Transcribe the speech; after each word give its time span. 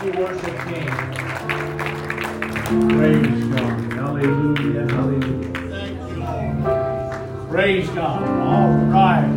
Worship 0.00 0.58
King. 0.66 0.88
Praise 2.88 3.44
God. 3.48 3.92
Hallelujah. 3.92 4.88
Hallelujah. 4.88 5.52
Thank 5.68 6.10
you, 6.10 6.24
Lord. 6.24 7.50
Praise 7.50 7.90
God. 7.90 8.22
All 8.22 8.70
right. 8.90 9.28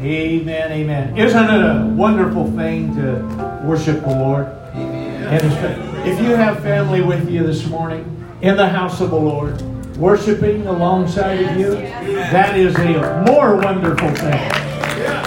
Amen. 0.00 0.72
Amen. 0.72 1.16
Isn't 1.16 1.44
it 1.44 1.50
a 1.50 1.86
wonderful 1.94 2.50
thing 2.50 2.96
to 2.96 3.62
worship 3.64 4.00
the 4.00 4.08
Lord? 4.08 4.46
Amen. 4.74 6.04
if 6.04 6.20
you 6.20 6.34
have 6.34 6.60
family 6.60 7.02
with 7.02 7.30
you 7.30 7.46
this 7.46 7.64
morning 7.68 8.04
in 8.42 8.56
the 8.56 8.68
house 8.68 9.00
of 9.00 9.10
the 9.10 9.20
Lord, 9.20 9.62
worshiping 9.96 10.66
alongside 10.66 11.44
of 11.44 11.56
you, 11.56 11.74
that 11.74 12.58
is 12.58 12.74
a 12.74 13.22
more 13.24 13.54
wonderful 13.54 14.10
thing. 14.16 14.50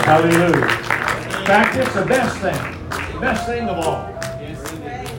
Hallelujah. 0.03 0.65
In 0.65 1.45
fact, 1.45 1.77
it's 1.77 1.93
the 1.93 2.05
best 2.05 2.37
thing. 2.39 2.80
Best 3.21 3.45
thing 3.45 3.69
of 3.69 3.77
all. 3.85 4.07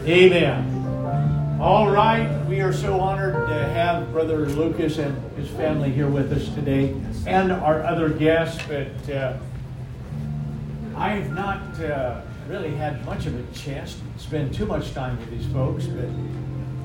Amen. 0.04 1.58
All 1.60 1.88
right. 1.88 2.28
We 2.48 2.60
are 2.60 2.72
so 2.72 2.98
honored 2.98 3.34
to 3.46 3.54
have 3.54 4.10
Brother 4.10 4.38
Lucas 4.48 4.98
and 4.98 5.16
his 5.36 5.48
family 5.50 5.92
here 5.92 6.08
with 6.08 6.32
us 6.32 6.52
today 6.56 6.96
and 7.28 7.52
our 7.52 7.84
other 7.84 8.08
guests. 8.08 8.60
But 8.66 9.08
uh, 9.08 9.38
I 10.96 11.10
have 11.10 11.32
not 11.32 11.62
uh, 11.80 12.22
really 12.48 12.74
had 12.74 13.06
much 13.06 13.26
of 13.26 13.38
a 13.38 13.54
chance 13.56 13.94
to 13.94 14.20
spend 14.20 14.52
too 14.52 14.66
much 14.66 14.92
time 14.94 15.16
with 15.20 15.30
these 15.30 15.46
folks. 15.52 15.86
But 15.86 16.08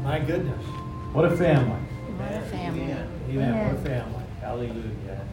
my 0.03 0.20
goodness, 0.20 0.63
what 1.13 1.25
a 1.25 1.36
family. 1.36 1.80
What 1.80 2.31
a 2.31 2.45
family. 2.45 2.81
Amen. 2.84 3.09
Amen. 3.31 3.66
What 3.66 3.75
a 3.75 3.89
family. 3.89 4.23
Hallelujah. 4.39 5.25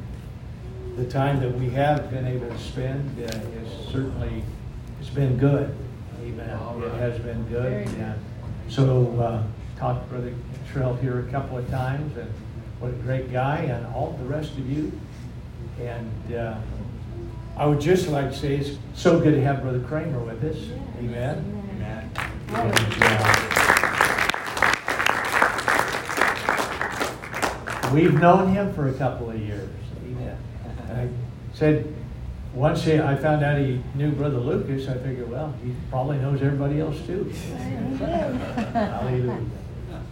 The 0.96 1.04
time 1.10 1.40
that 1.40 1.52
we 1.52 1.68
have 1.70 2.10
been 2.10 2.26
able 2.26 2.48
to 2.48 2.58
spend 2.58 3.20
uh, 3.20 3.24
is 3.26 3.92
certainly 3.92 4.42
it's 5.04 5.14
been 5.14 5.36
good. 5.36 5.76
Amen. 6.22 6.58
Right. 6.58 6.86
It 6.86 6.94
has 6.94 7.18
been 7.20 7.46
good. 7.48 7.86
And 7.86 8.18
so 8.68 9.20
uh, 9.20 9.42
talked 9.78 10.04
to 10.04 10.14
Brother 10.14 10.32
Trell 10.72 10.98
here 10.98 11.18
a 11.20 11.30
couple 11.30 11.58
of 11.58 11.68
times, 11.68 12.16
and 12.16 12.32
what 12.80 12.88
a 12.88 12.94
great 12.94 13.30
guy, 13.30 13.58
and 13.58 13.86
all 13.94 14.12
the 14.12 14.24
rest 14.24 14.52
of 14.52 14.66
you. 14.70 14.90
And 15.78 16.34
uh, 16.34 16.58
I 17.58 17.66
would 17.66 17.82
just 17.82 18.08
like 18.08 18.30
to 18.30 18.36
say 18.36 18.56
it's 18.56 18.78
so 18.94 19.20
good 19.20 19.34
to 19.34 19.42
have 19.42 19.60
Brother 19.60 19.80
Kramer 19.80 20.20
with 20.20 20.42
us. 20.42 20.56
Amen. 20.98 21.44
Amen. 21.74 22.10
And, 22.48 22.74
uh, 23.02 23.34
we've 27.92 28.14
known 28.14 28.48
him 28.54 28.72
for 28.72 28.88
a 28.88 28.94
couple 28.94 29.28
of 29.30 29.38
years. 29.38 29.68
Amen. 30.06 30.38
I 30.88 31.08
said 31.52 31.94
once 32.54 32.84
he, 32.84 33.00
I 33.00 33.16
found 33.16 33.44
out 33.44 33.58
he 33.58 33.82
knew 33.94 34.12
Brother 34.12 34.38
Lucas, 34.38 34.88
I 34.88 34.94
figured, 34.94 35.28
well, 35.28 35.52
he 35.64 35.74
probably 35.90 36.18
knows 36.18 36.40
everybody 36.40 36.80
else 36.80 36.96
too. 37.04 37.24
Hallelujah. 37.98 39.40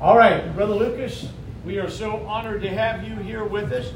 All 0.01 0.19
right, 0.19 0.53
Brother 0.57 0.75
Lucas, 0.75 1.29
we 1.65 1.79
are 1.79 1.89
so 1.89 2.27
honored 2.27 2.63
to 2.63 2.69
have 2.69 3.07
you 3.07 3.15
here 3.17 3.45
with 3.45 3.73
us. 3.73 3.93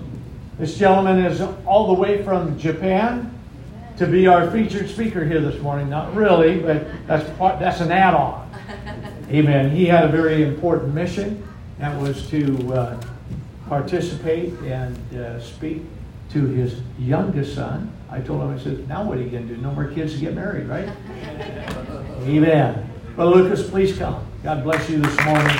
This 0.58 0.78
gentleman 0.78 1.18
is 1.24 1.40
all 1.66 1.88
the 1.88 2.00
way 2.00 2.22
from 2.22 2.56
Japan 2.56 3.36
to 3.96 4.06
be 4.06 4.28
our 4.28 4.50
featured 4.50 4.88
speaker 4.88 5.24
here 5.24 5.40
this 5.40 5.60
morning. 5.60 5.90
Not 5.90 6.14
really, 6.14 6.60
but 6.60 6.86
that's 7.06 7.28
part, 7.38 7.58
that's 7.58 7.80
an 7.80 7.90
add-on. 7.90 8.48
Amen. 9.28 9.70
He 9.70 9.86
had 9.86 10.04
a 10.04 10.08
very 10.08 10.44
important 10.44 10.94
mission. 10.94 11.46
That 11.78 12.00
was 12.00 12.28
to 12.30 12.72
uh, 12.72 13.00
participate 13.68 14.52
and 14.60 14.96
uh, 15.14 15.40
speak 15.40 15.82
to 16.30 16.46
his 16.46 16.80
youngest 16.98 17.56
son. 17.56 17.90
I 18.08 18.20
told 18.20 18.42
him, 18.42 18.50
I 18.50 18.58
said, 18.58 18.88
now 18.88 19.04
what 19.04 19.18
are 19.18 19.22
you 19.22 19.30
going 19.30 19.48
to 19.48 19.54
do? 19.54 19.60
No 19.60 19.72
more 19.72 19.86
kids 19.86 20.14
to 20.14 20.20
get 20.20 20.34
married, 20.34 20.68
right? 20.68 20.88
Amen. 22.22 22.90
Brother 23.16 23.36
Lucas, 23.36 23.68
please 23.68 23.96
come. 23.98 24.24
God 24.42 24.62
bless 24.62 24.88
you 24.88 25.00
this 25.00 25.24
morning. 25.24 25.56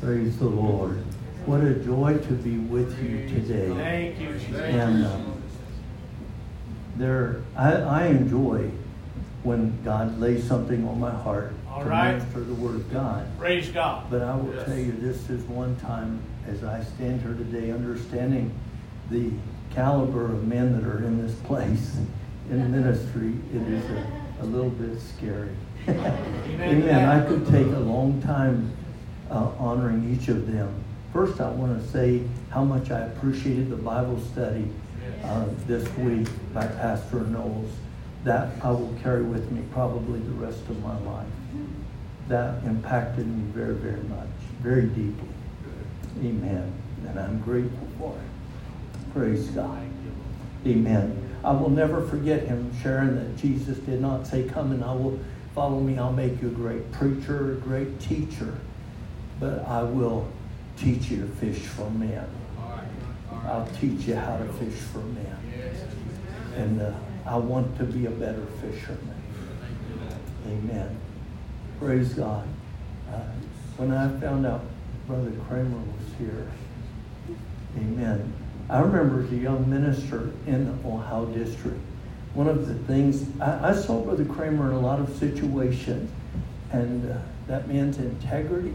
Praise 0.00 0.36
the 0.38 0.46
Lord. 0.46 0.96
What 1.46 1.60
a 1.60 1.74
joy 1.74 2.18
to 2.18 2.32
be 2.34 2.58
with 2.58 3.02
you 3.02 3.28
today. 3.28 3.68
Thank 3.74 4.20
you, 4.20 4.32
Jesus. 4.38 4.60
And 4.60 5.04
uh, 5.06 5.18
there, 6.96 7.42
I, 7.56 7.72
I 7.74 8.06
enjoy 8.06 8.70
when 9.42 9.82
God 9.84 10.18
lays 10.20 10.44
something 10.46 10.86
on 10.86 11.00
my 11.00 11.10
heart 11.10 11.52
All 11.68 11.80
to 11.82 11.88
right. 11.88 12.12
minister 12.12 12.40
the 12.40 12.54
Word 12.54 12.76
of 12.76 12.92
God. 12.92 13.26
Praise 13.38 13.68
God. 13.70 14.06
But 14.10 14.22
I 14.22 14.36
will 14.36 14.54
Yes. 14.54 14.66
tell 14.66 14.76
you, 14.78 14.92
this 14.92 15.28
is 15.30 15.42
one 15.44 15.74
time 15.76 16.20
as 16.48 16.62
I 16.62 16.82
stand 16.84 17.22
here 17.22 17.34
today, 17.34 17.70
understanding 17.72 18.52
the 19.10 19.30
caliber 19.74 20.26
of 20.26 20.46
men 20.46 20.72
that 20.80 20.86
are 20.88 21.02
in 21.04 21.20
this 21.24 21.34
place 21.40 21.96
in 22.50 22.70
ministry, 22.70 23.32
it 23.54 23.62
is 23.62 23.84
a, 23.90 24.06
a 24.42 24.44
little 24.44 24.70
bit 24.70 25.00
scary. 25.00 25.50
Amen. 25.88 27.08
I 27.08 27.26
could 27.26 27.46
take 27.46 27.66
a 27.66 27.80
long 27.80 28.20
time 28.22 28.70
uh, 29.30 29.48
honoring 29.58 30.14
each 30.16 30.28
of 30.28 30.52
them. 30.52 30.72
First, 31.12 31.40
I 31.40 31.50
want 31.50 31.80
to 31.82 31.88
say 31.88 32.22
how 32.50 32.64
much 32.64 32.90
I 32.90 33.00
appreciated 33.00 33.70
the 33.70 33.76
Bible 33.76 34.20
study 34.32 34.68
uh, 35.24 35.46
this 35.66 35.88
week 35.96 36.28
by 36.52 36.66
Pastor 36.66 37.20
Knowles. 37.20 37.70
That 38.24 38.52
I 38.62 38.70
will 38.70 38.94
carry 39.02 39.22
with 39.22 39.50
me 39.50 39.62
probably 39.72 40.20
the 40.20 40.32
rest 40.32 40.60
of 40.68 40.80
my 40.82 40.96
life. 41.00 41.26
That 42.28 42.62
impacted 42.64 43.26
me 43.26 43.42
very, 43.52 43.74
very 43.74 44.02
much, 44.02 44.28
very 44.60 44.86
deeply. 44.86 45.28
Amen. 46.20 46.72
And 47.08 47.18
I'm 47.18 47.40
grateful 47.40 47.88
for 47.98 48.16
it. 48.16 49.12
Praise 49.12 49.48
God. 49.48 49.82
Amen. 50.66 51.30
I 51.44 51.50
will 51.50 51.70
never 51.70 52.06
forget 52.06 52.44
him 52.44 52.70
sharing 52.80 53.16
that 53.16 53.36
Jesus 53.36 53.78
did 53.78 54.00
not 54.00 54.26
say, 54.26 54.44
Come 54.44 54.70
and 54.70 54.84
I 54.84 54.94
will 54.94 55.18
follow 55.54 55.80
me, 55.80 55.98
I'll 55.98 56.12
make 56.12 56.40
you 56.40 56.48
a 56.48 56.52
great 56.52 56.92
preacher, 56.92 57.52
a 57.52 57.54
great 57.56 58.00
teacher, 58.00 58.58
but 59.40 59.66
I 59.66 59.82
will 59.82 60.28
teach 60.76 61.10
you 61.10 61.20
to 61.22 61.26
fish 61.26 61.58
for 61.58 61.90
men. 61.90 62.26
I'll 63.44 63.68
teach 63.80 64.06
you 64.06 64.14
how 64.14 64.36
to 64.36 64.44
fish 64.54 64.78
for 64.92 64.98
men. 64.98 65.36
And 66.56 66.82
uh, 66.82 66.92
I 67.26 67.36
want 67.36 67.76
to 67.78 67.84
be 67.84 68.06
a 68.06 68.10
better 68.10 68.46
fisherman. 68.60 69.22
Amen. 70.46 70.96
Praise 71.78 72.14
God. 72.14 72.46
Uh, 73.12 73.20
when 73.76 73.92
I 73.92 74.08
found 74.20 74.46
out 74.46 74.64
Brother 75.06 75.32
Kramer 75.48 75.76
was 75.76 76.14
here, 76.18 76.50
amen. 77.76 78.32
I 78.68 78.80
remember 78.80 79.24
as 79.24 79.32
a 79.32 79.36
young 79.36 79.68
minister 79.68 80.32
in 80.46 80.66
the 80.66 80.88
Ohio 80.88 81.26
district, 81.26 81.80
one 82.34 82.48
of 82.48 82.66
the 82.66 82.74
things, 82.86 83.26
I, 83.40 83.70
I 83.70 83.74
saw 83.74 84.00
Brother 84.02 84.24
Kramer 84.24 84.70
in 84.70 84.76
a 84.76 84.80
lot 84.80 85.00
of 85.00 85.14
situations, 85.18 86.10
and 86.70 87.10
uh, 87.10 87.18
that 87.48 87.68
man's 87.68 87.98
integrity 87.98 88.74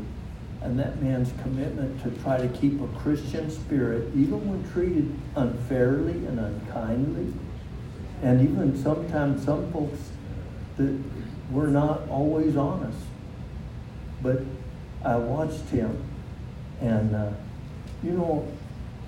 and 0.62 0.79
that 0.79 1.01
man's 1.01 1.31
commitment 1.41 2.01
to 2.03 2.12
try 2.22 2.38
to 2.38 2.47
keep 2.50 2.81
a 2.81 2.88
Christian 3.00 3.50
spirit, 3.51 4.07
even 4.16 4.47
when 4.50 4.69
treated 4.72 5.13
unfairly 5.35 6.13
and 6.25 6.40
unkindly, 6.40 7.34
and 8.22 8.41
even 8.41 8.81
sometimes 8.81 9.46
some 9.46 9.72
folks 9.72 10.00
that 10.78 11.00
were 11.51 11.67
not 11.67 12.07
always 12.09 12.57
honest. 12.57 12.97
But 14.22 14.41
I 15.03 15.16
watched 15.16 15.69
him, 15.69 16.03
and 16.81 17.16
uh, 17.16 17.29
you 18.03 18.12
know, 18.12 18.47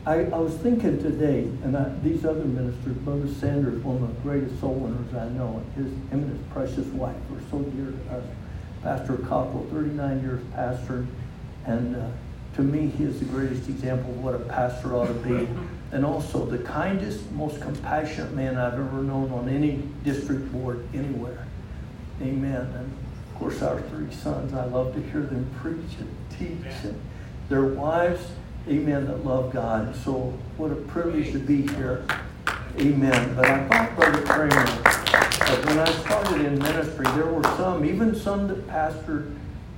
I, 0.06 0.24
I 0.26 0.38
was 0.38 0.54
thinking 0.56 1.02
today, 1.02 1.42
and 1.64 1.76
I, 1.76 1.90
these 2.04 2.26
other 2.26 2.46
ministers, 2.46 2.96
Brother 2.98 3.28
Sanders, 3.28 3.84
one 3.84 4.02
of 4.02 4.08
the 4.08 4.22
greatest 4.22 4.60
soul 4.60 4.76
winners 4.76 5.14
I 5.14 5.30
know, 5.30 5.62
his, 5.76 5.86
him 5.86 6.24
and 6.24 6.30
his 6.30 6.48
precious 6.52 6.88
wife 6.94 7.18
were 7.30 7.42
so 7.52 7.60
dear 7.60 7.92
to 7.92 8.18
us. 8.18 8.24
Pastor 8.82 9.18
Cockrell, 9.18 9.68
39 9.72 10.22
years 10.22 10.42
pastor, 10.54 11.06
and 11.70 11.96
uh, 11.96 12.08
to 12.56 12.62
me, 12.64 12.88
he 12.88 13.04
is 13.04 13.20
the 13.20 13.26
greatest 13.26 13.70
example 13.70 14.12
of 14.12 14.24
what 14.24 14.34
a 14.34 14.40
pastor 14.40 14.96
ought 14.96 15.08
to 15.08 15.14
be. 15.14 15.48
And 15.92 16.06
also 16.06 16.46
the 16.46 16.60
kindest, 16.60 17.32
most 17.32 17.60
compassionate 17.62 18.36
man 18.36 18.58
I've 18.58 18.76
ever 18.76 19.02
known 19.02 19.32
on 19.32 19.50
any 19.50 19.82
district 20.04 20.52
board 20.52 20.88
anywhere. 20.94 21.48
Amen. 22.22 22.62
And 22.62 22.86
of 22.86 23.40
course, 23.40 23.64
our 23.64 23.82
three 23.82 24.12
sons, 24.14 24.54
I 24.54 24.66
love 24.66 24.94
to 24.94 25.02
hear 25.02 25.22
them 25.22 25.50
preach 25.60 25.98
and 26.00 26.16
teach. 26.38 26.74
And 26.84 27.02
their 27.50 27.66
wives, 27.66 28.22
amen, 28.68 29.08
that 29.08 29.26
love 29.26 29.52
God. 29.52 29.96
So 29.96 30.38
what 30.58 30.72
a 30.72 30.76
privilege 30.76 31.32
to 31.32 31.40
be 31.40 31.64
here. 31.74 32.06
Amen. 32.78 33.36
But 33.36 33.46
I 33.48 33.68
thought, 33.68 33.96
Brother 33.96 34.22
Kramer, 34.22 34.66
that 34.66 35.66
when 35.66 35.80
I 35.80 35.92
started 35.92 36.46
in 36.46 36.60
ministry, 36.60 37.08
there 37.16 37.26
were 37.26 37.42
some, 37.58 37.84
even 37.84 38.14
some 38.14 38.48
that 38.48 38.68
pastored 38.68 39.36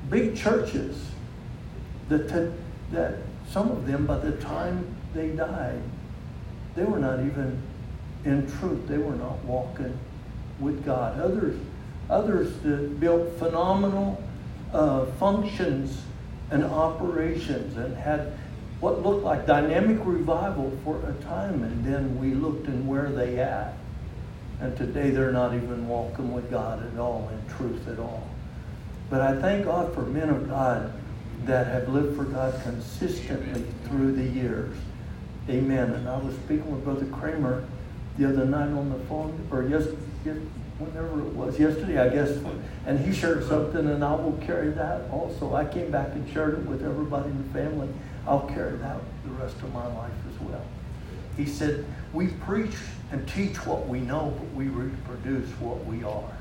big 0.09 0.35
churches, 0.35 1.10
that, 2.11 2.51
that 2.91 3.15
some 3.49 3.71
of 3.71 3.87
them, 3.87 4.05
by 4.05 4.17
the 4.17 4.33
time 4.33 4.85
they 5.13 5.29
died, 5.29 5.81
they 6.75 6.83
were 6.83 6.99
not 6.99 7.19
even 7.19 7.61
in 8.23 8.49
truth. 8.59 8.87
They 8.87 8.97
were 8.97 9.15
not 9.15 9.43
walking 9.43 9.97
with 10.59 10.85
God. 10.85 11.19
Others, 11.19 11.59
others 12.09 12.57
that 12.59 12.99
built 12.99 13.37
phenomenal 13.37 14.21
uh, 14.73 15.05
functions 15.19 16.01
and 16.49 16.63
operations 16.63 17.77
and 17.77 17.95
had 17.97 18.37
what 18.79 19.03
looked 19.03 19.23
like 19.23 19.45
dynamic 19.45 19.99
revival 20.03 20.75
for 20.83 20.97
a 21.07 21.13
time, 21.23 21.63
and 21.63 21.85
then 21.85 22.19
we 22.19 22.33
looked 22.33 22.67
and 22.67 22.87
where 22.87 23.11
they 23.11 23.39
at. 23.39 23.75
And 24.59 24.75
today 24.75 25.11
they're 25.11 25.31
not 25.31 25.53
even 25.53 25.87
walking 25.87 26.33
with 26.33 26.49
God 26.49 26.85
at 26.85 26.99
all, 26.99 27.29
in 27.29 27.55
truth 27.55 27.87
at 27.87 27.99
all. 27.99 28.27
But 29.09 29.21
I 29.21 29.39
thank 29.39 29.65
God 29.65 29.93
for 29.93 30.01
men 30.01 30.29
of 30.29 30.49
God 30.49 30.93
that 31.45 31.67
have 31.67 31.89
lived 31.89 32.15
for 32.15 32.25
God 32.25 32.59
consistently 32.63 33.65
through 33.85 34.13
the 34.13 34.23
years. 34.23 34.75
Amen. 35.49 35.91
And 35.91 36.07
I 36.07 36.17
was 36.17 36.35
speaking 36.35 36.71
with 36.71 36.83
Brother 36.83 37.05
Kramer 37.07 37.65
the 38.17 38.29
other 38.29 38.45
night 38.45 38.69
on 38.69 38.89
the 38.89 38.99
phone, 39.05 39.47
or 39.51 39.63
yes, 39.63 39.85
whenever 40.77 41.19
it 41.19 41.33
was, 41.33 41.59
yesterday, 41.59 41.99
I 41.99 42.09
guess, 42.09 42.37
and 42.85 42.99
he 42.99 43.13
shared 43.13 43.43
something, 43.45 43.87
and 43.87 44.03
I 44.03 44.15
will 44.15 44.37
carry 44.41 44.69
that 44.71 45.09
also. 45.09 45.55
I 45.55 45.65
came 45.65 45.91
back 45.91 46.09
and 46.13 46.29
shared 46.31 46.59
it 46.59 46.65
with 46.65 46.83
everybody 46.83 47.29
in 47.29 47.37
the 47.37 47.53
family. 47.53 47.89
I'll 48.27 48.47
carry 48.47 48.77
that 48.77 48.97
the 49.23 49.31
rest 49.31 49.55
of 49.57 49.73
my 49.73 49.85
life 49.95 50.11
as 50.29 50.47
well. 50.47 50.63
He 51.37 51.45
said, 51.45 51.85
We 52.13 52.27
preach 52.27 52.75
and 53.11 53.27
teach 53.27 53.65
what 53.65 53.87
we 53.87 53.99
know, 54.01 54.33
but 54.37 54.53
we 54.53 54.67
reproduce 54.67 55.49
what 55.59 55.85
we 55.85 56.03
are. 56.03 56.31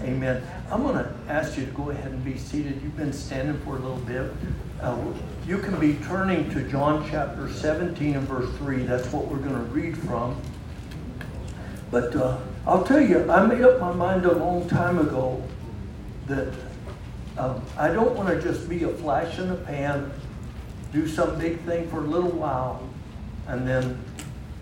Amen. 0.00 0.42
I'm 0.70 0.82
going 0.82 0.96
to 0.96 1.14
ask 1.28 1.56
you 1.56 1.66
to 1.66 1.70
go 1.72 1.90
ahead 1.90 2.10
and 2.10 2.24
be 2.24 2.36
seated. 2.36 2.80
You've 2.82 2.96
been 2.96 3.12
standing 3.12 3.60
for 3.60 3.76
a 3.76 3.78
little 3.78 3.98
bit. 3.98 4.32
Uh, 4.80 4.98
you 5.46 5.58
can 5.58 5.78
be 5.78 5.94
turning 6.06 6.50
to 6.50 6.68
John 6.68 7.08
chapter 7.08 7.48
17 7.48 8.16
and 8.16 8.26
verse 8.26 8.50
3. 8.56 8.82
That's 8.82 9.12
what 9.12 9.28
we're 9.28 9.38
going 9.38 9.54
to 9.54 9.70
read 9.70 9.96
from. 9.96 10.40
But 11.90 12.16
uh, 12.16 12.38
I'll 12.66 12.84
tell 12.84 13.00
you, 13.00 13.30
I 13.30 13.46
made 13.46 13.62
up 13.62 13.80
my 13.80 13.92
mind 13.92 14.24
a 14.24 14.32
long 14.32 14.68
time 14.68 14.98
ago 14.98 15.42
that 16.26 16.52
um, 17.38 17.62
I 17.78 17.88
don't 17.88 18.16
want 18.16 18.28
to 18.28 18.40
just 18.40 18.68
be 18.68 18.82
a 18.84 18.88
flash 18.88 19.38
in 19.38 19.48
the 19.48 19.56
pan, 19.56 20.10
do 20.92 21.06
some 21.06 21.38
big 21.38 21.60
thing 21.60 21.88
for 21.88 21.98
a 21.98 22.06
little 22.06 22.30
while, 22.30 22.88
and 23.46 23.66
then 23.66 24.02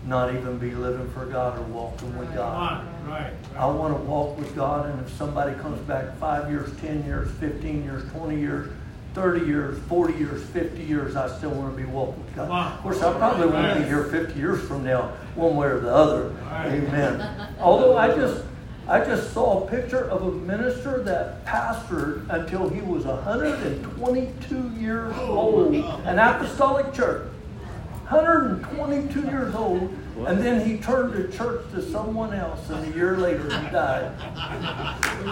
not 0.06 0.34
even 0.34 0.58
be 0.58 0.70
living 0.70 1.08
for 1.10 1.26
God 1.26 1.58
or 1.58 1.62
walking 1.62 2.16
with 2.18 2.34
God. 2.34 2.86
Right, 3.06 3.22
right. 3.24 3.32
I 3.56 3.66
want 3.66 3.96
to 3.96 4.02
walk 4.02 4.38
with 4.38 4.54
God, 4.56 4.88
and 4.88 5.00
if 5.06 5.12
somebody 5.14 5.54
comes 5.60 5.78
back 5.80 6.16
five 6.18 6.50
years, 6.50 6.74
10 6.80 7.04
years, 7.04 7.30
15 7.32 7.84
years, 7.84 8.10
20 8.12 8.40
years, 8.40 8.72
30 9.14 9.46
years, 9.46 9.78
40 9.88 10.14
years, 10.14 10.42
50 10.50 10.82
years, 10.82 11.16
I 11.16 11.28
still 11.36 11.50
want 11.50 11.76
to 11.76 11.76
be 11.76 11.88
walking 11.88 12.24
with 12.24 12.34
God. 12.36 12.50
Of 12.74 12.80
course, 12.80 13.02
I 13.02 13.12
probably 13.18 13.48
won't 13.48 13.78
be 13.78 13.84
here 13.84 14.04
50 14.04 14.38
years 14.38 14.66
from 14.66 14.84
now, 14.84 15.12
one 15.34 15.56
way 15.56 15.66
or 15.68 15.80
the 15.80 15.92
other. 15.92 16.34
Amen. 16.50 17.54
Although 17.58 17.96
I 17.96 18.14
just 18.14 18.44
I 18.88 19.04
just 19.04 19.32
saw 19.32 19.64
a 19.64 19.70
picture 19.70 20.10
of 20.10 20.22
a 20.22 20.32
minister 20.32 21.00
that 21.04 21.44
pastored 21.44 22.28
until 22.28 22.68
he 22.68 22.80
was 22.80 23.04
122 23.04 24.70
years 24.80 25.16
old, 25.16 25.74
an 25.74 26.18
apostolic 26.18 26.92
church. 26.92 27.29
122 28.10 29.20
years 29.30 29.54
old, 29.54 29.82
and 30.26 30.42
then 30.42 30.66
he 30.66 30.78
turned 30.78 31.12
the 31.12 31.28
church 31.32 31.62
to 31.70 31.80
someone 31.80 32.34
else, 32.34 32.68
and 32.68 32.92
a 32.92 32.96
year 32.96 33.16
later 33.16 33.44
he 33.44 33.70
died. 33.70 34.10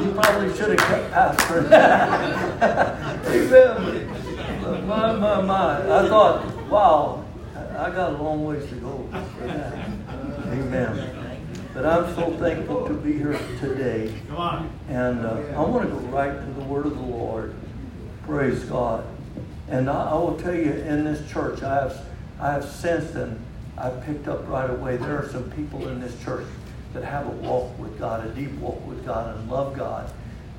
He 0.00 0.12
probably 0.12 0.56
should 0.56 0.78
have 0.78 0.88
kept 0.88 1.10
pastoring. 1.12 1.66
Amen. 3.26 4.86
My, 4.86 5.12
my, 5.12 5.40
my. 5.42 5.80
I 5.82 6.08
thought, 6.08 6.69
wow, 6.69 7.25
I 7.56 7.90
got 7.90 8.12
a 8.12 8.22
long 8.22 8.44
ways 8.44 8.69
to 8.69 8.76
go. 8.76 9.08
Amen. 10.46 11.34
But 11.75 11.84
I'm 11.84 12.14
so 12.14 12.30
thankful 12.38 12.86
to 12.86 12.94
be 12.94 13.12
here 13.12 13.36
today. 13.58 14.14
And 14.88 15.26
uh, 15.26 15.42
I 15.56 15.60
want 15.62 15.82
to 15.82 15.90
go 15.90 15.98
right 16.10 16.32
to 16.32 16.52
the 16.52 16.64
word 16.64 16.86
of 16.86 16.96
the 16.96 17.02
Lord. 17.02 17.56
Praise 18.22 18.62
God. 18.64 19.04
And 19.69 19.90
I, 19.90 20.10
I 20.10 20.14
will 20.14 20.38
tell 20.38 20.54
you, 20.54 20.70
in 20.70 21.02
this 21.02 21.28
church, 21.30 21.62
I 21.62 21.75
have 21.75 22.07
I 22.40 22.52
have 22.52 22.64
sensed 22.64 23.14
and 23.14 23.38
I 23.76 23.90
picked 23.90 24.29
up 24.29 24.46
right 24.49 24.69
away 24.69 24.96
there 24.96 25.23
are 25.23 25.29
some 25.29 25.50
people 25.52 25.88
in 25.88 26.00
this 26.00 26.20
church 26.25 26.46
that 26.94 27.05
have 27.05 27.26
a 27.26 27.31
walk 27.31 27.79
with 27.79 27.99
God, 27.99 28.26
a 28.26 28.31
deep 28.31 28.52
walk 28.55 28.85
with 28.87 29.05
God, 29.05 29.37
and 29.37 29.50
love 29.50 29.76
God, 29.76 30.11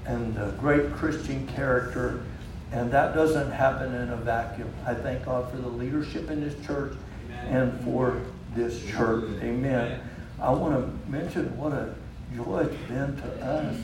and 0.06 0.38
a 0.38 0.56
great 0.60 0.92
Christian 0.94 1.48
character. 1.48 2.24
And 2.72 2.92
that 2.92 3.16
doesn't 3.16 3.52
happen 3.52 3.94
in 3.94 4.10
a 4.10 4.16
vacuum. 4.18 4.72
I 4.86 4.94
thank 4.94 5.26
God 5.26 5.50
for 5.50 5.58
the 5.58 5.68
leadership 5.68 6.30
in 6.30 6.42
this 6.42 6.66
church 6.66 6.96
Amen. 7.26 7.56
and 7.56 7.84
for 7.84 8.22
this 8.56 8.86
church. 8.86 9.26
Amen. 9.42 10.02
I 10.42 10.52
want 10.52 10.76
to 10.76 11.12
mention 11.12 11.58
what 11.58 11.74
a 11.74 11.96
joy 12.36 12.60
it's 12.60 12.88
been 12.88 13.18
to 13.18 13.46
us. 13.46 13.82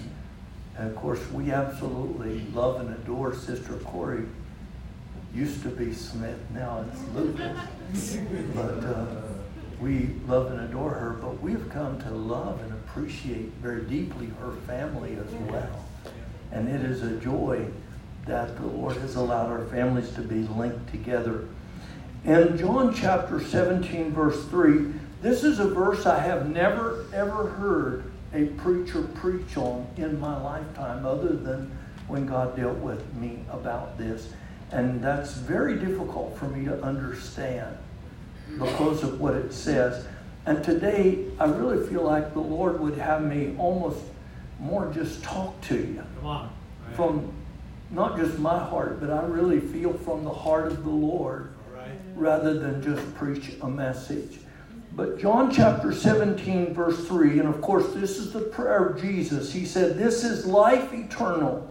And 0.78 0.90
of 0.90 0.96
course, 0.96 1.20
we 1.32 1.52
absolutely 1.52 2.42
love 2.54 2.80
and 2.80 2.90
adore 2.92 3.34
Sister 3.34 3.74
Corey 3.78 4.26
used 5.36 5.62
to 5.64 5.70
be 5.70 5.94
Smith, 5.94 6.40
now 6.54 6.86
it's 6.88 7.02
Lucas. 7.14 8.18
But 8.54 8.84
uh, 8.84 9.06
we 9.82 10.12
love 10.28 10.52
and 10.52 10.62
adore 10.62 10.92
her, 10.92 11.12
but 11.22 11.42
we've 11.42 11.70
come 11.70 12.00
to 12.02 12.10
love 12.12 12.62
and 12.62 12.72
appreciate 12.72 13.52
very 13.62 13.84
deeply 13.84 14.28
her 14.40 14.54
family 14.66 15.18
as 15.18 15.32
well. 15.52 15.86
And 16.52 16.70
it 16.70 16.82
is 16.82 17.02
a 17.02 17.18
joy 17.18 17.66
that 18.26 18.56
the 18.56 18.66
Lord 18.66 18.96
has 18.98 19.16
allowed 19.16 19.52
our 19.52 19.66
families 19.66 20.12
to 20.12 20.22
be 20.22 20.44
linked 20.48 20.90
together. 20.90 21.48
In 22.24 22.58
John 22.58 22.94
chapter 22.94 23.44
17, 23.44 24.14
verse 24.14 24.46
3, 24.46 24.94
this 25.22 25.44
is 25.44 25.60
a 25.60 25.68
verse 25.68 26.06
I 26.06 26.20
have 26.20 26.50
never, 26.50 27.06
ever 27.14 27.48
heard 27.50 28.12
a 28.34 28.46
preacher 28.58 29.04
preach 29.04 29.58
on 29.58 29.88
in 29.98 30.20
my 30.20 30.42
lifetime 30.42 31.06
other 31.06 31.36
than 31.36 31.78
when 32.08 32.26
God 32.26 32.56
dealt 32.56 32.78
with 32.78 33.14
me 33.16 33.44
about 33.52 33.98
this. 33.98 34.32
And 34.72 35.02
that's 35.02 35.34
very 35.34 35.78
difficult 35.78 36.38
for 36.38 36.46
me 36.46 36.66
to 36.66 36.82
understand 36.82 37.78
because 38.58 39.04
of 39.04 39.20
what 39.20 39.36
it 39.36 39.54
says. 39.54 40.08
And 40.46 40.64
today, 40.64 41.26
I 41.40 41.46
really 41.46 41.86
feel 41.88 42.04
like 42.04 42.34
the 42.34 42.40
Lord 42.40 42.80
would 42.80 42.98
have 42.98 43.24
me 43.24 43.56
almost 43.58 44.00
more 44.60 44.92
just 44.94 45.24
talk 45.24 45.60
to 45.62 45.76
you. 45.76 46.04
Right. 46.22 46.50
From 46.96 47.32
not 47.92 48.18
just 48.18 48.38
my 48.40 48.58
heart, 48.58 49.00
but 49.00 49.10
I 49.10 49.24
really 49.26 49.60
feel 49.60 49.94
from 49.94 50.24
the 50.24 50.34
heart 50.34 50.68
of 50.68 50.84
the 50.84 50.90
Lord 50.90 51.54
right. 51.74 51.92
rather 52.16 52.60
than 52.60 52.82
just 52.82 53.16
preach 53.16 53.54
a 53.62 53.68
message. 53.68 54.40
But 54.96 55.20
John 55.20 55.52
chapter 55.52 55.92
17, 55.92 56.74
verse 56.74 57.06
3, 57.08 57.40
and 57.40 57.50
of 57.50 57.60
course, 57.62 57.94
this 57.94 58.18
is 58.18 58.32
the 58.32 58.42
prayer 58.42 58.86
of 58.86 59.02
Jesus. 59.02 59.52
He 59.52 59.66
said, 59.66 59.98
This 59.98 60.24
is 60.24 60.46
life 60.46 60.94
eternal. 60.94 61.70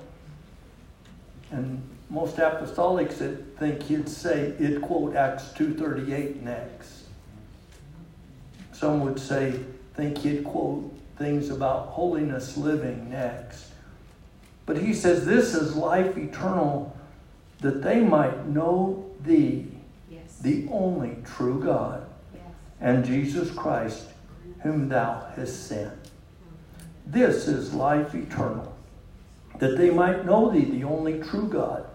And 1.50 1.82
most 2.10 2.36
apostolics 2.36 3.18
that 3.18 3.58
think 3.58 3.82
he'd 3.84 4.08
say 4.08 4.54
it 4.58 4.82
quote 4.82 5.16
Acts 5.16 5.44
2.38 5.56 6.42
next. 6.42 7.04
Some 8.72 9.00
would 9.00 9.18
say 9.18 9.60
think 9.94 10.18
he'd 10.18 10.44
quote 10.44 10.92
things 11.16 11.50
about 11.50 11.88
holiness 11.88 12.56
living 12.56 13.10
next. 13.10 13.70
But 14.66 14.78
he 14.78 14.94
says 14.94 15.24
this 15.24 15.54
is 15.54 15.76
life 15.76 16.16
eternal 16.16 16.96
that 17.60 17.82
they 17.82 18.00
might 18.00 18.46
know 18.46 19.10
thee, 19.22 19.66
yes. 20.10 20.38
the 20.38 20.68
only 20.70 21.16
true 21.24 21.62
God, 21.62 22.06
yes. 22.34 22.42
and 22.80 23.04
Jesus 23.04 23.50
Christ, 23.50 24.08
whom 24.62 24.88
thou 24.88 25.26
hast 25.34 25.66
sent. 25.66 25.92
This 27.06 27.48
is 27.48 27.72
life 27.72 28.14
eternal, 28.14 28.74
that 29.58 29.78
they 29.78 29.90
might 29.90 30.26
know 30.26 30.50
thee, 30.50 30.64
the 30.64 30.84
only 30.84 31.22
true 31.22 31.48
God, 31.48 31.86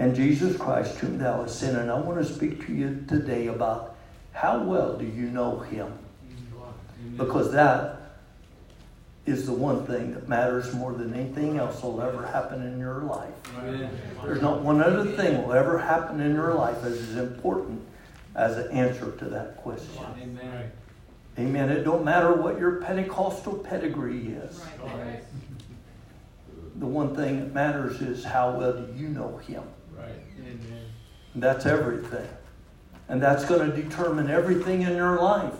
and 0.00 0.16
Jesus 0.16 0.56
Christ, 0.56 0.96
whom 0.96 1.18
thou 1.18 1.42
hast 1.42 1.60
sent. 1.60 1.76
And 1.76 1.90
I 1.90 2.00
want 2.00 2.26
to 2.26 2.34
speak 2.34 2.66
to 2.66 2.72
you 2.72 3.04
today 3.06 3.48
about 3.48 3.96
how 4.32 4.62
well 4.62 4.96
do 4.96 5.04
you 5.04 5.28
know 5.28 5.58
him? 5.58 5.92
Because 7.18 7.52
that 7.52 7.96
is 9.26 9.44
the 9.44 9.52
one 9.52 9.84
thing 9.86 10.14
that 10.14 10.26
matters 10.26 10.72
more 10.72 10.94
than 10.94 11.12
anything 11.12 11.58
else 11.58 11.82
will 11.82 12.00
ever 12.00 12.26
happen 12.26 12.62
in 12.62 12.78
your 12.78 13.02
life. 13.02 13.34
There's 14.24 14.40
not 14.40 14.62
one 14.62 14.82
other 14.82 15.04
thing 15.04 15.42
will 15.42 15.52
ever 15.52 15.78
happen 15.78 16.18
in 16.20 16.34
your 16.34 16.54
life 16.54 16.82
as 16.82 16.94
is 16.94 17.16
important 17.16 17.82
as 18.34 18.56
an 18.56 18.72
answer 18.72 19.12
to 19.18 19.26
that 19.26 19.58
question. 19.58 20.02
Amen. 20.18 20.72
Amen. 21.38 21.68
It 21.68 21.84
don't 21.84 22.06
matter 22.06 22.32
what 22.32 22.58
your 22.58 22.76
Pentecostal 22.76 23.58
pedigree 23.58 24.28
is. 24.28 24.62
The 26.76 26.86
one 26.86 27.14
thing 27.14 27.40
that 27.40 27.52
matters 27.52 28.00
is 28.00 28.24
how 28.24 28.56
well 28.56 28.72
do 28.72 28.94
you 28.98 29.08
know 29.08 29.36
him. 29.36 29.62
That's 31.34 31.66
everything. 31.66 32.28
And 33.08 33.22
that's 33.22 33.44
going 33.44 33.70
to 33.70 33.82
determine 33.82 34.30
everything 34.30 34.82
in 34.82 34.94
your 34.94 35.20
life. 35.20 35.54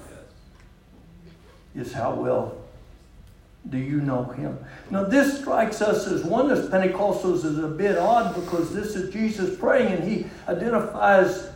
Is 1.74 1.92
how 1.92 2.14
well 2.14 2.56
do 3.68 3.78
you 3.78 4.00
know 4.00 4.24
him? 4.24 4.58
Now, 4.90 5.04
this 5.04 5.40
strikes 5.40 5.82
us 5.82 6.06
as 6.06 6.24
one 6.24 6.50
as 6.50 6.68
Pentecostals 6.68 7.44
is 7.44 7.58
a 7.58 7.68
bit 7.68 7.96
odd 7.96 8.34
because 8.34 8.74
this 8.74 8.96
is 8.96 9.12
Jesus 9.12 9.56
praying 9.58 9.92
and 9.92 10.08
he 10.08 10.26
identifies 10.48 11.50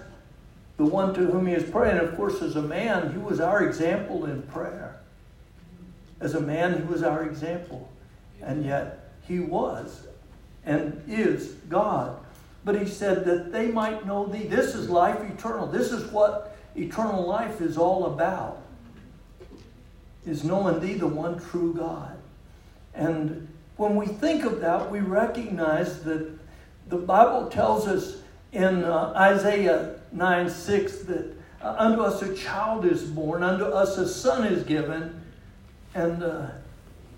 the 0.76 0.84
one 0.84 1.14
to 1.14 1.26
whom 1.26 1.46
he 1.46 1.54
is 1.54 1.68
praying. 1.68 1.98
Of 1.98 2.16
course, 2.16 2.42
as 2.42 2.56
a 2.56 2.62
man, 2.62 3.12
he 3.12 3.18
was 3.18 3.40
our 3.40 3.64
example 3.64 4.26
in 4.26 4.42
prayer. 4.42 5.00
As 6.20 6.34
a 6.34 6.40
man, 6.40 6.78
he 6.78 6.84
was 6.84 7.02
our 7.02 7.24
example. 7.24 7.90
And 8.42 8.64
yet, 8.64 9.10
he 9.26 9.40
was 9.40 10.06
and 10.66 11.02
is 11.08 11.52
God. 11.68 12.23
But 12.64 12.80
he 12.80 12.86
said 12.86 13.24
that 13.26 13.52
they 13.52 13.66
might 13.68 14.06
know 14.06 14.26
thee. 14.26 14.44
This 14.44 14.74
is 14.74 14.88
life 14.88 15.20
eternal. 15.20 15.66
This 15.66 15.92
is 15.92 16.10
what 16.10 16.56
eternal 16.74 17.26
life 17.26 17.60
is 17.60 17.76
all 17.76 18.06
about. 18.06 18.62
Is 20.26 20.44
knowing 20.44 20.80
thee, 20.80 20.94
the 20.94 21.06
one 21.06 21.38
true 21.38 21.74
God. 21.74 22.16
And 22.94 23.48
when 23.76 23.96
we 23.96 24.06
think 24.06 24.44
of 24.44 24.60
that, 24.60 24.90
we 24.90 25.00
recognize 25.00 26.02
that 26.04 26.38
the 26.88 26.96
Bible 26.96 27.50
tells 27.50 27.86
us 27.86 28.22
in 28.52 28.84
uh, 28.84 29.12
Isaiah 29.16 29.96
9 30.12 30.48
6 30.48 30.98
that 30.98 31.34
uh, 31.60 31.74
unto 31.78 32.02
us 32.02 32.22
a 32.22 32.34
child 32.34 32.84
is 32.84 33.02
born, 33.02 33.42
unto 33.42 33.64
us 33.64 33.98
a 33.98 34.08
son 34.08 34.46
is 34.46 34.64
given, 34.64 35.20
and 35.94 36.22
uh, 36.22 36.46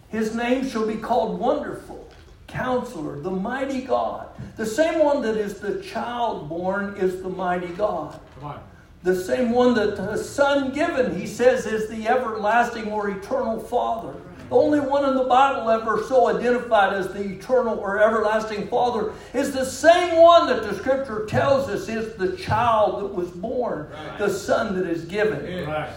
his 0.08 0.34
name 0.34 0.68
shall 0.68 0.86
be 0.86 0.96
called 0.96 1.38
Wonderful, 1.38 2.08
Counselor, 2.46 3.20
the 3.20 3.30
Mighty 3.30 3.82
God. 3.82 4.28
The 4.56 4.66
same 4.66 5.00
one 5.00 5.22
that 5.22 5.36
is 5.36 5.60
the 5.60 5.82
child 5.82 6.48
born 6.48 6.96
is 6.96 7.22
the 7.22 7.28
Mighty 7.28 7.68
God. 7.68 8.18
Come 8.40 8.50
on. 8.50 8.60
The 9.02 9.14
same 9.14 9.52
one 9.52 9.74
that 9.74 9.96
the 9.96 10.16
Son 10.16 10.72
given, 10.72 11.18
he 11.18 11.26
says, 11.26 11.66
is 11.66 11.88
the 11.88 12.08
everlasting 12.08 12.90
or 12.90 13.10
eternal 13.10 13.60
Father. 13.60 14.14
The 14.48 14.56
only 14.56 14.80
one 14.80 15.04
in 15.08 15.16
the 15.16 15.24
Bible 15.24 15.68
ever 15.70 16.02
so 16.04 16.28
identified 16.28 16.92
as 16.92 17.12
the 17.12 17.22
eternal 17.22 17.78
or 17.78 18.00
everlasting 18.00 18.68
Father 18.68 19.12
is 19.34 19.52
the 19.52 19.64
same 19.64 20.16
one 20.16 20.46
that 20.46 20.62
the 20.62 20.74
Scripture 20.76 21.26
tells 21.26 21.68
us 21.68 21.88
is 21.88 22.14
the 22.14 22.36
child 22.36 23.02
that 23.02 23.14
was 23.14 23.28
born, 23.30 23.90
right. 23.90 24.18
the 24.18 24.30
Son 24.30 24.76
that 24.76 24.88
is 24.88 25.04
given. 25.04 25.66
Right. 25.66 25.90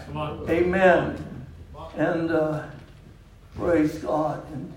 Amen. 0.49 1.25
And 1.95 2.31
uh, 2.31 2.63
praise 3.55 3.99
God. 3.99 4.43
And, 4.51 4.73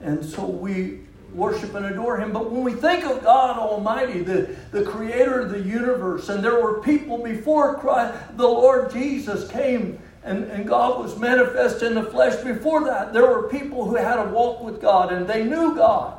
and 0.00 0.24
so 0.24 0.46
we 0.46 1.00
worship 1.34 1.74
and 1.74 1.86
adore 1.86 2.18
Him. 2.18 2.32
But 2.32 2.50
when 2.50 2.62
we 2.62 2.72
think 2.72 3.04
of 3.04 3.22
God 3.22 3.58
Almighty, 3.58 4.22
the, 4.22 4.54
the 4.70 4.84
Creator 4.84 5.40
of 5.40 5.50
the 5.50 5.60
universe, 5.60 6.28
and 6.28 6.42
there 6.44 6.62
were 6.62 6.80
people 6.80 7.18
before 7.18 7.78
Christ, 7.78 8.36
the 8.36 8.48
Lord 8.48 8.92
Jesus 8.92 9.50
came 9.50 9.98
and, 10.24 10.44
and 10.44 10.66
God 10.66 11.00
was 11.00 11.18
manifest 11.18 11.82
in 11.82 11.94
the 11.94 12.04
flesh. 12.04 12.42
Before 12.44 12.84
that, 12.84 13.12
there 13.12 13.26
were 13.26 13.48
people 13.48 13.84
who 13.84 13.96
had 13.96 14.18
a 14.18 14.28
walk 14.28 14.62
with 14.62 14.80
God 14.80 15.12
and 15.12 15.26
they 15.26 15.44
knew 15.44 15.74
God 15.74 16.18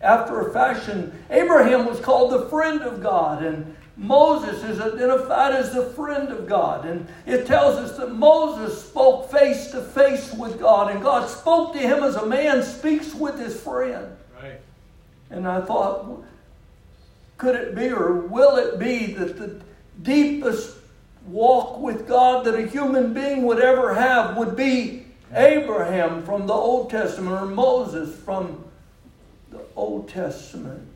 after 0.00 0.40
a 0.40 0.52
fashion. 0.52 1.12
Abraham 1.30 1.86
was 1.86 2.00
called 2.00 2.32
the 2.32 2.48
friend 2.48 2.82
of 2.82 3.02
God, 3.02 3.42
and 3.42 3.74
Moses 3.96 4.62
is 4.64 4.80
identified 4.80 5.54
as 5.54 5.72
the 5.72 5.86
friend 5.90 6.28
of 6.30 6.46
God. 6.46 6.84
And 6.84 7.06
it 7.26 7.46
tells 7.46 7.76
us 7.76 7.96
that 7.96 8.12
Moses 8.12 8.86
spoke 8.86 9.30
face 9.30 9.70
to 9.70 9.80
face 9.80 10.32
with 10.34 10.60
God, 10.60 10.90
and 10.92 11.02
God 11.02 11.28
spoke 11.28 11.72
to 11.72 11.78
him 11.78 12.04
as 12.04 12.16
a 12.16 12.26
man 12.26 12.62
speaks 12.62 13.14
with 13.14 13.38
his 13.38 13.58
friend. 13.58 14.14
And 15.34 15.48
I 15.48 15.60
thought, 15.60 16.22
could 17.38 17.56
it 17.56 17.74
be 17.74 17.88
or 17.88 18.14
will 18.14 18.56
it 18.56 18.78
be 18.78 19.12
that 19.14 19.36
the 19.36 19.60
deepest 20.02 20.76
walk 21.26 21.80
with 21.80 22.06
God 22.06 22.44
that 22.46 22.54
a 22.54 22.66
human 22.66 23.12
being 23.12 23.42
would 23.44 23.58
ever 23.58 23.94
have 23.94 24.36
would 24.36 24.54
be 24.54 25.06
Abraham 25.32 26.22
from 26.22 26.46
the 26.46 26.52
Old 26.52 26.90
Testament 26.90 27.42
or 27.42 27.46
Moses 27.46 28.14
from 28.20 28.64
the 29.50 29.60
Old 29.74 30.08
Testament? 30.08 30.86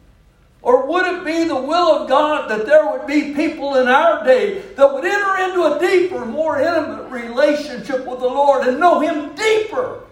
Or 0.63 0.87
would 0.87 1.07
it 1.07 1.25
be 1.25 1.45
the 1.45 1.61
will 1.61 2.03
of 2.03 2.09
God 2.09 2.49
that 2.49 2.65
there 2.67 2.89
would 2.93 3.07
be 3.07 3.35
people 3.35 3.77
in 3.77 3.89
our 3.89 4.25
day 4.25 4.61
that 4.61 4.93
would 4.93 5.05
enter 5.05 5.43
into 5.45 5.75
a 5.75 5.81
deeper, 5.81 6.25
more 6.25 6.61
intimate 6.61 7.11
relationship 7.11 8.07
with 8.07 8.21
the 8.21 8.27
Lord 8.27 8.69
and 8.69 8.79
know 8.79 9.01
Him 9.01 9.35
deeper? 9.35 10.05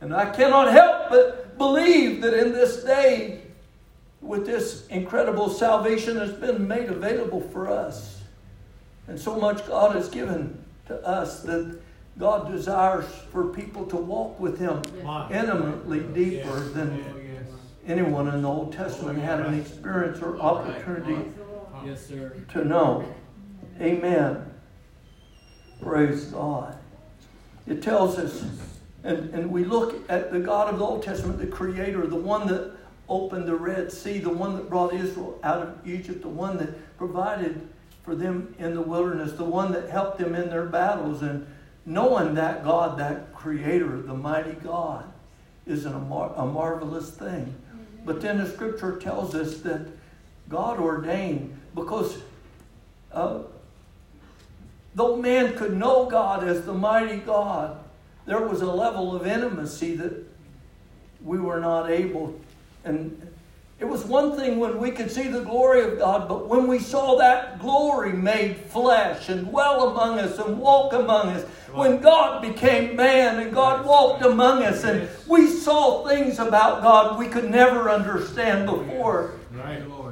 And 0.00 0.14
I 0.14 0.30
cannot 0.30 0.70
help 0.72 1.10
but 1.10 1.47
believe 1.58 2.22
that 2.22 2.34
in 2.34 2.52
this 2.52 2.84
day, 2.84 3.42
with 4.20 4.46
this 4.46 4.86
incredible 4.88 5.48
salvation 5.48 6.16
that's 6.16 6.32
been 6.32 6.66
made 6.66 6.88
available 6.88 7.40
for 7.40 7.68
us, 7.68 8.20
and 9.06 9.18
so 9.18 9.36
much 9.36 9.66
God 9.66 9.94
has 9.96 10.08
given 10.08 10.62
to 10.86 10.94
us 11.06 11.42
that 11.42 11.80
God 12.18 12.50
desires 12.50 13.06
for 13.30 13.48
people 13.48 13.86
to 13.86 13.96
walk 13.96 14.38
with 14.40 14.58
Him 14.58 14.82
intimately 15.30 16.00
deeper 16.00 16.60
than 16.70 17.04
oh, 17.08 17.18
anyone 17.86 18.28
in 18.28 18.42
the 18.42 18.48
Old 18.48 18.72
Testament 18.72 19.18
had 19.20 19.40
an 19.40 19.54
experience 19.54 20.20
or 20.20 20.38
opportunity 20.40 21.30
to 22.52 22.64
know. 22.64 23.04
Amen. 23.80 24.44
Praise 25.80 26.24
God. 26.26 26.76
It 27.66 27.82
tells 27.82 28.18
us, 28.18 28.44
and, 29.04 29.32
and 29.32 29.50
we 29.50 29.64
look 29.64 30.08
at 30.10 30.32
the 30.32 30.40
God 30.40 30.72
of 30.72 30.78
the 30.78 30.84
Old 30.84 31.02
Testament, 31.02 31.38
the 31.38 31.46
Creator, 31.46 32.06
the 32.06 32.16
one 32.16 32.46
that 32.48 32.72
opened 33.08 33.46
the 33.46 33.54
Red 33.54 33.92
Sea, 33.92 34.18
the 34.18 34.28
one 34.28 34.56
that 34.56 34.68
brought 34.68 34.92
Israel 34.92 35.38
out 35.42 35.62
of 35.62 35.88
Egypt, 35.88 36.22
the 36.22 36.28
one 36.28 36.58
that 36.58 36.98
provided 36.98 37.68
for 38.02 38.14
them 38.14 38.54
in 38.58 38.74
the 38.74 38.82
wilderness, 38.82 39.32
the 39.32 39.44
one 39.44 39.72
that 39.72 39.88
helped 39.88 40.18
them 40.18 40.34
in 40.34 40.50
their 40.50 40.66
battles. 40.66 41.22
And 41.22 41.46
knowing 41.86 42.34
that 42.34 42.64
God, 42.64 42.98
that 42.98 43.32
creator, 43.34 44.02
the 44.02 44.14
mighty 44.14 44.54
God, 44.54 45.04
is 45.66 45.86
a, 45.86 45.98
mar- 45.98 46.32
a 46.36 46.46
marvelous 46.46 47.10
thing. 47.10 47.54
But 48.04 48.20
then 48.20 48.38
the 48.38 48.50
scripture 48.50 48.96
tells 48.96 49.34
us 49.34 49.60
that 49.60 49.86
God 50.48 50.80
ordained, 50.80 51.58
because 51.74 52.18
uh, 53.12 53.40
though 54.94 55.16
man 55.16 55.56
could 55.56 55.76
know 55.76 56.06
God 56.06 56.46
as 56.46 56.64
the 56.64 56.74
mighty 56.74 57.18
God, 57.18 57.78
there 58.28 58.40
was 58.40 58.60
a 58.60 58.70
level 58.70 59.16
of 59.16 59.26
intimacy 59.26 59.96
that 59.96 60.12
we 61.24 61.38
were 61.38 61.58
not 61.58 61.90
able, 61.90 62.38
and 62.84 63.28
it 63.80 63.86
was 63.86 64.04
one 64.04 64.36
thing 64.36 64.58
when 64.58 64.78
we 64.78 64.90
could 64.90 65.10
see 65.10 65.28
the 65.28 65.40
glory 65.40 65.84
of 65.84 65.98
God, 65.98 66.28
but 66.28 66.48
when 66.48 66.66
we 66.66 66.80
saw 66.80 67.16
that 67.16 67.60
glory 67.60 68.12
made 68.12 68.56
flesh 68.56 69.28
and 69.28 69.46
dwell 69.46 69.90
among 69.90 70.18
us 70.18 70.38
and 70.38 70.58
walk 70.58 70.92
among 70.92 71.28
us, 71.28 71.44
when 71.72 72.00
God 72.00 72.42
became 72.42 72.96
man 72.96 73.40
and 73.40 73.54
God 73.54 73.86
walked 73.86 74.24
among 74.24 74.64
us 74.64 74.82
and 74.84 75.08
we 75.28 75.46
saw 75.46 76.06
things 76.08 76.38
about 76.38 76.82
God 76.82 77.18
we 77.18 77.28
could 77.28 77.48
never 77.50 77.88
understand 77.88 78.66
before. 78.66 79.34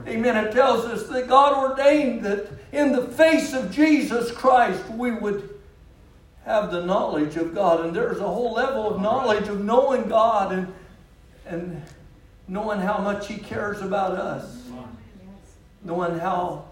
Amen. 0.07 0.37
It 0.37 0.53
tells 0.53 0.85
us 0.85 1.09
that 1.09 1.27
God 1.27 1.71
ordained 1.71 2.23
that 2.23 2.49
in 2.73 2.93
the 2.93 3.03
face 3.09 3.53
of 3.53 3.73
Jesus 3.73 4.31
Christ 4.31 4.89
we 4.91 5.11
would 5.11 5.56
have 6.47 6.71
the 6.71 6.85
knowledge 6.87 7.37
of 7.37 7.55
God. 7.55 7.85
And 7.85 7.95
there's 7.95 8.21
a 8.21 8.29
whole 8.29 8.55
level 8.55 8.95
of 8.95 9.03
knowledge 9.03 9.49
of 9.49 9.63
knowing 9.63 10.09
God 10.09 10.53
and 10.53 10.73
and 11.45 11.83
knowing 12.49 12.81
how 12.81 12.99
much 12.99 13.29
He 13.29 13.39
cares 13.39 13.81
about 13.83 14.13
us, 14.13 14.63
knowing 15.83 16.19
how 16.19 16.65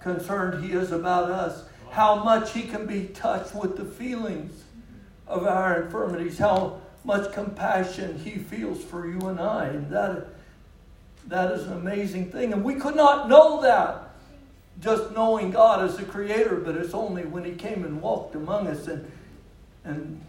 concerned 0.00 0.64
He 0.64 0.72
is 0.72 0.92
about 0.92 1.30
us, 1.30 1.64
how 1.90 2.22
much 2.22 2.52
He 2.52 2.62
can 2.62 2.86
be 2.86 3.04
touched 3.06 3.54
with 3.54 3.76
the 3.76 3.84
feelings 3.84 4.64
of 5.26 5.46
our 5.46 5.82
infirmities, 5.82 6.38
how 6.38 6.80
much 7.04 7.32
compassion 7.32 8.18
He 8.18 8.32
feels 8.32 8.82
for 8.82 9.06
you 9.06 9.28
and 9.28 9.40
I. 9.40 9.66
And 9.66 9.90
that, 9.90 10.28
that 11.28 11.52
is 11.52 11.66
an 11.66 11.74
amazing 11.74 12.30
thing. 12.30 12.52
And 12.52 12.64
we 12.64 12.74
could 12.74 12.96
not 12.96 13.28
know 13.28 13.62
that 13.62 14.11
just 14.82 15.12
knowing 15.12 15.50
God 15.50 15.84
as 15.84 15.96
the 15.96 16.04
Creator, 16.04 16.56
but 16.56 16.76
it's 16.76 16.94
only 16.94 17.24
when 17.24 17.44
He 17.44 17.52
came 17.52 17.84
and 17.84 18.02
walked 18.02 18.34
among 18.34 18.66
us 18.66 18.88
and, 18.88 19.10
and 19.84 20.20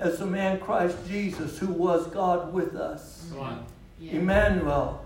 as 0.00 0.18
the 0.18 0.26
man 0.26 0.60
Christ 0.60 0.96
Jesus, 1.08 1.58
who 1.58 1.68
was 1.68 2.06
God 2.08 2.52
with 2.52 2.76
us. 2.76 3.26
Emmanuel, 4.16 5.04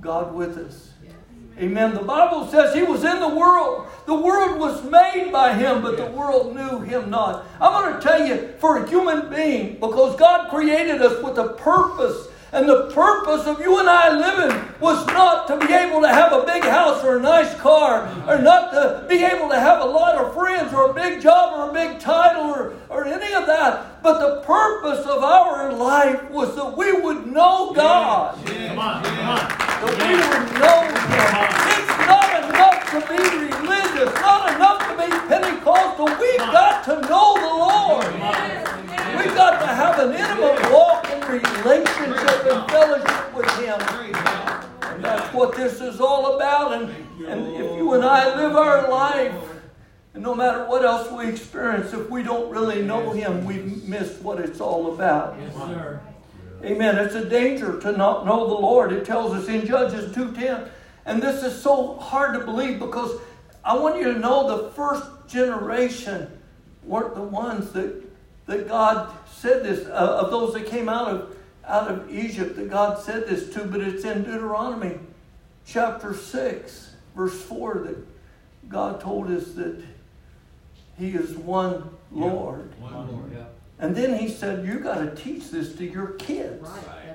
God 0.00 0.34
with 0.34 0.58
us. 0.58 0.92
Amen. 1.58 1.94
The 1.94 2.02
Bible 2.02 2.46
says 2.48 2.74
he 2.74 2.82
was 2.82 3.02
in 3.02 3.18
the 3.18 3.28
world. 3.28 3.86
The 4.04 4.14
world 4.14 4.60
was 4.60 4.84
made 4.84 5.32
by 5.32 5.54
him, 5.54 5.80
but 5.80 5.96
the 5.96 6.04
world 6.04 6.54
knew 6.54 6.80
him 6.80 7.08
not. 7.08 7.46
I'm 7.60 7.72
going 7.82 7.94
to 7.94 8.00
tell 8.00 8.26
you, 8.26 8.54
for 8.58 8.84
a 8.84 8.88
human 8.88 9.30
being, 9.30 9.74
because 9.80 10.16
God 10.16 10.50
created 10.50 11.00
us 11.00 11.22
with 11.22 11.38
a 11.38 11.54
purpose 11.54 12.28
and 12.56 12.66
the 12.66 12.90
purpose 12.90 13.46
of 13.46 13.60
you 13.60 13.78
and 13.78 13.88
I 13.88 14.16
living 14.16 14.58
was 14.80 15.04
not 15.08 15.46
to 15.48 15.58
be 15.58 15.74
able 15.74 16.00
to 16.00 16.08
have 16.08 16.32
a 16.32 16.42
big 16.46 16.62
house 16.62 17.04
or 17.04 17.18
a 17.18 17.20
nice 17.20 17.54
car, 17.60 18.08
or 18.26 18.40
not 18.40 18.72
to 18.72 19.04
be 19.06 19.22
able 19.22 19.50
to 19.50 19.60
have 19.60 19.82
a 19.82 19.84
lot 19.84 20.14
of 20.14 20.32
friends 20.32 20.72
or 20.72 20.90
a 20.90 20.94
big 20.94 21.20
job 21.20 21.58
or 21.58 21.68
a 21.68 21.72
big 21.74 22.00
title 22.00 22.46
or, 22.46 22.72
or 22.88 23.04
any 23.04 23.34
of 23.34 23.44
that. 23.44 24.02
But 24.02 24.20
the 24.20 24.40
purpose 24.40 25.04
of 25.04 25.22
our 25.22 25.70
life 25.70 26.30
was 26.30 26.56
that 26.56 26.74
we 26.74 26.92
would 26.92 27.26
know 27.26 27.74
God. 27.74 28.38
Yeah. 28.48 28.68
Come 28.68 28.78
on, 28.78 29.04
come 29.04 29.28
on. 29.28 29.36
That 29.36 29.92
we 30.00 30.16
would 30.16 30.46
know 30.56 30.80
Him. 30.80 30.96
It's 31.76 31.96
not 32.08 32.28
enough 32.48 32.75
to 32.90 33.00
be 33.08 33.18
religious, 33.18 34.14
not 34.20 34.54
enough 34.54 34.78
to 34.88 34.96
be 34.96 35.10
Pentecostal. 35.28 36.06
We've 36.06 36.38
got 36.38 36.84
to 36.84 37.00
know 37.00 37.34
the 37.34 37.54
Lord. 37.66 38.06
We've 39.18 39.34
got 39.34 39.58
to 39.60 39.66
have 39.66 39.98
an 39.98 40.14
intimate 40.14 40.72
walk 40.72 41.08
and 41.10 41.24
relationship 41.24 42.46
and 42.46 42.70
fellowship 42.70 43.34
with 43.34 43.50
Him. 43.58 43.80
And 44.82 45.04
that's 45.04 45.34
what 45.34 45.56
this 45.56 45.80
is 45.80 46.00
all 46.00 46.36
about. 46.36 46.74
And, 46.74 46.90
and 47.26 47.46
if 47.56 47.76
you 47.76 47.92
and 47.94 48.04
I 48.04 48.36
live 48.36 48.54
our 48.54 48.88
life, 48.88 49.34
and 50.14 50.22
no 50.22 50.34
matter 50.34 50.64
what 50.66 50.84
else 50.84 51.10
we 51.10 51.28
experience, 51.28 51.92
if 51.92 52.08
we 52.08 52.22
don't 52.22 52.50
really 52.50 52.82
know 52.82 53.10
Him, 53.10 53.44
we've 53.44 53.84
missed 53.84 54.22
what 54.22 54.38
it's 54.38 54.60
all 54.60 54.94
about. 54.94 55.36
Yes, 55.40 55.54
Amen. 56.64 56.96
It's 56.98 57.14
a 57.14 57.28
danger 57.28 57.78
to 57.80 57.92
not 57.92 58.24
know 58.24 58.46
the 58.46 58.54
Lord. 58.54 58.92
It 58.92 59.04
tells 59.04 59.34
us 59.34 59.48
in 59.48 59.66
Judges 59.66 60.14
2.10. 60.14 60.70
And 61.06 61.22
this 61.22 61.44
is 61.44 61.62
so 61.62 61.94
hard 61.94 62.34
to 62.34 62.44
believe 62.44 62.80
because 62.80 63.18
I 63.64 63.76
want 63.76 63.96
you 63.96 64.12
to 64.12 64.18
know 64.18 64.64
the 64.64 64.70
first 64.70 65.06
generation 65.28 66.30
weren't 66.82 67.14
the 67.14 67.22
ones 67.22 67.70
that, 67.72 68.04
that 68.46 68.68
God 68.68 69.12
said 69.32 69.64
this, 69.64 69.86
uh, 69.86 70.20
of 70.22 70.30
those 70.30 70.52
that 70.54 70.66
came 70.66 70.88
out 70.88 71.08
of, 71.08 71.36
out 71.64 71.88
of 71.88 72.12
Egypt, 72.12 72.56
that 72.56 72.68
God 72.68 73.02
said 73.02 73.26
this 73.28 73.52
to, 73.54 73.64
but 73.64 73.80
it's 73.80 74.04
in 74.04 74.24
Deuteronomy 74.24 74.98
chapter 75.64 76.14
6, 76.14 76.94
verse 77.14 77.40
4, 77.42 77.74
that 77.86 77.96
God 78.68 79.00
told 79.00 79.30
us 79.30 79.52
that 79.52 79.82
He 80.98 81.10
is 81.10 81.36
one 81.36 81.90
Lord. 82.10 82.72
Yeah. 82.80 82.84
One 82.84 83.12
Lord, 83.12 83.32
yeah. 83.32 83.44
And 83.78 83.94
then 83.94 84.18
He 84.18 84.28
said, 84.28 84.66
You 84.66 84.78
got 84.78 84.98
to 84.98 85.14
teach 85.14 85.50
this 85.50 85.74
to 85.76 85.84
your 85.84 86.08
kids. 86.14 86.62
Right, 86.62 86.86
right. 86.86 87.05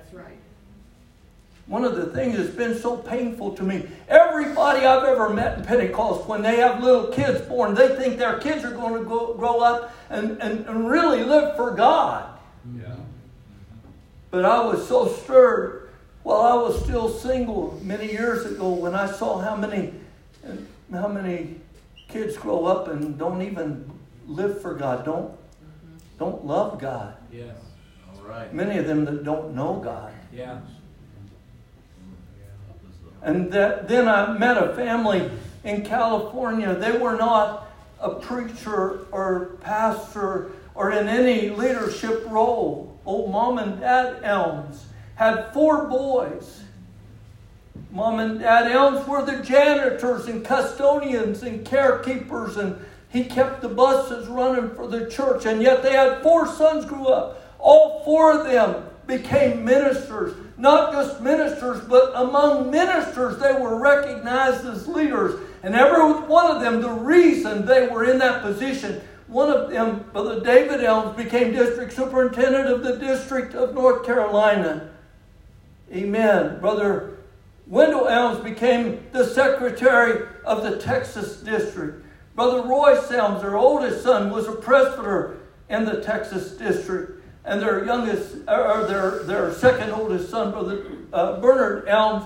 One 1.67 1.85
of 1.85 1.95
the 1.95 2.07
things 2.07 2.37
that's 2.37 2.49
been 2.49 2.77
so 2.77 2.97
painful 2.97 3.55
to 3.55 3.63
me, 3.63 3.87
everybody 4.09 4.85
I've 4.85 5.03
ever 5.03 5.29
met 5.29 5.59
in 5.59 5.65
Pentecost, 5.65 6.27
when 6.27 6.41
they 6.41 6.57
have 6.57 6.83
little 6.83 7.07
kids 7.07 7.41
born, 7.47 7.75
they 7.75 7.95
think 7.95 8.17
their 8.17 8.39
kids 8.39 8.65
are 8.65 8.71
going 8.71 9.01
to 9.01 9.07
go, 9.07 9.33
grow 9.35 9.59
up 9.59 9.93
and, 10.09 10.41
and, 10.41 10.65
and 10.65 10.89
really 10.89 11.23
live 11.23 11.55
for 11.55 11.71
God. 11.71 12.37
Yeah. 12.77 12.95
But 14.31 14.45
I 14.45 14.65
was 14.65 14.87
so 14.87 15.07
stirred 15.07 15.89
while 16.23 16.41
I 16.41 16.55
was 16.55 16.83
still 16.83 17.09
single 17.09 17.79
many 17.83 18.11
years 18.11 18.45
ago 18.45 18.73
when 18.73 18.93
I 18.93 19.09
saw 19.09 19.39
how 19.39 19.55
many, 19.55 19.93
how 20.91 21.07
many 21.07 21.55
kids 22.07 22.37
grow 22.37 22.65
up 22.65 22.87
and 22.89 23.17
don't 23.17 23.41
even 23.41 23.89
live 24.27 24.61
for 24.61 24.73
God, 24.73 25.05
don't, 25.05 25.33
don't 26.19 26.45
love 26.45 26.79
God. 26.79 27.15
Yes. 27.31 27.55
All 28.13 28.23
right. 28.23 28.53
Many 28.53 28.77
of 28.77 28.87
them 28.87 29.05
that 29.05 29.23
don't 29.23 29.55
know 29.55 29.81
God. 29.83 30.13
Yeah. 30.33 30.59
And 33.21 33.51
that, 33.51 33.87
then 33.87 34.07
I 34.07 34.37
met 34.37 34.57
a 34.57 34.73
family 34.75 35.29
in 35.63 35.83
California. 35.83 36.73
They 36.75 36.97
were 36.97 37.15
not 37.15 37.71
a 37.99 38.15
preacher 38.15 39.05
or 39.11 39.57
pastor 39.61 40.51
or 40.73 40.91
in 40.91 41.07
any 41.07 41.49
leadership 41.49 42.25
role. 42.27 42.99
Old 43.05 43.31
mom 43.31 43.57
and 43.57 43.79
dad 43.79 44.21
Elms 44.23 44.85
had 45.15 45.53
four 45.53 45.85
boys. 45.87 46.63
Mom 47.91 48.19
and 48.19 48.39
dad 48.39 48.71
Elms 48.71 49.07
were 49.07 49.23
the 49.23 49.43
janitors 49.43 50.27
and 50.27 50.45
custodians 50.45 51.43
and 51.43 51.65
carekeepers, 51.65 52.57
and 52.57 52.83
he 53.09 53.25
kept 53.25 53.61
the 53.61 53.67
buses 53.67 54.27
running 54.27 54.73
for 54.75 54.87
the 54.87 55.09
church. 55.09 55.45
And 55.45 55.61
yet 55.61 55.83
they 55.83 55.91
had 55.93 56.23
four 56.23 56.47
sons 56.47 56.85
grew 56.85 57.07
up. 57.07 57.55
All 57.59 58.03
four 58.03 58.39
of 58.39 58.47
them 58.47 58.85
became 59.11 59.65
ministers. 59.65 60.33
Not 60.57 60.93
just 60.93 61.19
ministers, 61.19 61.81
but 61.81 62.13
among 62.15 62.71
ministers, 62.71 63.37
they 63.39 63.51
were 63.53 63.77
recognized 63.77 64.65
as 64.65 64.87
leaders. 64.87 65.39
And 65.63 65.75
every 65.75 66.01
one 66.27 66.49
of 66.49 66.61
them, 66.61 66.81
the 66.81 66.89
reason 66.89 67.65
they 67.65 67.87
were 67.87 68.05
in 68.05 68.19
that 68.19 68.41
position, 68.41 69.01
one 69.27 69.49
of 69.49 69.69
them, 69.69 70.05
Brother 70.13 70.39
David 70.39 70.83
Elms, 70.83 71.17
became 71.17 71.51
district 71.51 71.93
superintendent 71.93 72.69
of 72.69 72.83
the 72.83 72.97
District 72.97 73.53
of 73.53 73.73
North 73.73 74.05
Carolina. 74.05 74.91
Amen. 75.91 76.59
Brother 76.61 77.17
Wendell 77.67 78.07
Elms 78.07 78.41
became 78.41 79.05
the 79.11 79.25
secretary 79.25 80.25
of 80.45 80.63
the 80.63 80.77
Texas 80.77 81.37
district. 81.41 82.05
Brother 82.33 82.61
Roy 82.61 82.97
Elms, 83.11 83.41
their 83.41 83.57
oldest 83.57 84.03
son, 84.03 84.31
was 84.31 84.47
a 84.47 84.53
presbyter 84.53 85.37
in 85.69 85.83
the 85.83 86.01
Texas 86.01 86.51
district 86.51 87.20
and 87.43 87.61
their 87.61 87.85
youngest, 87.85 88.35
or 88.47 88.85
their, 88.87 89.23
their 89.23 89.53
second 89.53 89.91
oldest 89.91 90.29
son, 90.29 90.51
Brother 90.51 90.85
uh, 91.11 91.39
Bernard 91.39 91.87
Elms, 91.87 92.25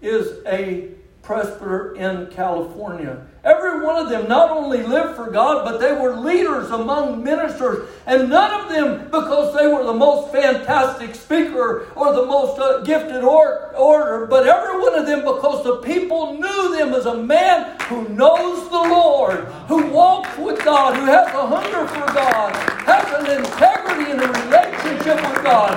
is 0.00 0.44
a 0.46 0.90
presbyter 1.22 1.94
in 1.94 2.26
California. 2.28 3.24
Every 3.44 3.84
one 3.84 3.96
of 3.96 4.08
them 4.08 4.28
not 4.28 4.50
only 4.50 4.82
lived 4.82 5.16
for 5.16 5.30
God, 5.30 5.64
but 5.64 5.78
they 5.78 5.92
were 5.92 6.16
leaders 6.16 6.70
among 6.70 7.22
ministers. 7.24 7.88
And 8.06 8.28
none 8.28 8.60
of 8.60 8.68
them, 8.70 9.04
because 9.06 9.56
they 9.56 9.66
were 9.66 9.84
the 9.84 9.92
most 9.92 10.32
fantastic 10.32 11.14
speaker 11.14 11.86
or 11.96 12.12
the 12.12 12.26
most 12.26 12.58
uh, 12.60 12.80
gifted 12.82 13.22
or- 13.24 14.26
but 14.28 14.46
every 14.46 14.80
one 14.80 14.98
of 14.98 15.06
them 15.06 15.20
because 15.20 15.64
the 15.64 15.76
people 15.78 16.34
knew 16.34 16.76
them 16.76 16.94
as 16.94 17.06
a 17.06 17.14
man 17.16 17.76
who 17.88 18.08
knows 18.08 18.68
the 18.68 18.76
Lord, 18.76 19.40
who 19.68 19.86
walks 19.88 20.36
with 20.38 20.64
God, 20.64 20.96
who 20.96 21.04
has 21.06 21.28
a 21.28 21.46
hunger 21.46 21.86
for 21.88 22.06
God, 22.14 22.54
has 22.86 23.06
an 23.20 23.38
integrity 23.38 24.10
in 24.10 24.20
a 24.20 24.26
relationship 24.26 25.16
with 25.28 25.42
God. 25.44 25.72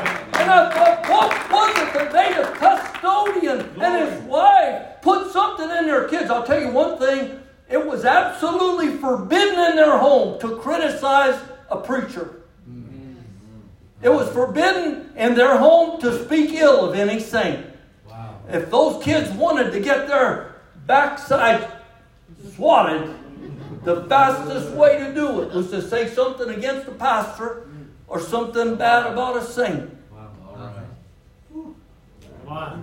And 0.45 0.53
I 0.53 0.69
thought, 0.71 1.10
what 1.10 1.51
was 1.51 1.77
it 1.79 1.93
that 1.93 2.13
made 2.13 2.38
a 2.38 2.51
custodian 2.51 3.81
and 3.81 4.10
his 4.12 4.21
wife 4.25 5.01
put 5.01 5.31
something 5.31 5.69
in 5.71 5.88
their 5.88 6.08
kids? 6.08 6.29
I'll 6.29 6.45
tell 6.45 6.62
you 6.62 6.69
one 6.69 6.99
thing 6.99 7.41
it 7.67 7.84
was 7.84 8.05
absolutely 8.05 8.97
forbidden 8.97 9.71
in 9.71 9.75
their 9.75 9.97
home 9.97 10.39
to 10.41 10.58
criticize 10.58 11.39
a 11.71 11.77
preacher. 11.77 12.43
It 14.03 14.10
was 14.10 14.29
forbidden 14.29 15.12
in 15.15 15.34
their 15.34 15.58
home 15.58 15.99
to 16.01 16.23
speak 16.25 16.53
ill 16.53 16.88
of 16.88 16.95
any 16.95 17.19
saint. 17.19 17.65
Wow. 18.08 18.36
If 18.47 18.69
those 18.69 19.03
kids 19.03 19.31
wanted 19.31 19.71
to 19.71 19.79
get 19.79 20.08
their 20.08 20.58
backside 20.86 21.67
swatted, 22.53 23.15
the 23.84 24.03
fastest 24.03 24.75
way 24.75 24.99
to 24.99 25.12
do 25.12 25.41
it 25.41 25.53
was 25.53 25.71
to 25.71 25.81
say 25.81 26.08
something 26.08 26.49
against 26.49 26.86
the 26.86 26.91
pastor 26.91 27.67
or 28.08 28.19
something 28.19 28.75
bad 28.75 29.12
about 29.12 29.38
a 29.38 29.43
saint. 29.43 29.89
Wow. 30.12 30.31
All 30.47 30.55
right. 30.55 30.75
Come 31.51 31.75
Wow. 32.45 32.79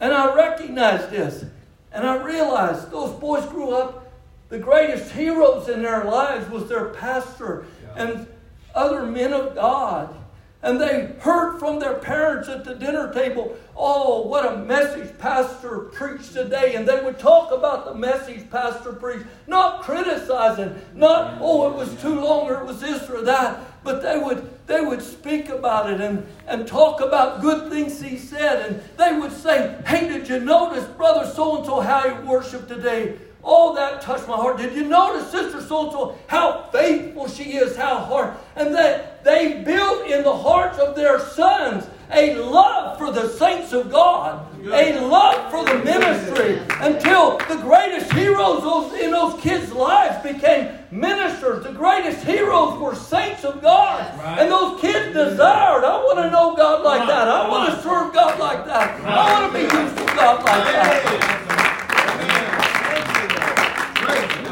And 0.00 0.12
I 0.12 0.34
recognized 0.34 1.10
this. 1.10 1.44
And 1.92 2.06
I 2.06 2.16
realized 2.22 2.90
those 2.90 3.18
boys 3.18 3.46
grew 3.46 3.70
up, 3.70 4.12
the 4.48 4.58
greatest 4.58 5.12
heroes 5.12 5.68
in 5.68 5.82
their 5.82 6.04
lives 6.04 6.50
was 6.50 6.68
their 6.68 6.86
pastor 6.86 7.64
Yeah. 7.82 8.04
and 8.04 8.26
other 8.74 9.02
men 9.02 9.32
of 9.32 9.54
God. 9.54 10.14
And 10.60 10.80
they 10.80 11.12
heard 11.20 11.58
from 11.58 11.78
their 11.78 11.94
parents 11.94 12.48
at 12.48 12.64
the 12.64 12.74
dinner 12.74 13.12
table, 13.12 13.56
oh, 13.76 14.26
what 14.26 14.44
a 14.52 14.56
message 14.56 15.16
Pastor 15.18 15.78
preached 15.92 16.32
today. 16.32 16.74
And 16.74 16.86
they 16.86 17.00
would 17.00 17.18
talk 17.18 17.52
about 17.52 17.84
the 17.84 17.94
message 17.94 18.50
Pastor 18.50 18.92
preached, 18.92 19.24
not 19.46 19.82
criticizing, 19.82 20.74
not, 20.94 21.38
oh, 21.40 21.70
it 21.70 21.76
was 21.76 21.94
too 22.02 22.20
long 22.20 22.48
or 22.48 22.60
it 22.60 22.66
was 22.66 22.80
this 22.80 23.08
or 23.08 23.22
that, 23.22 23.60
but 23.84 24.02
they 24.02 24.18
would 24.18 24.57
they 24.68 24.82
would 24.82 25.02
speak 25.02 25.48
about 25.48 25.90
it 25.90 26.00
and, 26.00 26.24
and 26.46 26.68
talk 26.68 27.00
about 27.00 27.40
good 27.40 27.70
things 27.70 28.00
he 28.00 28.18
said. 28.18 28.70
And 28.70 28.82
they 28.98 29.18
would 29.18 29.32
say, 29.32 29.80
Hey, 29.86 30.06
did 30.06 30.28
you 30.28 30.40
notice 30.40 30.84
brother 30.84 31.28
so 31.28 31.56
and 31.56 31.66
so 31.66 31.80
how 31.80 32.08
he 32.08 32.28
worshiped 32.28 32.68
today? 32.68 33.16
Oh, 33.42 33.74
that 33.74 34.02
touched 34.02 34.28
my 34.28 34.36
heart. 34.36 34.58
Did 34.58 34.74
you 34.74 34.84
notice 34.84 35.30
sister 35.30 35.62
so 35.62 35.84
and 35.84 35.92
so 35.92 36.18
how 36.26 36.68
faithful 36.70 37.28
she 37.28 37.54
is, 37.54 37.76
how 37.76 37.96
hard? 37.96 38.34
And 38.56 38.74
that 38.74 39.24
they 39.24 39.62
built 39.64 40.06
in 40.06 40.22
the 40.22 40.36
hearts 40.36 40.78
of 40.78 40.94
their 40.94 41.18
sons 41.18 41.86
a 42.10 42.36
love 42.36 42.98
for 42.98 43.12
the 43.12 43.28
saints 43.28 43.72
of 43.72 43.90
God, 43.90 44.46
a 44.64 44.98
love 45.00 45.50
for 45.50 45.64
the 45.64 45.84
ministry, 45.84 46.58
until 46.80 47.38
the 47.38 47.56
greatest 47.62 48.12
heroes 48.12 48.62
in 48.94 49.10
those 49.10 49.38
kids' 49.40 49.72
lives 49.72 50.22
became 50.22 50.78
ministers. 50.90 51.64
The 51.64 51.72
greatest 51.72 52.24
heroes 52.24 52.78
were 52.78 52.94
saints 52.94 53.44
of 53.44 53.60
God. 53.60 54.18
Right. 54.18 54.38
And 54.40 54.50
those 54.50 54.80
kids 54.80 55.14
desired, 55.14 55.84
I 55.84 55.98
want 55.98 56.18
to 56.18 56.30
know 56.30 56.54
God 56.56 56.82
like 56.82 57.06
that. 57.08 57.28
I 57.28 57.48
want 57.48 57.74
to 57.74 57.82
serve 57.82 58.12
God 58.14 58.38
like 58.38 58.64
that. 58.64 59.00
I 59.02 59.40
want 59.40 59.52
to 59.52 59.58
be 59.58 59.64
used 59.64 59.96
to 59.98 60.04
God 60.16 60.44
like 60.44 60.64
that. 60.64 61.34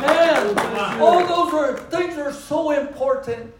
Man, 0.00 0.54
oh, 1.00 1.26
those 1.26 1.54
are 1.54 1.78
things 1.90 2.18
are 2.18 2.32
so 2.32 2.72
important. 2.72 3.52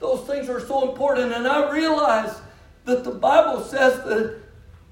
Those 0.00 0.26
things 0.26 0.48
are 0.48 0.60
so 0.60 0.90
important. 0.90 1.32
And 1.32 1.46
I 1.46 1.70
realize 1.72 2.40
that 2.86 3.04
the 3.04 3.10
Bible 3.10 3.62
says 3.62 4.02
that, 4.04 4.40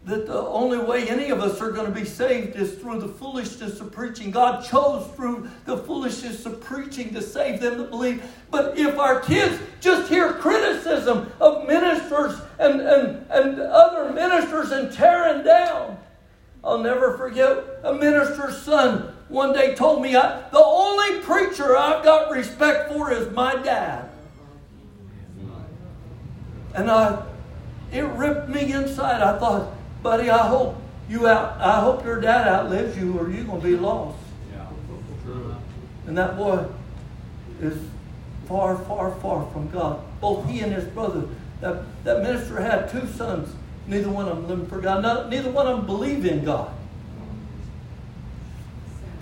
that 0.04 0.26
the 0.26 0.38
only 0.38 0.78
way 0.78 1.08
any 1.08 1.30
of 1.30 1.40
us 1.40 1.60
are 1.60 1.70
going 1.70 1.86
to 1.86 1.98
be 1.98 2.04
saved 2.04 2.56
is 2.56 2.74
through 2.74 3.00
the 3.00 3.08
foolishness 3.08 3.80
of 3.80 3.92
preaching. 3.92 4.30
God 4.30 4.64
chose 4.64 5.06
through 5.14 5.48
the 5.64 5.78
foolishness 5.78 6.44
of 6.44 6.60
preaching 6.60 7.14
to 7.14 7.22
save 7.22 7.60
them 7.60 7.78
to 7.78 7.84
believe. 7.84 8.22
But 8.50 8.76
if 8.76 8.98
our 8.98 9.20
kids 9.20 9.58
just 9.80 10.08
hear 10.10 10.34
criticism 10.34 11.32
of 11.40 11.66
ministers 11.66 12.38
and, 12.58 12.80
and, 12.80 13.26
and 13.30 13.60
other 13.60 14.12
ministers 14.12 14.72
and 14.72 14.92
tearing 14.92 15.44
down, 15.44 15.96
I'll 16.64 16.78
never 16.78 17.16
forget 17.16 17.64
a 17.84 17.94
minister's 17.94 18.60
son 18.60 19.14
one 19.28 19.52
day 19.52 19.74
told 19.74 20.02
me, 20.02 20.16
I, 20.16 20.48
The 20.50 20.62
only 20.62 21.20
preacher 21.20 21.76
I've 21.76 22.04
got 22.04 22.30
respect 22.30 22.92
for 22.92 23.12
is 23.12 23.32
my 23.32 23.54
dad. 23.56 24.10
And 26.74 26.90
I, 26.90 27.22
it 27.92 28.02
ripped 28.02 28.48
me 28.48 28.72
inside. 28.72 29.22
I 29.22 29.38
thought, 29.38 29.72
buddy, 30.02 30.30
I 30.30 30.46
hope 30.48 30.76
you 31.08 31.28
out. 31.28 31.60
I 31.60 31.80
hope 31.80 32.04
your 32.04 32.20
dad 32.20 32.46
outlives 32.46 32.96
you, 32.96 33.18
or 33.18 33.30
you're 33.30 33.44
gonna 33.44 33.60
be 33.60 33.76
lost. 33.76 34.18
Yeah. 34.52 34.66
And 36.06 36.16
that 36.18 36.36
boy 36.36 36.66
is 37.60 37.78
far, 38.46 38.76
far, 38.84 39.14
far 39.20 39.48
from 39.50 39.70
God. 39.70 40.02
Both 40.20 40.48
he 40.48 40.60
and 40.60 40.72
his 40.72 40.84
brother 40.84 41.24
that, 41.60 42.04
that 42.04 42.22
minister 42.22 42.60
had 42.60 42.90
two 42.90 43.06
sons. 43.06 43.54
Neither 43.86 44.10
one 44.10 44.28
of 44.28 44.36
them 44.36 44.48
lived 44.48 44.68
for 44.68 44.80
God. 44.80 45.30
neither 45.30 45.50
one 45.50 45.66
of 45.66 45.78
them 45.78 45.86
believe 45.86 46.24
in 46.24 46.44
God. 46.44 46.72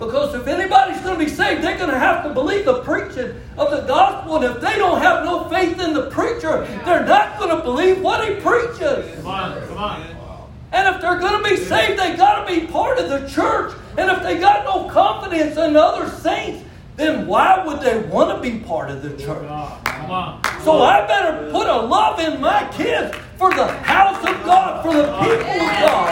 Because 0.05 0.35
if 0.35 0.47
anybody's 0.47 0.99
going 1.01 1.17
to 1.17 1.25
be 1.25 1.29
saved, 1.29 1.63
they're 1.63 1.77
going 1.77 1.89
to 1.89 1.99
have 1.99 2.23
to 2.23 2.33
believe 2.33 2.65
the 2.65 2.81
preaching 2.83 3.33
of 3.57 3.71
the 3.71 3.81
gospel. 3.87 4.37
And 4.37 4.45
if 4.45 4.61
they 4.61 4.77
don't 4.77 5.01
have 5.01 5.23
no 5.23 5.47
faith 5.49 5.79
in 5.79 5.93
the 5.93 6.09
preacher, 6.09 6.65
they're 6.85 7.05
not 7.05 7.39
going 7.39 7.55
to 7.55 7.63
believe 7.63 8.01
what 8.01 8.27
he 8.27 8.35
preaches. 8.41 9.15
Come 9.17 9.27
on, 9.27 9.67
come 9.67 9.77
on. 9.77 10.13
And 10.71 10.95
if 10.95 11.01
they're 11.01 11.19
going 11.19 11.43
to 11.43 11.49
be 11.49 11.55
saved, 11.57 11.99
they 11.99 12.15
got 12.15 12.47
to 12.47 12.53
be 12.53 12.65
part 12.67 12.97
of 12.97 13.09
the 13.09 13.27
church. 13.29 13.75
And 13.97 14.09
if 14.09 14.23
they 14.23 14.39
got 14.39 14.65
no 14.65 14.89
confidence 14.89 15.55
in 15.55 15.75
other 15.75 16.09
saints, 16.09 16.63
then 16.95 17.25
why 17.25 17.65
would 17.65 17.81
they 17.81 17.99
want 18.07 18.35
to 18.35 18.41
be 18.41 18.59
part 18.59 18.91
of 18.91 19.01
the 19.01 19.09
church? 19.17 19.47
Come 19.47 20.11
on. 20.11 20.43
So 20.63 20.81
I 20.83 21.05
better 21.07 21.49
put 21.51 21.67
a 21.67 21.75
love 21.75 22.19
in 22.19 22.39
my 22.39 22.69
kids 22.71 23.15
for 23.37 23.49
the 23.53 23.67
house 23.67 24.19
of 24.23 24.35
God, 24.45 24.83
for 24.83 24.93
the 24.93 25.03
people 25.03 25.57
of 25.57 25.73
God. 25.81 26.09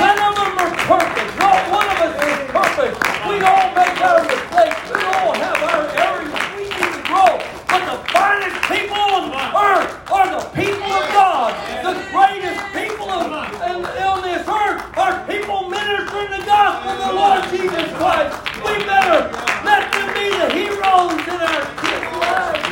None 0.00 0.18
of 0.18 0.34
them 0.34 0.58
are 0.58 0.74
perfect. 0.90 1.38
Not 1.38 1.70
one 1.70 1.86
of 1.86 1.98
us 2.02 2.14
is 2.18 2.38
perfect. 2.50 2.94
We 3.30 3.40
all 3.46 3.68
make 3.78 3.96
our 4.02 4.22
mistakes. 4.26 4.80
We 4.90 5.00
all 5.06 5.32
have 5.38 5.60
our 5.70 5.86
areas 6.02 6.34
we 6.58 6.66
need 6.66 6.92
to 6.92 7.02
grow. 7.06 7.38
But 7.70 7.82
the 7.86 7.98
finest 8.10 8.58
people 8.66 8.98
on 8.98 9.30
earth 9.54 10.10
are 10.10 10.28
the 10.34 10.44
people 10.50 10.90
of 10.90 11.06
God. 11.14 11.54
The 11.86 11.94
greatest 12.10 12.60
people 12.74 13.08
of, 13.08 13.30
on 13.30 13.50
this 13.50 13.88
earth 13.88 14.03
are 14.96 15.26
people 15.26 15.68
ministering 15.68 16.30
the 16.30 16.44
gospel 16.46 16.90
of 16.90 16.98
the 16.98 17.12
Lord 17.12 17.42
Jesus 17.50 17.92
Christ. 17.96 18.36
We 18.56 18.84
better 18.84 19.30
let 19.64 19.92
them 19.92 20.08
be 20.14 20.30
the 20.30 20.48
heroes 20.54 21.18
in 21.26 21.40
our 21.40 21.62
kids' 21.82 22.10
lives. 22.20 22.64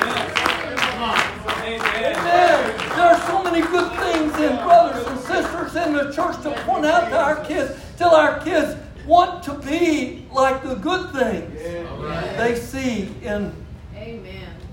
Amen. 1.64 2.78
There 2.96 3.06
are 3.06 3.20
so 3.26 3.42
many 3.42 3.60
good 3.62 3.90
things 3.98 4.34
in 4.38 4.56
brothers 4.56 5.06
and 5.06 5.20
sisters 5.20 5.76
in 5.76 5.92
the 5.94 6.12
church 6.12 6.40
to 6.42 6.52
point 6.64 6.86
out 6.86 7.08
to 7.10 7.18
our 7.18 7.44
kids, 7.44 7.78
till 7.96 8.10
our 8.10 8.40
kids 8.40 8.76
want 9.06 9.42
to 9.44 9.54
be 9.54 10.26
like 10.30 10.62
the 10.62 10.76
good 10.76 11.10
things 11.12 11.52
they 12.38 12.54
see 12.56 13.12
in 13.22 13.52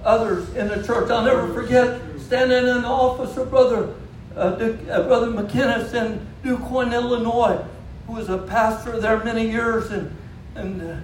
others 0.03 0.53
in 0.55 0.67
the 0.67 0.83
church. 0.83 1.09
I'll 1.09 1.23
never 1.23 1.51
forget 1.53 1.99
standing 2.19 2.67
in 2.67 2.83
the 2.83 2.87
office 2.87 3.35
of 3.37 3.49
Brother 3.49 3.95
uh, 4.35 4.51
Dick, 4.51 4.77
uh, 4.89 5.03
Brother 5.03 5.27
McKinnis 5.27 5.93
DuQuoin, 6.43 6.93
Illinois, 6.93 7.63
who 8.07 8.13
was 8.13 8.29
a 8.29 8.37
pastor 8.37 8.99
there 8.99 9.23
many 9.23 9.49
years, 9.49 9.91
and 9.91 10.15
and 10.55 10.81
uh, 10.81 10.95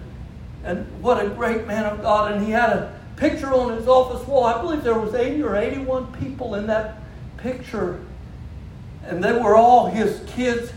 and 0.64 1.02
what 1.02 1.24
a 1.24 1.30
great 1.30 1.68
man 1.68 1.86
of 1.86 2.02
God. 2.02 2.32
And 2.32 2.46
he 2.46 2.52
had 2.52 2.70
a 2.72 3.00
picture 3.16 3.54
on 3.54 3.78
his 3.78 3.88
office 3.88 4.28
wall. 4.28 4.46
I 4.46 4.62
believe 4.62 4.84
there 4.84 5.00
was 5.00 5.14
80 5.14 5.44
or 5.44 5.56
81 5.56 6.12
people 6.14 6.56
in 6.56 6.68
that 6.68 6.98
picture. 7.38 8.02
And 9.06 9.24
they 9.24 9.34
were 9.34 9.56
all 9.56 9.86
his 9.88 10.24
kids, 10.28 10.72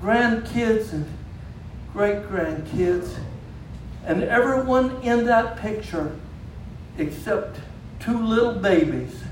grandkids, 0.00 0.92
and 0.92 1.06
great 1.92 2.22
grandkids. 2.28 3.16
And 4.04 4.22
everyone 4.24 5.00
in 5.02 5.24
that 5.26 5.56
picture, 5.56 6.14
except 6.98 7.58
two 7.98 8.18
little 8.18 8.54
babies, 8.54 9.22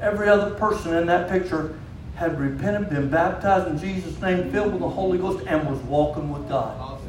every 0.00 0.28
other 0.28 0.54
person 0.54 0.94
in 0.94 1.06
that 1.06 1.28
picture 1.28 1.78
had 2.22 2.38
repented, 2.38 2.88
been 2.88 3.08
baptized 3.08 3.66
in 3.66 3.78
Jesus' 3.78 4.20
name, 4.22 4.52
filled 4.52 4.72
with 4.72 4.80
the 4.80 4.88
Holy 4.88 5.18
Ghost, 5.18 5.44
and 5.48 5.68
was 5.68 5.80
walking 5.80 6.32
with 6.32 6.48
God. 6.48 7.00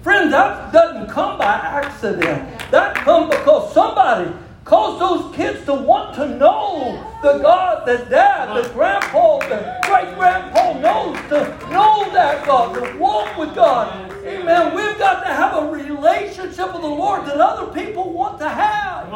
Friend, 0.00 0.32
that 0.32 0.72
doesn't 0.72 1.10
come 1.10 1.36
by 1.36 1.52
accident. 1.52 2.58
That 2.70 2.94
comes 2.96 3.28
because 3.28 3.72
somebody 3.74 4.32
caused 4.64 4.98
those 4.98 5.36
kids 5.36 5.66
to 5.66 5.74
want 5.74 6.14
to 6.14 6.26
know 6.38 7.06
the 7.22 7.38
God 7.38 7.86
that 7.86 8.08
dad, 8.08 8.64
the 8.64 8.66
grandpa, 8.70 9.40
the 9.40 9.78
great 9.82 10.14
grandpa 10.14 10.72
knows, 10.78 11.16
to 11.28 11.40
know 11.70 12.10
that 12.14 12.46
God, 12.46 12.74
to 12.74 12.98
walk 12.98 13.36
with 13.36 13.54
God. 13.54 14.10
Amen. 14.24 14.74
We've 14.74 14.98
got 14.98 15.22
to 15.24 15.34
have 15.34 15.64
a 15.64 15.70
relationship 15.70 16.72
with 16.72 16.80
the 16.80 16.88
Lord 16.88 17.26
that 17.26 17.36
other 17.36 17.70
people 17.74 18.10
want 18.10 18.38
to 18.38 18.48
have. 18.48 19.12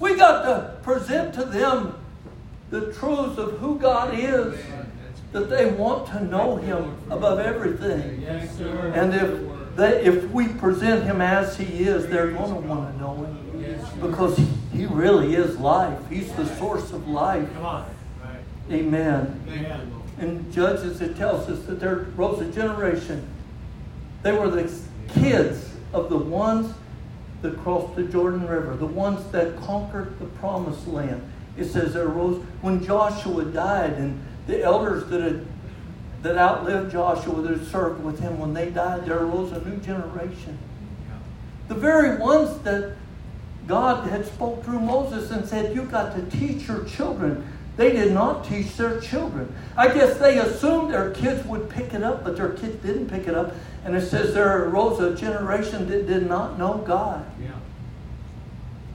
We 0.00 0.16
got 0.16 0.42
to 0.42 0.76
present 0.82 1.32
to 1.34 1.44
them 1.44 1.94
the 2.70 2.92
truths 2.92 3.38
of 3.38 3.58
who 3.58 3.78
God 3.78 4.18
is, 4.18 4.58
that 5.32 5.48
they 5.50 5.70
want 5.70 6.08
to 6.08 6.24
know 6.24 6.56
Him 6.56 6.96
above 7.10 7.38
everything. 7.38 8.24
And 8.24 9.14
if 9.14 9.50
that 9.76 10.04
if 10.04 10.30
we 10.30 10.48
present 10.48 11.04
him 11.04 11.20
as 11.20 11.56
he 11.56 11.84
is, 11.84 12.06
they're 12.08 12.32
going 12.32 12.54
to 12.54 12.68
want 12.68 12.92
to 12.92 13.00
know 13.00 13.14
him. 13.14 14.00
Because 14.00 14.38
he 14.72 14.86
really 14.86 15.34
is 15.34 15.58
life. 15.58 15.98
He's 16.08 16.32
the 16.32 16.46
source 16.56 16.92
of 16.92 17.08
life. 17.08 17.48
Amen. 18.70 19.42
Amen. 19.48 19.92
In 20.18 20.52
Judges, 20.52 21.00
it 21.00 21.16
tells 21.16 21.48
us 21.48 21.64
that 21.64 21.80
there 21.80 22.06
rose 22.14 22.40
a 22.40 22.50
generation. 22.52 23.26
They 24.22 24.32
were 24.32 24.50
the 24.50 24.70
kids 25.14 25.70
of 25.92 26.10
the 26.10 26.18
ones 26.18 26.74
that 27.42 27.56
crossed 27.58 27.96
the 27.96 28.04
Jordan 28.04 28.46
River, 28.46 28.76
the 28.76 28.86
ones 28.86 29.30
that 29.32 29.56
conquered 29.62 30.18
the 30.18 30.26
promised 30.26 30.86
land. 30.86 31.29
It 31.56 31.66
says 31.66 31.94
there 31.94 32.06
arose 32.06 32.42
when 32.62 32.84
Joshua 32.84 33.44
died 33.44 33.94
and 33.94 34.22
the 34.46 34.62
elders 34.62 35.08
that 35.10 35.20
had 35.20 35.46
that 36.22 36.36
outlived 36.36 36.92
Joshua 36.92 37.40
that 37.42 37.66
served 37.66 38.04
with 38.04 38.20
him 38.20 38.38
when 38.38 38.52
they 38.52 38.70
died, 38.70 39.06
there 39.06 39.18
arose 39.18 39.52
a 39.52 39.64
new 39.64 39.76
generation. 39.78 40.58
The 41.68 41.74
very 41.74 42.18
ones 42.18 42.58
that 42.62 42.96
God 43.66 44.08
had 44.08 44.26
spoke 44.26 44.64
through 44.64 44.80
Moses 44.80 45.30
and 45.30 45.48
said, 45.48 45.74
You've 45.74 45.90
got 45.90 46.14
to 46.16 46.36
teach 46.36 46.66
your 46.66 46.84
children. 46.84 47.46
They 47.76 47.92
did 47.92 48.12
not 48.12 48.44
teach 48.44 48.76
their 48.76 49.00
children. 49.00 49.54
I 49.76 49.88
guess 49.88 50.18
they 50.18 50.38
assumed 50.38 50.92
their 50.92 51.12
kids 51.12 51.46
would 51.46 51.70
pick 51.70 51.94
it 51.94 52.02
up, 52.02 52.24
but 52.24 52.36
their 52.36 52.50
kids 52.50 52.82
didn't 52.82 53.08
pick 53.08 53.26
it 53.28 53.34
up. 53.34 53.54
And 53.84 53.96
it 53.96 54.02
says 54.02 54.34
there 54.34 54.64
arose 54.64 55.00
a 55.00 55.14
generation 55.14 55.88
that 55.88 56.06
did 56.06 56.28
not 56.28 56.58
know 56.58 56.78
God. 56.78 57.24
Yeah. 57.40 57.52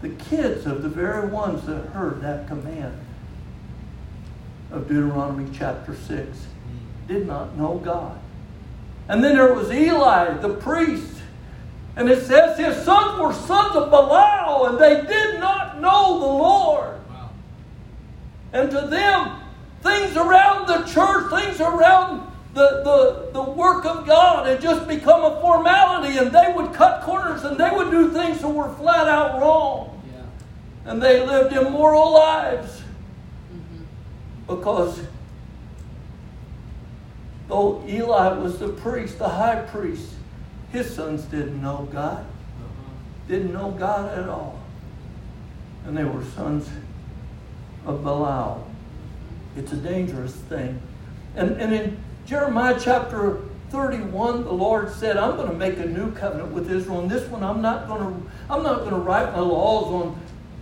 The 0.06 0.24
kids 0.26 0.68
of 0.68 0.84
the 0.84 0.89
very 0.89 1.28
ones 1.30 1.65
that 1.65 1.88
heard 1.88 2.22
that 2.22 2.48
command 2.48 2.96
of 4.70 4.88
Deuteronomy 4.88 5.50
chapter 5.52 5.96
6 5.96 6.46
did 7.08 7.26
not 7.26 7.58
know 7.58 7.80
God. 7.84 8.15
And 9.08 9.24
then 9.24 9.36
there 9.36 9.52
was 9.56 9.72
Eli, 9.72 10.38
the 10.38 10.54
priest. 10.54 11.18
And 11.96 12.08
it 12.08 12.24
says 12.24 12.56
his 12.56 12.86
sons 12.86 13.20
were 13.20 13.34
sons 13.34 13.76
of 13.76 13.89
Belial, 13.89 14.68
and 14.68 14.78
they 14.78 15.12
did 15.12 15.39
not 15.39 15.82
know 15.82 16.20
the 16.20 16.26
Lord. 16.28 17.00
Wow. 17.10 17.32
And 18.54 18.70
to 18.70 18.82
them, 18.82 19.39
things 19.82 20.15
around 20.15 20.68
the 20.68 20.84
church, 20.84 21.32
things 21.32 21.60
around 21.60 22.32
the, 22.54 22.84
the, 22.84 23.30
the 23.34 23.41
work 23.41 23.86
of 23.86 24.06
God 24.06 24.46
had 24.46 24.62
just 24.62 24.88
become 24.88 25.24
a 25.24 25.41
formality, 25.41 26.20
and 26.20 26.32
they 26.32 26.54
would 26.56 26.74
cut 26.74 27.02
corners 27.02 27.44
and 27.44 27.58
they 27.58 27.72
would 27.72 27.89
do 27.89 28.12
things 28.12 28.41
that 28.41 28.50
were 28.50 28.72
flat 28.76 29.08
out 29.08 29.41
wrong. 29.41 29.95
And 30.86 31.02
they 31.02 31.26
lived 31.26 31.54
immoral 31.54 32.13
lives 32.13 32.82
mm-hmm. 33.52 33.84
because 34.48 35.02
Though 37.48 37.84
Eli 37.88 38.34
was 38.38 38.58
the 38.58 38.69
priest, 38.69 39.19
the 39.19 39.30
high 39.30 39.62
priest, 39.62 40.10
his 40.71 40.93
sons 40.93 41.24
didn't 41.24 41.62
know 41.62 41.88
God. 41.91 42.26
Didn't 43.28 43.54
know 43.54 43.71
God 43.71 44.17
at 44.17 44.28
all. 44.28 44.60
And 45.86 45.95
they 45.95 46.04
were 46.04 46.24
sons 46.24 46.67
of 47.86 48.04
Belial. 48.04 48.67
It's 49.56 49.71
a 49.71 49.78
dangerous 49.78 50.34
thing. 50.34 50.82
And, 51.36 51.52
and 51.62 51.74
in 51.74 51.98
Jeremiah 52.26 52.78
chapter 52.80 53.41
31, 53.69 54.43
the 54.43 54.52
Lord 54.52 54.91
said, 54.91 55.17
I'm 55.17 55.36
going 55.36 55.50
to 55.50 55.56
make 55.56 55.78
a 55.78 55.86
new 55.86 56.12
covenant 56.13 56.52
with 56.52 56.71
Israel. 56.71 57.02
And 57.02 57.12
this 57.12 57.30
one 57.30 57.43
I'm 57.43 57.62
not 57.62 57.88
going 57.88 58.02
to 58.02 58.30
I'm 58.50 58.63
not 58.63 58.80
going 58.80 58.91
to 58.91 59.00
write 59.00 59.32
my 59.34 59.39
laws 59.39 59.86
on 59.88 60.19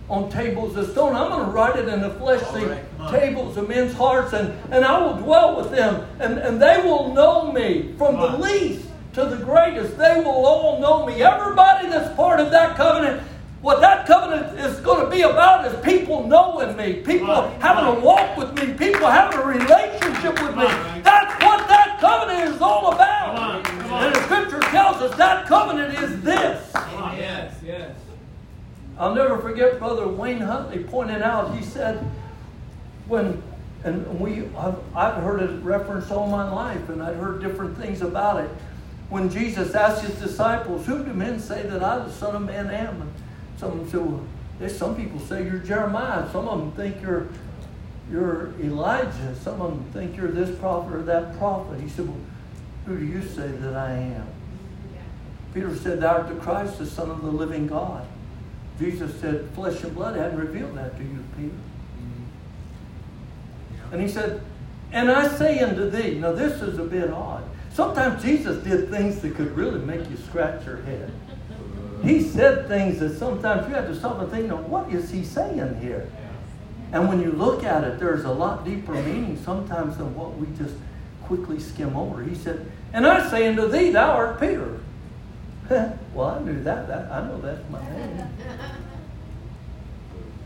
on 0.08 0.30
tables 0.30 0.76
of 0.76 0.90
stone. 0.90 1.14
I'm 1.14 1.30
going 1.30 1.46
to 1.46 1.50
write 1.50 1.76
it 1.76 1.88
in 1.88 2.00
the 2.00 2.10
fleshly 2.10 2.64
right, 2.64 3.10
tables 3.10 3.56
of 3.56 3.68
men's 3.68 3.94
hearts, 3.94 4.32
and, 4.34 4.52
and 4.72 4.84
I 4.84 5.00
will 5.00 5.16
dwell 5.16 5.56
with 5.56 5.70
them, 5.70 6.06
and, 6.20 6.38
and 6.38 6.60
they 6.60 6.78
will 6.82 7.14
know 7.14 7.50
me 7.52 7.94
from 7.96 8.16
the 8.16 8.36
least 8.38 8.86
to 9.14 9.24
the 9.24 9.36
greatest. 9.36 9.96
They 9.96 10.16
will 10.18 10.46
all 10.46 10.80
know 10.80 11.06
me. 11.06 11.22
Everybody 11.22 11.88
that's 11.88 12.14
part 12.16 12.38
of 12.38 12.50
that 12.50 12.76
covenant, 12.76 13.22
what 13.62 13.80
that 13.80 14.06
covenant 14.06 14.58
is 14.58 14.78
going 14.80 15.04
to 15.04 15.10
be 15.10 15.22
about 15.22 15.64
is 15.64 15.82
people 15.82 16.26
knowing 16.26 16.76
me, 16.76 16.94
people 16.94 17.28
right, 17.28 17.50
having 17.62 17.84
right. 17.84 17.96
a 17.96 18.00
walk 18.00 18.36
with 18.36 18.52
me, 18.58 18.74
people 18.74 19.06
having 19.08 19.38
a 19.38 19.46
relationship 19.46 20.34
with 20.42 20.54
me. 20.54 20.66
That's 21.00 21.42
what 21.42 21.66
that 21.68 21.96
covenant 21.98 22.54
is 22.54 22.60
all 22.60 22.92
about. 22.92 23.36
Come 23.36 23.44
on, 23.44 23.62
come 23.62 23.92
on. 23.92 24.04
And 24.04 24.14
the 24.14 24.22
scripture 24.24 24.60
tells 24.70 25.00
us 25.00 25.16
that 25.16 25.46
covenant 25.46 25.98
is 25.98 26.20
this. 26.20 26.74
I'll 28.98 29.14
never 29.14 29.38
forget 29.38 29.78
Brother 29.78 30.06
Wayne 30.06 30.40
Huntley 30.40 30.84
pointing 30.84 31.22
out, 31.22 31.56
he 31.56 31.64
said, 31.64 31.98
when, 33.06 33.42
and 33.82 34.20
we, 34.20 34.46
I've, 34.56 34.78
I've 34.96 35.22
heard 35.22 35.42
it 35.42 35.62
referenced 35.62 36.10
all 36.10 36.28
my 36.28 36.50
life, 36.50 36.88
and 36.88 37.02
I've 37.02 37.16
heard 37.16 37.42
different 37.42 37.76
things 37.76 38.02
about 38.02 38.44
it. 38.44 38.50
When 39.10 39.28
Jesus 39.30 39.74
asked 39.74 40.04
his 40.04 40.18
disciples, 40.18 40.86
Who 40.86 41.04
do 41.04 41.12
men 41.12 41.38
say 41.38 41.62
that 41.62 41.82
I, 41.82 41.98
the 41.98 42.12
Son 42.12 42.34
of 42.34 42.42
Man, 42.42 42.70
am? 42.70 43.02
And 43.02 43.12
some 43.58 43.72
of 43.72 43.78
them 43.78 43.90
said, 43.90 44.00
well, 44.00 44.24
there's 44.58 44.76
some 44.76 44.96
people 44.96 45.18
say 45.20 45.44
you're 45.44 45.58
Jeremiah. 45.58 46.30
Some 46.30 46.48
of 46.48 46.58
them 46.58 46.72
think 46.72 47.02
you're 47.02 47.28
You're 48.10 48.52
Elijah. 48.60 49.34
Some 49.42 49.60
of 49.60 49.70
them 49.70 49.84
think 49.92 50.16
you're 50.16 50.30
this 50.30 50.56
prophet 50.58 50.94
or 50.94 51.02
that 51.04 51.36
prophet. 51.38 51.80
He 51.80 51.88
said, 51.88 52.06
Well, 52.06 52.20
who 52.86 52.98
do 52.98 53.04
you 53.04 53.22
say 53.22 53.48
that 53.48 53.74
I 53.74 53.92
am? 53.92 54.26
Peter 55.54 55.74
said, 55.74 56.00
Thou 56.00 56.18
art 56.18 56.28
the 56.28 56.34
Christ, 56.34 56.78
the 56.78 56.86
Son 56.86 57.10
of 57.10 57.22
the 57.22 57.30
living 57.30 57.66
God. 57.66 58.06
Jesus 58.78 59.18
said, 59.20 59.48
Flesh 59.54 59.82
and 59.82 59.94
blood 59.94 60.16
hadn't 60.16 60.38
revealed 60.38 60.76
that 60.76 60.96
to 60.96 61.02
you, 61.02 61.24
Peter. 61.36 61.48
Mm-hmm. 61.48 62.24
And 63.92 64.02
he 64.02 64.08
said, 64.08 64.42
And 64.92 65.10
I 65.10 65.28
say 65.28 65.60
unto 65.60 65.88
thee, 65.88 66.16
now 66.16 66.32
this 66.32 66.60
is 66.60 66.78
a 66.78 66.84
bit 66.84 67.10
odd. 67.10 67.44
Sometimes 67.72 68.22
Jesus 68.22 68.62
did 68.64 68.90
things 68.90 69.20
that 69.20 69.34
could 69.34 69.56
really 69.56 69.80
make 69.80 70.08
you 70.10 70.16
scratch 70.16 70.64
your 70.64 70.78
head. 70.82 71.10
Uh. 71.50 72.06
He 72.06 72.22
said 72.22 72.68
things 72.68 72.98
that 73.00 73.18
sometimes 73.18 73.68
you 73.68 73.74
have 73.74 73.86
to 73.86 73.94
stop 73.94 74.20
and 74.20 74.30
think, 74.30 74.46
now 74.46 74.56
what 74.56 74.92
is 74.92 75.10
he 75.10 75.24
saying 75.24 75.80
here? 75.80 76.10
And 76.92 77.08
when 77.08 77.20
you 77.20 77.32
look 77.32 77.64
at 77.64 77.82
it, 77.82 77.98
there's 77.98 78.24
a 78.24 78.30
lot 78.30 78.64
deeper 78.64 78.92
meaning 78.92 79.40
sometimes 79.44 79.96
than 79.96 80.14
what 80.14 80.36
we 80.36 80.46
just 80.56 80.74
quickly 81.24 81.58
skim 81.58 81.96
over. 81.96 82.22
He 82.22 82.36
said, 82.36 82.70
And 82.92 83.06
I 83.06 83.28
say 83.28 83.48
unto 83.48 83.68
thee, 83.68 83.90
thou 83.90 84.10
art 84.10 84.38
Peter. 84.38 84.78
well, 86.14 86.28
I 86.28 86.40
knew 86.40 86.62
that. 86.62 86.88
that. 86.88 87.10
I 87.10 87.26
know 87.26 87.40
that's 87.40 87.70
my 87.70 87.80
name. 87.90 88.28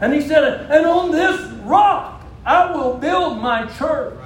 And 0.00 0.12
he 0.12 0.20
said, 0.20 0.70
And 0.70 0.86
on 0.86 1.10
this 1.10 1.40
rock 1.64 2.22
I 2.44 2.70
will 2.72 2.94
build 2.94 3.38
my 3.42 3.66
church. 3.66 4.18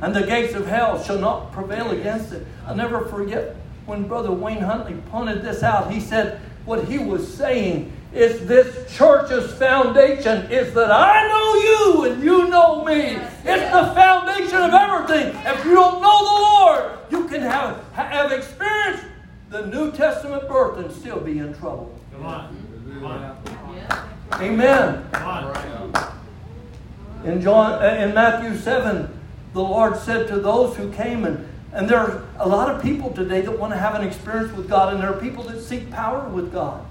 And 0.00 0.14
the 0.14 0.22
gates 0.22 0.54
of 0.54 0.66
hell 0.66 1.02
shall 1.02 1.18
not 1.18 1.52
prevail 1.52 1.90
against 1.90 2.32
it. 2.32 2.46
I'll 2.66 2.76
never 2.76 3.04
forget 3.06 3.56
when 3.86 4.08
Brother 4.08 4.32
Wayne 4.32 4.62
Huntley 4.62 4.94
pointed 5.10 5.42
this 5.42 5.62
out. 5.62 5.92
He 5.92 6.00
said, 6.00 6.40
What 6.64 6.84
he 6.86 6.98
was 6.98 7.32
saying 7.32 7.92
is 8.12 8.46
this 8.46 8.90
church's 8.96 9.52
foundation 9.54 10.50
is 10.50 10.72
that 10.74 10.90
I 10.90 11.28
know 11.28 11.54
you 11.54 12.12
and 12.12 12.22
you 12.22 12.48
know 12.48 12.84
me. 12.84 13.16
It's 13.44 13.72
the 13.72 13.92
foundation 13.94 14.56
of 14.56 14.72
everything. 14.72 15.36
If 15.44 15.64
you 15.64 15.74
don't 15.74 16.00
know 16.00 16.18
the 16.24 16.40
Lord, 16.40 16.92
you 17.10 17.28
can 17.28 17.42
have, 17.42 17.84
have 17.92 18.32
experienced 18.32 19.04
the 19.54 19.66
New 19.68 19.92
Testament 19.92 20.48
birth 20.48 20.78
and 20.78 20.90
still 20.90 21.20
be 21.20 21.38
in 21.38 21.54
trouble. 21.54 21.96
Come 22.12 22.26
on. 22.26 22.56
Come 22.92 23.04
on. 23.04 23.38
Amen. 24.40 25.08
Come 25.12 25.28
on. 25.28 26.20
In 27.24 27.40
John 27.40 27.80
uh, 27.80 27.86
in 27.86 28.12
Matthew 28.12 28.58
7, 28.58 29.08
the 29.52 29.62
Lord 29.62 29.96
said 29.96 30.26
to 30.28 30.40
those 30.40 30.76
who 30.76 30.90
came 30.92 31.24
and 31.24 31.48
and 31.72 31.88
there 31.88 31.98
are 31.98 32.24
a 32.38 32.48
lot 32.48 32.72
of 32.72 32.82
people 32.82 33.10
today 33.10 33.40
that 33.42 33.58
want 33.58 33.72
to 33.72 33.78
have 33.78 33.96
an 33.96 34.06
experience 34.06 34.52
with 34.56 34.68
God, 34.68 34.92
and 34.92 35.02
there 35.02 35.12
are 35.12 35.20
people 35.20 35.42
that 35.44 35.60
seek 35.60 35.90
power 35.90 36.28
with 36.28 36.52
God. 36.52 36.84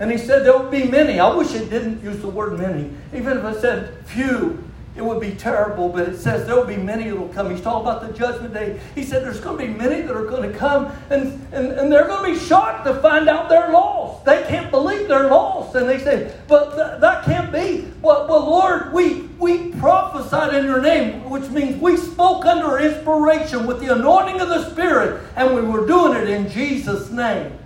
And 0.00 0.10
he 0.10 0.18
said 0.18 0.44
there 0.44 0.56
will 0.56 0.70
be 0.70 0.84
many. 0.84 1.20
I 1.20 1.32
wish 1.32 1.54
it 1.54 1.70
didn't 1.70 2.02
use 2.02 2.20
the 2.20 2.28
word 2.28 2.58
many. 2.58 2.90
Even 3.14 3.38
if 3.38 3.44
I 3.44 3.54
said 3.60 4.04
few, 4.06 4.64
it 4.98 5.04
would 5.04 5.20
be 5.20 5.30
terrible, 5.30 5.88
but 5.88 6.08
it 6.08 6.18
says 6.18 6.44
there 6.44 6.56
will 6.56 6.64
be 6.64 6.76
many 6.76 7.04
that 7.04 7.16
will 7.16 7.28
come. 7.28 7.50
He's 7.50 7.60
talking 7.60 7.88
about 7.88 8.04
the 8.04 8.12
judgment 8.18 8.52
day. 8.52 8.80
He 8.96 9.04
said 9.04 9.22
there's 9.22 9.40
going 9.40 9.56
to 9.56 9.66
be 9.66 9.72
many 9.72 10.02
that 10.02 10.14
are 10.14 10.26
going 10.26 10.50
to 10.50 10.58
come, 10.58 10.92
and, 11.08 11.40
and, 11.52 11.68
and 11.72 11.92
they're 11.92 12.08
going 12.08 12.34
to 12.34 12.38
be 12.38 12.46
shocked 12.46 12.84
to 12.86 13.00
find 13.00 13.28
out 13.28 13.48
they're 13.48 13.70
lost. 13.70 14.24
They 14.24 14.42
can't 14.48 14.72
believe 14.72 15.06
they're 15.06 15.30
lost. 15.30 15.76
And 15.76 15.88
they 15.88 16.00
say, 16.00 16.34
but 16.48 16.74
th- 16.74 17.00
that 17.00 17.24
can't 17.24 17.52
be. 17.52 17.86
Well, 18.02 18.26
well, 18.28 18.44
Lord, 18.44 18.92
we, 18.92 19.22
we 19.38 19.70
prophesied 19.74 20.52
in 20.54 20.64
your 20.64 20.82
name, 20.82 21.30
which 21.30 21.48
means 21.48 21.80
we 21.80 21.96
spoke 21.96 22.44
under 22.44 22.78
inspiration 22.80 23.66
with 23.66 23.78
the 23.78 23.94
anointing 23.94 24.40
of 24.40 24.48
the 24.48 24.68
Spirit, 24.68 25.22
and 25.36 25.54
we 25.54 25.62
were 25.62 25.86
doing 25.86 26.20
it 26.20 26.28
in 26.28 26.50
Jesus' 26.50 27.10
name. 27.10 27.56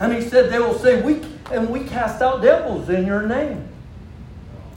And 0.00 0.12
he 0.12 0.22
said, 0.22 0.50
They 0.50 0.58
will 0.58 0.78
say, 0.78 1.00
We 1.02 1.22
and 1.50 1.70
we 1.70 1.84
cast 1.84 2.20
out 2.20 2.42
devils 2.42 2.88
in 2.88 3.06
your 3.06 3.26
name. 3.26 3.67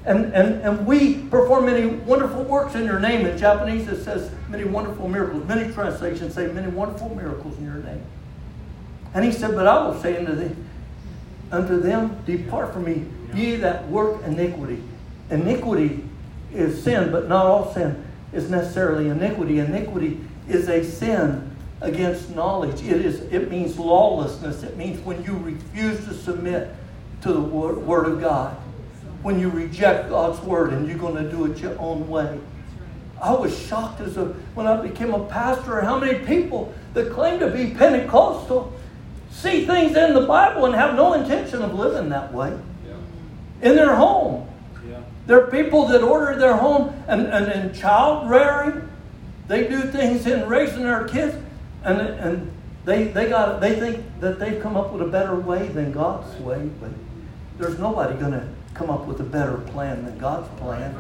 And, 0.05 0.33
and, 0.33 0.61
and 0.61 0.85
we 0.87 1.25
perform 1.25 1.67
many 1.67 1.85
wonderful 1.85 2.43
works 2.43 2.73
in 2.73 2.85
your 2.85 2.99
name. 2.99 3.25
In 3.25 3.37
Japanese, 3.37 3.87
it 3.87 4.03
says 4.03 4.31
many 4.49 4.63
wonderful 4.63 5.07
miracles. 5.07 5.47
Many 5.47 5.71
translations 5.73 6.33
say 6.33 6.47
many 6.47 6.67
wonderful 6.67 7.13
miracles 7.15 7.57
in 7.57 7.65
your 7.65 7.75
name. 7.75 8.03
And 9.13 9.23
he 9.23 9.31
said, 9.31 9.53
But 9.55 9.67
I 9.67 9.85
will 9.85 10.01
say 10.01 10.17
unto, 10.17 10.33
thee, 10.35 10.55
unto 11.51 11.79
them, 11.79 12.17
Depart 12.25 12.73
from 12.73 12.85
me, 12.85 13.05
ye 13.35 13.57
that 13.57 13.87
work 13.89 14.23
iniquity. 14.23 14.81
Iniquity 15.29 16.03
is 16.51 16.83
sin, 16.83 17.11
but 17.11 17.27
not 17.27 17.45
all 17.45 17.71
sin 17.73 18.03
is 18.33 18.49
necessarily 18.49 19.09
iniquity. 19.09 19.59
Iniquity 19.59 20.19
is 20.47 20.67
a 20.67 20.83
sin 20.83 21.55
against 21.81 22.33
knowledge. 22.35 22.81
It 22.81 23.05
is 23.05 23.21
it 23.31 23.49
means 23.49 23.77
lawlessness. 23.77 24.63
It 24.63 24.77
means 24.77 25.03
when 25.05 25.23
you 25.23 25.35
refuse 25.37 26.05
to 26.05 26.13
submit 26.13 26.73
to 27.21 27.33
the 27.33 27.41
word 27.41 28.07
of 28.07 28.19
God. 28.19 28.57
When 29.23 29.39
you 29.39 29.49
reject 29.49 30.09
God's 30.09 30.39
word 30.41 30.73
and 30.73 30.87
you're 30.87 30.97
going 30.97 31.15
to 31.15 31.29
do 31.29 31.45
it 31.45 31.59
your 31.59 31.77
own 31.79 32.07
way. 32.09 32.39
I 33.21 33.33
was 33.33 33.57
shocked 33.67 34.01
as 34.01 34.17
a, 34.17 34.25
when 34.55 34.65
I 34.65 34.81
became 34.81 35.13
a 35.13 35.23
pastor 35.25 35.79
how 35.81 35.99
many 35.99 36.25
people 36.25 36.73
that 36.93 37.11
claim 37.11 37.39
to 37.39 37.51
be 37.51 37.69
Pentecostal 37.75 38.73
see 39.29 39.65
things 39.65 39.95
in 39.95 40.13
the 40.13 40.25
Bible 40.25 40.65
and 40.65 40.73
have 40.73 40.95
no 40.95 41.13
intention 41.13 41.61
of 41.61 41.73
living 41.73 42.09
that 42.09 42.33
way 42.33 42.57
yeah. 42.85 43.69
in 43.69 43.75
their 43.75 43.95
home. 43.95 44.49
Yeah. 44.89 45.01
There 45.27 45.41
are 45.41 45.51
people 45.51 45.87
that 45.87 46.01
order 46.01 46.37
their 46.37 46.57
home 46.57 46.93
and, 47.07 47.27
and 47.27 47.51
in 47.51 47.73
child 47.79 48.29
rearing, 48.29 48.89
they 49.47 49.67
do 49.67 49.81
things 49.83 50.25
in 50.25 50.47
raising 50.49 50.83
their 50.83 51.07
kids 51.07 51.35
and, 51.83 52.01
and 52.01 52.51
they, 52.85 53.05
they, 53.05 53.29
got, 53.29 53.61
they 53.61 53.79
think 53.79 54.03
that 54.19 54.39
they've 54.39 54.61
come 54.61 54.75
up 54.75 54.91
with 54.91 55.03
a 55.03 55.07
better 55.07 55.35
way 55.35 55.67
than 55.67 55.91
God's 55.91 56.35
way, 56.41 56.69
but 56.79 56.89
there's 57.59 57.77
nobody 57.77 58.17
going 58.19 58.31
to 58.31 58.47
come 58.73 58.89
up 58.89 59.05
with 59.05 59.19
a 59.19 59.23
better 59.23 59.57
plan 59.57 60.05
than 60.05 60.17
God's 60.17 60.47
plan. 60.59 60.95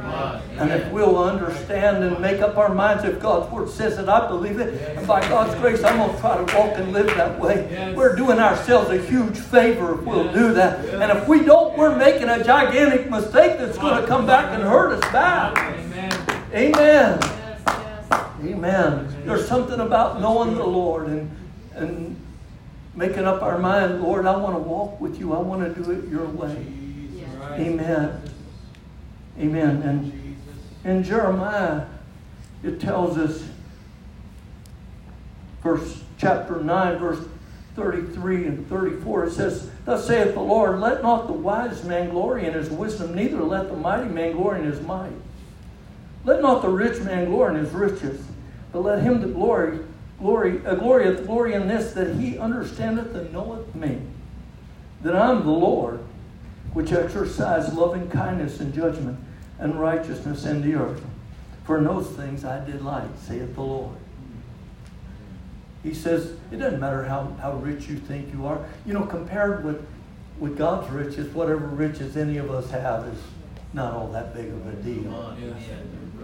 And 0.57 0.71
if 0.71 0.91
we'll 0.91 1.17
understand 1.17 2.03
and 2.03 2.19
make 2.19 2.41
up 2.41 2.57
our 2.57 2.73
minds, 2.73 3.03
if 3.05 3.19
God's 3.19 3.51
word 3.51 3.69
says 3.69 3.97
it, 3.97 4.09
I 4.09 4.27
believe 4.27 4.59
it. 4.59 4.97
And 4.97 5.07
by 5.07 5.21
God's 5.21 5.55
grace, 5.55 5.83
I'm 5.83 5.97
going 5.97 6.13
to 6.13 6.19
try 6.19 6.37
to 6.37 6.57
walk 6.57 6.77
and 6.77 6.91
live 6.91 7.07
that 7.07 7.39
way. 7.39 7.93
We're 7.95 8.15
doing 8.15 8.39
ourselves 8.39 8.89
a 8.89 9.01
huge 9.01 9.37
favor 9.37 9.97
if 9.97 10.05
we'll 10.05 10.31
do 10.33 10.53
that. 10.53 10.85
And 10.85 11.17
if 11.17 11.27
we 11.27 11.43
don't, 11.43 11.77
we're 11.77 11.95
making 11.95 12.29
a 12.29 12.43
gigantic 12.43 13.09
mistake 13.09 13.57
that's 13.57 13.77
going 13.77 14.01
to 14.01 14.07
come 14.07 14.25
back 14.25 14.53
and 14.53 14.63
hurt 14.63 14.91
us 14.91 15.11
bad. 15.11 15.57
Amen. 15.57 16.39
Amen. 16.53 17.19
Amen. 18.43 19.23
There's 19.25 19.47
something 19.47 19.79
about 19.79 20.19
knowing 20.19 20.55
the 20.55 20.65
Lord 20.65 21.07
and, 21.07 21.31
and 21.75 22.15
making 22.95 23.25
up 23.25 23.41
our 23.41 23.57
mind, 23.57 24.01
Lord, 24.01 24.25
I 24.25 24.35
want 24.35 24.55
to 24.55 24.59
walk 24.59 24.99
with 24.99 25.19
you. 25.19 25.33
I 25.33 25.39
want 25.39 25.63
to 25.63 25.81
do 25.81 25.91
it 25.91 26.09
your 26.09 26.25
way. 26.25 26.80
Amen. 27.59 28.21
Amen. 29.39 29.81
And 29.81 30.37
in 30.83 31.03
Jeremiah, 31.03 31.85
it 32.63 32.79
tells 32.79 33.17
us, 33.17 33.43
verse 35.63 36.03
chapter 36.17 36.61
9, 36.61 36.99
verse 36.99 37.25
33 37.75 38.47
and 38.47 38.67
34, 38.67 39.25
it 39.25 39.31
says, 39.31 39.71
Thus 39.85 40.05
saith 40.05 40.33
the 40.33 40.41
Lord, 40.41 40.79
Let 40.79 41.01
not 41.01 41.27
the 41.27 41.33
wise 41.33 41.83
man 41.83 42.09
glory 42.09 42.45
in 42.45 42.53
his 42.53 42.69
wisdom, 42.69 43.15
neither 43.15 43.41
let 43.41 43.69
the 43.69 43.75
mighty 43.75 44.09
man 44.09 44.33
glory 44.33 44.59
in 44.59 44.65
his 44.65 44.81
might. 44.81 45.13
Let 46.23 46.41
not 46.41 46.61
the 46.61 46.69
rich 46.69 47.01
man 47.01 47.25
glory 47.25 47.55
in 47.55 47.65
his 47.65 47.73
riches, 47.73 48.23
but 48.71 48.81
let 48.81 49.01
him 49.01 49.21
that 49.21 49.33
glory, 49.33 49.79
glory, 50.19 50.65
uh, 50.65 50.75
glorieth 50.75 51.25
glory 51.25 51.53
in 51.53 51.67
this, 51.67 51.93
that 51.93 52.15
he 52.15 52.37
understandeth 52.37 53.15
and 53.15 53.33
knoweth 53.33 53.73
me, 53.73 53.99
that 55.01 55.15
I 55.15 55.31
am 55.31 55.43
the 55.43 55.51
Lord, 55.51 55.99
which 56.73 56.91
exercise 56.91 57.73
loving 57.73 58.09
kindness 58.09 58.59
and 58.59 58.73
judgment 58.73 59.19
and 59.59 59.79
righteousness 59.79 60.45
in 60.45 60.61
the 60.61 60.75
earth. 60.75 61.03
For 61.65 61.77
in 61.77 61.83
those 61.83 62.07
things 62.07 62.43
I 62.43 62.63
delight, 62.65 63.09
saith 63.19 63.55
the 63.55 63.61
Lord. 63.61 63.95
He 65.83 65.93
says, 65.93 66.33
it 66.51 66.57
doesn't 66.57 66.79
matter 66.79 67.03
how, 67.05 67.35
how 67.41 67.53
rich 67.53 67.87
you 67.87 67.97
think 67.97 68.31
you 68.33 68.45
are. 68.45 68.63
You 68.85 68.93
know, 68.93 69.05
compared 69.05 69.63
with, 69.63 69.85
with 70.39 70.57
God's 70.57 70.89
riches, 70.91 71.33
whatever 71.33 71.65
riches 71.65 72.17
any 72.17 72.37
of 72.37 72.51
us 72.51 72.69
have 72.71 73.07
is 73.07 73.19
not 73.73 73.93
all 73.93 74.07
that 74.09 74.33
big 74.33 74.49
of 74.49 74.67
a 74.67 74.73
deal. 74.73 75.35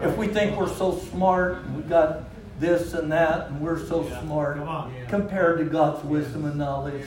If 0.01 0.17
we 0.17 0.27
think 0.27 0.57
we're 0.57 0.73
so 0.73 0.97
smart 0.97 1.57
and 1.63 1.77
we 1.77 1.83
got 1.83 2.23
this 2.59 2.93
and 2.93 3.11
that, 3.11 3.47
and 3.47 3.61
we're 3.61 3.79
so 3.79 4.03
smart 4.21 4.57
compared 5.09 5.59
to 5.59 5.65
God's 5.65 6.03
wisdom 6.03 6.45
and 6.45 6.55
knowledge. 6.55 7.05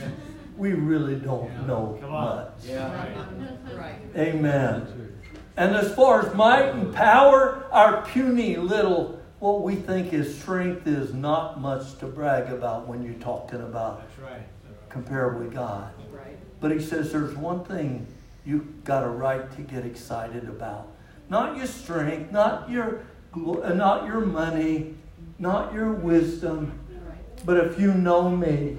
We 0.61 0.73
really 0.73 1.15
don't 1.15 1.51
yeah. 1.51 1.65
know 1.65 1.97
much. 2.07 2.69
Yeah. 2.69 3.75
Right. 3.75 3.95
Amen. 4.15 5.17
And 5.57 5.75
as 5.75 5.91
far 5.95 6.23
as 6.23 6.35
might 6.35 6.69
and 6.69 6.93
power, 6.93 7.65
our 7.71 8.05
puny 8.05 8.57
little, 8.57 9.19
what 9.39 9.63
we 9.63 9.75
think 9.75 10.13
is 10.13 10.39
strength 10.39 10.85
is 10.85 11.15
not 11.15 11.59
much 11.59 11.97
to 11.97 12.05
brag 12.05 12.53
about 12.53 12.87
when 12.87 13.01
you're 13.01 13.15
talking 13.15 13.59
about 13.59 14.03
right. 14.21 14.43
compared 14.87 15.39
with 15.39 15.51
God. 15.51 15.91
Right. 16.11 16.37
But 16.59 16.69
he 16.69 16.79
says 16.79 17.11
there's 17.11 17.35
one 17.35 17.63
thing 17.63 18.05
you've 18.45 18.83
got 18.83 19.03
a 19.03 19.09
right 19.09 19.51
to 19.55 19.63
get 19.63 19.83
excited 19.83 20.43
about. 20.43 20.89
Not 21.27 21.57
your 21.57 21.65
strength, 21.65 22.31
not 22.31 22.69
your 22.69 23.03
uh, 23.35 23.73
not 23.73 24.05
your 24.05 24.21
money, 24.21 24.93
not 25.39 25.73
your 25.73 25.91
wisdom, 25.91 26.77
but 27.45 27.57
if 27.57 27.79
you 27.79 27.95
know 27.95 28.29
me, 28.29 28.77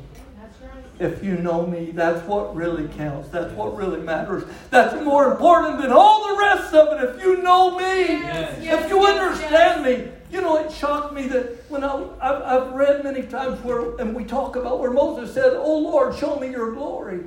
if 0.98 1.22
you 1.24 1.36
know 1.36 1.66
me. 1.66 1.90
That's 1.90 2.26
what 2.26 2.54
really 2.54 2.88
counts. 2.88 3.28
That's 3.28 3.52
what 3.54 3.76
really 3.76 4.00
matters. 4.00 4.44
That's 4.70 4.94
more 5.04 5.30
important 5.32 5.80
than 5.80 5.90
all 5.92 6.28
the 6.28 6.38
rest 6.40 6.74
of 6.74 7.00
it. 7.00 7.16
If 7.16 7.22
you 7.22 7.42
know 7.42 7.76
me, 7.76 7.84
Yes, 8.08 8.58
yes, 8.62 8.84
if 8.84 8.90
you 8.90 9.00
yes, 9.00 9.20
understand 9.20 9.84
me. 9.84 10.12
You 10.30 10.40
know, 10.40 10.56
it 10.56 10.72
shocked 10.72 11.12
me 11.12 11.26
that 11.28 11.68
when 11.68 11.84
I, 11.84 12.04
I've, 12.20 12.42
I've 12.42 12.72
read 12.72 13.04
many 13.04 13.22
times 13.22 13.62
where, 13.62 13.96
and 13.96 14.14
we 14.14 14.24
talk 14.24 14.56
about 14.56 14.80
where 14.80 14.90
Moses 14.90 15.34
said, 15.34 15.52
Oh 15.54 15.78
Lord, 15.78 16.14
show 16.14 16.36
me 16.36 16.50
your 16.50 16.72
glory. 16.72 17.20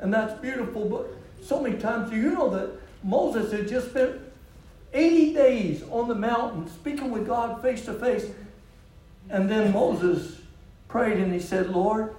And 0.00 0.12
that's 0.12 0.40
beautiful. 0.40 0.88
But 0.88 1.46
so 1.46 1.60
many 1.60 1.78
times, 1.78 2.12
you 2.12 2.30
know 2.30 2.48
that 2.50 2.70
Moses 3.04 3.52
had 3.52 3.68
just 3.68 3.90
spent 3.90 4.20
80 4.92 5.34
days 5.34 5.82
on 5.90 6.08
the 6.08 6.14
mountain 6.14 6.68
speaking 6.70 7.10
with 7.10 7.26
God 7.26 7.62
face 7.62 7.84
to 7.84 7.94
face? 7.94 8.26
And 9.30 9.48
then 9.48 9.72
Moses 9.72 10.38
prayed 10.88 11.18
and 11.18 11.32
he 11.32 11.38
said, 11.40 11.68
Lord, 11.70 12.14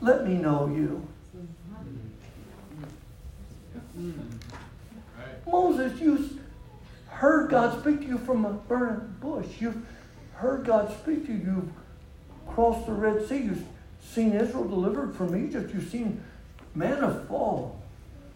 let 0.00 0.26
me 0.26 0.34
know 0.34 0.66
you. 0.66 1.06
Moses, 5.46 6.00
you 6.00 6.38
heard 7.08 7.50
God 7.50 7.80
speak 7.80 8.00
to 8.00 8.06
you 8.06 8.18
from 8.18 8.44
a 8.44 8.52
burning 8.52 9.14
bush. 9.20 9.46
You've 9.58 9.84
heard 10.34 10.64
God 10.64 10.90
speak 11.02 11.26
to 11.26 11.32
you. 11.32 11.38
You've 11.38 11.70
crossed 12.46 12.86
the 12.86 12.92
Red 12.92 13.28
Sea. 13.28 13.38
You've 13.38 13.64
seen 14.00 14.32
Israel 14.32 14.66
delivered 14.66 15.14
from 15.14 15.36
Egypt. 15.36 15.74
You've 15.74 15.90
seen 15.90 16.22
manna 16.74 17.24
fall. 17.28 17.80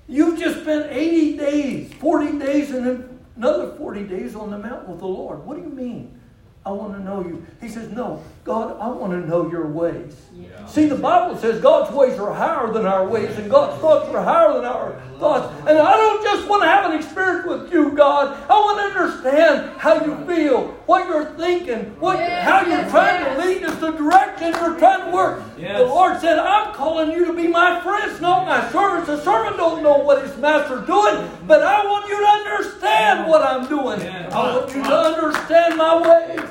You've 0.06 0.38
just 0.38 0.60
spent 0.60 0.90
80 0.90 1.36
days, 1.38 1.92
40 1.94 2.38
days, 2.38 2.70
and 2.72 2.86
then 2.86 3.18
another 3.36 3.74
40 3.76 4.04
days 4.04 4.34
on 4.34 4.50
the 4.50 4.58
mountain 4.58 4.90
with 4.90 5.00
the 5.00 5.06
Lord. 5.06 5.44
What 5.46 5.56
do 5.56 5.62
you 5.62 5.70
mean? 5.70 6.20
I 6.66 6.72
want 6.72 6.94
to 6.94 7.00
know 7.00 7.22
you. 7.22 7.46
He 7.60 7.68
says, 7.68 7.90
No, 7.90 8.22
God, 8.44 8.78
I 8.78 8.88
want 8.88 9.12
to 9.14 9.26
know 9.26 9.50
your 9.50 9.66
ways. 9.66 10.14
Yeah. 10.36 10.66
See, 10.66 10.84
the 10.86 10.96
Bible 10.96 11.34
says 11.38 11.62
God's 11.62 11.94
ways 11.96 12.18
are 12.18 12.30
higher 12.30 12.70
than 12.70 12.84
our 12.84 13.08
ways, 13.08 13.34
and 13.38 13.50
God's 13.50 13.80
thoughts 13.80 14.06
are 14.10 14.22
higher 14.22 14.52
than 14.52 14.66
our 14.66 15.00
thoughts. 15.18 15.50
And 15.66 15.78
I 15.78 15.96
don't 15.96 16.22
just 16.22 16.46
want 16.46 16.62
to 16.62 16.68
have 16.68 16.90
an 16.90 16.98
experience 16.98 17.46
with 17.46 17.72
you, 17.72 17.92
God. 17.92 18.38
I 18.50 18.52
want 18.52 18.78
to 18.78 19.00
understand 19.00 19.80
how 19.80 20.04
you 20.04 20.26
feel, 20.26 20.66
what 20.84 21.08
you're 21.08 21.24
thinking, 21.36 21.98
what, 21.98 22.18
Yes, 22.18 22.44
how 22.44 22.60
you're 22.60 22.80
yes, 22.80 22.90
trying 22.90 23.24
yes. 23.24 23.40
to 23.40 23.48
lead 23.48 23.62
us, 23.64 23.80
the 23.80 23.90
direction 23.92 24.52
you're 24.52 24.78
trying 24.78 25.10
to 25.10 25.16
work. 25.16 25.42
Yes. 25.56 25.78
The 25.78 25.86
Lord 25.86 26.20
said, 26.20 26.38
I'm 26.38 26.74
calling 26.74 27.12
you 27.12 27.24
to 27.24 27.32
be 27.32 27.46
my 27.48 27.80
friends, 27.80 28.20
not 28.20 28.44
my 28.46 28.70
servants. 28.70 29.06
The 29.06 29.24
servant 29.24 29.56
don't 29.56 29.82
know 29.82 29.96
what 29.96 30.22
his 30.22 30.36
master's 30.36 30.86
doing, 30.86 31.30
but 31.46 31.62
I 31.62 31.82
want 31.86 32.06
you 32.10 32.20
to 32.20 32.26
understand 32.26 33.26
what 33.26 33.40
I'm 33.42 33.66
doing. 33.70 34.02
Yes. 34.02 34.30
I 34.34 34.54
want 34.54 34.74
you 34.74 34.82
to 34.82 34.94
understand 34.94 35.78
my 35.78 36.02
ways. 36.02 36.50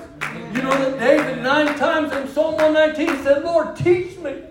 You 0.54 0.62
know 0.62 0.70
that 0.70 1.00
David 1.00 1.42
nine 1.42 1.76
times 1.80 2.14
in 2.14 2.28
Psalm 2.28 2.54
119 2.58 3.24
said, 3.24 3.44
Lord, 3.44 3.76
teach 3.76 4.20
me. 4.20 4.44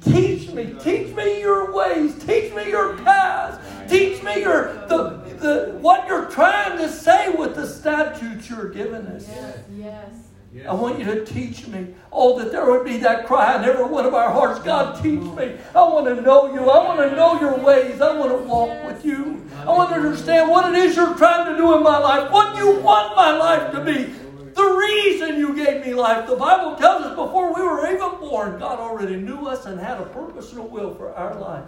Teach 0.00 0.48
me. 0.52 0.74
Teach 0.80 1.14
me 1.14 1.40
your 1.40 1.70
ways. 1.74 2.14
Teach 2.24 2.54
me 2.54 2.70
your 2.70 2.96
paths. 2.98 3.58
Teach 3.90 4.22
me 4.22 4.40
your 4.40 4.72
the, 4.88 5.20
the 5.38 5.78
what 5.82 6.08
you're 6.08 6.30
trying 6.30 6.78
to 6.78 6.88
say 6.88 7.28
with 7.28 7.54
the 7.54 7.66
statutes 7.66 8.48
you're 8.48 8.70
giving 8.70 9.06
us. 9.08 9.28
Yes, 9.28 9.58
yes. 9.76 10.66
I 10.66 10.72
want 10.72 10.98
you 10.98 11.04
to 11.04 11.26
teach 11.26 11.66
me. 11.66 11.88
Oh, 12.10 12.38
that 12.38 12.52
there 12.52 12.64
would 12.64 12.86
be 12.86 12.96
that 12.96 13.26
cry 13.26 13.56
in 13.58 13.64
every 13.68 13.84
one 13.84 14.06
of 14.06 14.14
our 14.14 14.32
hearts. 14.32 14.60
God, 14.60 14.96
teach 15.02 15.20
me. 15.20 15.56
I 15.74 15.82
want 15.82 16.06
to 16.06 16.22
know 16.22 16.52
you. 16.54 16.70
I 16.70 16.84
want 16.84 16.98
to 17.00 17.14
know 17.14 17.38
your 17.38 17.58
ways. 17.58 18.00
I 18.00 18.16
want 18.16 18.30
to 18.30 18.48
walk 18.48 18.84
with 18.86 19.04
you. 19.04 19.46
I 19.60 19.66
want 19.66 19.90
to 19.90 19.96
understand 19.96 20.50
what 20.50 20.72
it 20.72 20.78
is 20.78 20.96
you're 20.96 21.14
trying 21.16 21.52
to 21.52 21.56
do 21.56 21.76
in 21.76 21.82
my 21.82 21.98
life, 21.98 22.32
what 22.32 22.56
you 22.56 22.80
want 22.80 23.14
my 23.14 23.36
life 23.36 23.72
to 23.72 23.84
be. 23.84 24.14
The 24.60 24.76
reason 24.76 25.38
you 25.38 25.54
gave 25.54 25.86
me 25.86 25.94
life. 25.94 26.28
The 26.28 26.36
Bible 26.36 26.76
tells 26.76 27.04
us 27.04 27.16
before 27.16 27.54
we 27.54 27.62
were 27.62 27.86
even 27.86 28.18
born, 28.18 28.58
God 28.58 28.78
already 28.78 29.16
knew 29.16 29.46
us 29.46 29.64
and 29.64 29.80
had 29.80 29.98
a 30.00 30.04
purpose 30.04 30.50
and 30.50 30.60
a 30.60 30.62
will 30.62 30.94
for 30.94 31.14
our 31.14 31.34
life. 31.38 31.64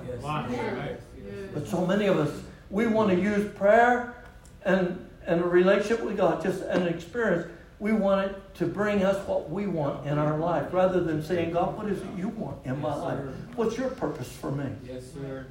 But 1.55 1.66
so 1.66 1.87
many 1.87 2.07
of 2.07 2.18
us, 2.18 2.42
we 2.70 2.87
want 2.87 3.11
to 3.11 3.16
use 3.16 3.50
prayer 3.55 4.22
and, 4.64 5.09
and 5.26 5.40
a 5.40 5.44
relationship 5.44 6.05
with 6.05 6.16
God, 6.18 6.42
just 6.42 6.62
an 6.64 6.87
experience. 6.87 7.50
We 7.78 7.92
want 7.92 8.31
it 8.31 8.55
to 8.57 8.66
bring 8.66 9.02
us 9.02 9.26
what 9.26 9.50
we 9.50 9.66
want 9.66 10.07
in 10.07 10.18
our 10.18 10.38
life 10.38 10.72
rather 10.72 11.00
than 11.00 11.22
saying, 11.22 11.52
God, 11.52 11.76
what 11.76 11.88
is 11.88 11.98
it 11.98 12.09
you 12.16 12.28
want 12.28 12.59
in 12.66 12.81
my 12.81 12.94
life? 12.94 13.18
What's 13.57 13.76
your 13.78 13.88
purpose 13.88 14.28
for 14.31 14.50
me? 14.52 14.66
Yes, 14.87 15.05
sir. 15.14 15.46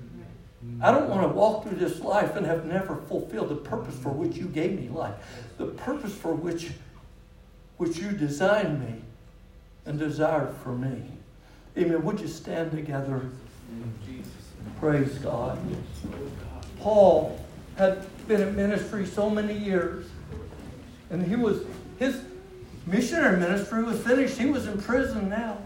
I 0.80 0.92
don't 0.92 1.10
want 1.10 1.24
to 1.24 1.28
walk 1.30 1.64
through 1.64 1.78
this 1.78 2.02
life 2.02 2.36
and 2.36 2.46
have 2.46 2.66
never 2.66 2.96
fulfilled 2.96 3.50
the 3.50 3.56
purpose 3.56 3.96
for 3.96 4.10
which 4.10 4.38
you 4.38 4.46
gave 4.46 4.80
me 4.80 4.90
life, 4.90 5.16
the 5.58 5.66
purpose 5.66 6.14
for 6.14 6.34
which, 6.36 6.70
which 7.82 7.98
you 7.98 8.12
designed 8.12 8.80
me 8.80 8.94
and 9.88 9.98
desired 9.98 10.54
for 10.64 10.72
me. 10.72 11.02
Amen. 11.76 12.04
Would 12.04 12.20
you 12.20 12.28
stand 12.28 12.70
together? 12.70 13.32
Praise 14.80 15.16
God. 15.16 15.58
Paul 16.80 17.44
had 17.78 18.06
been 18.28 18.40
in 18.40 18.56
ministry 18.56 19.04
so 19.08 19.32
many 19.32 19.58
years, 19.58 20.06
and 21.10 21.26
he 21.26 21.36
was 21.36 21.64
his 21.98 22.22
missionary 22.86 23.40
ministry 23.40 23.84
was 23.84 24.00
finished. 24.04 24.38
He 24.38 24.46
was 24.46 24.68
in 24.68 24.80
prison 24.80 25.28
now. 25.28 25.58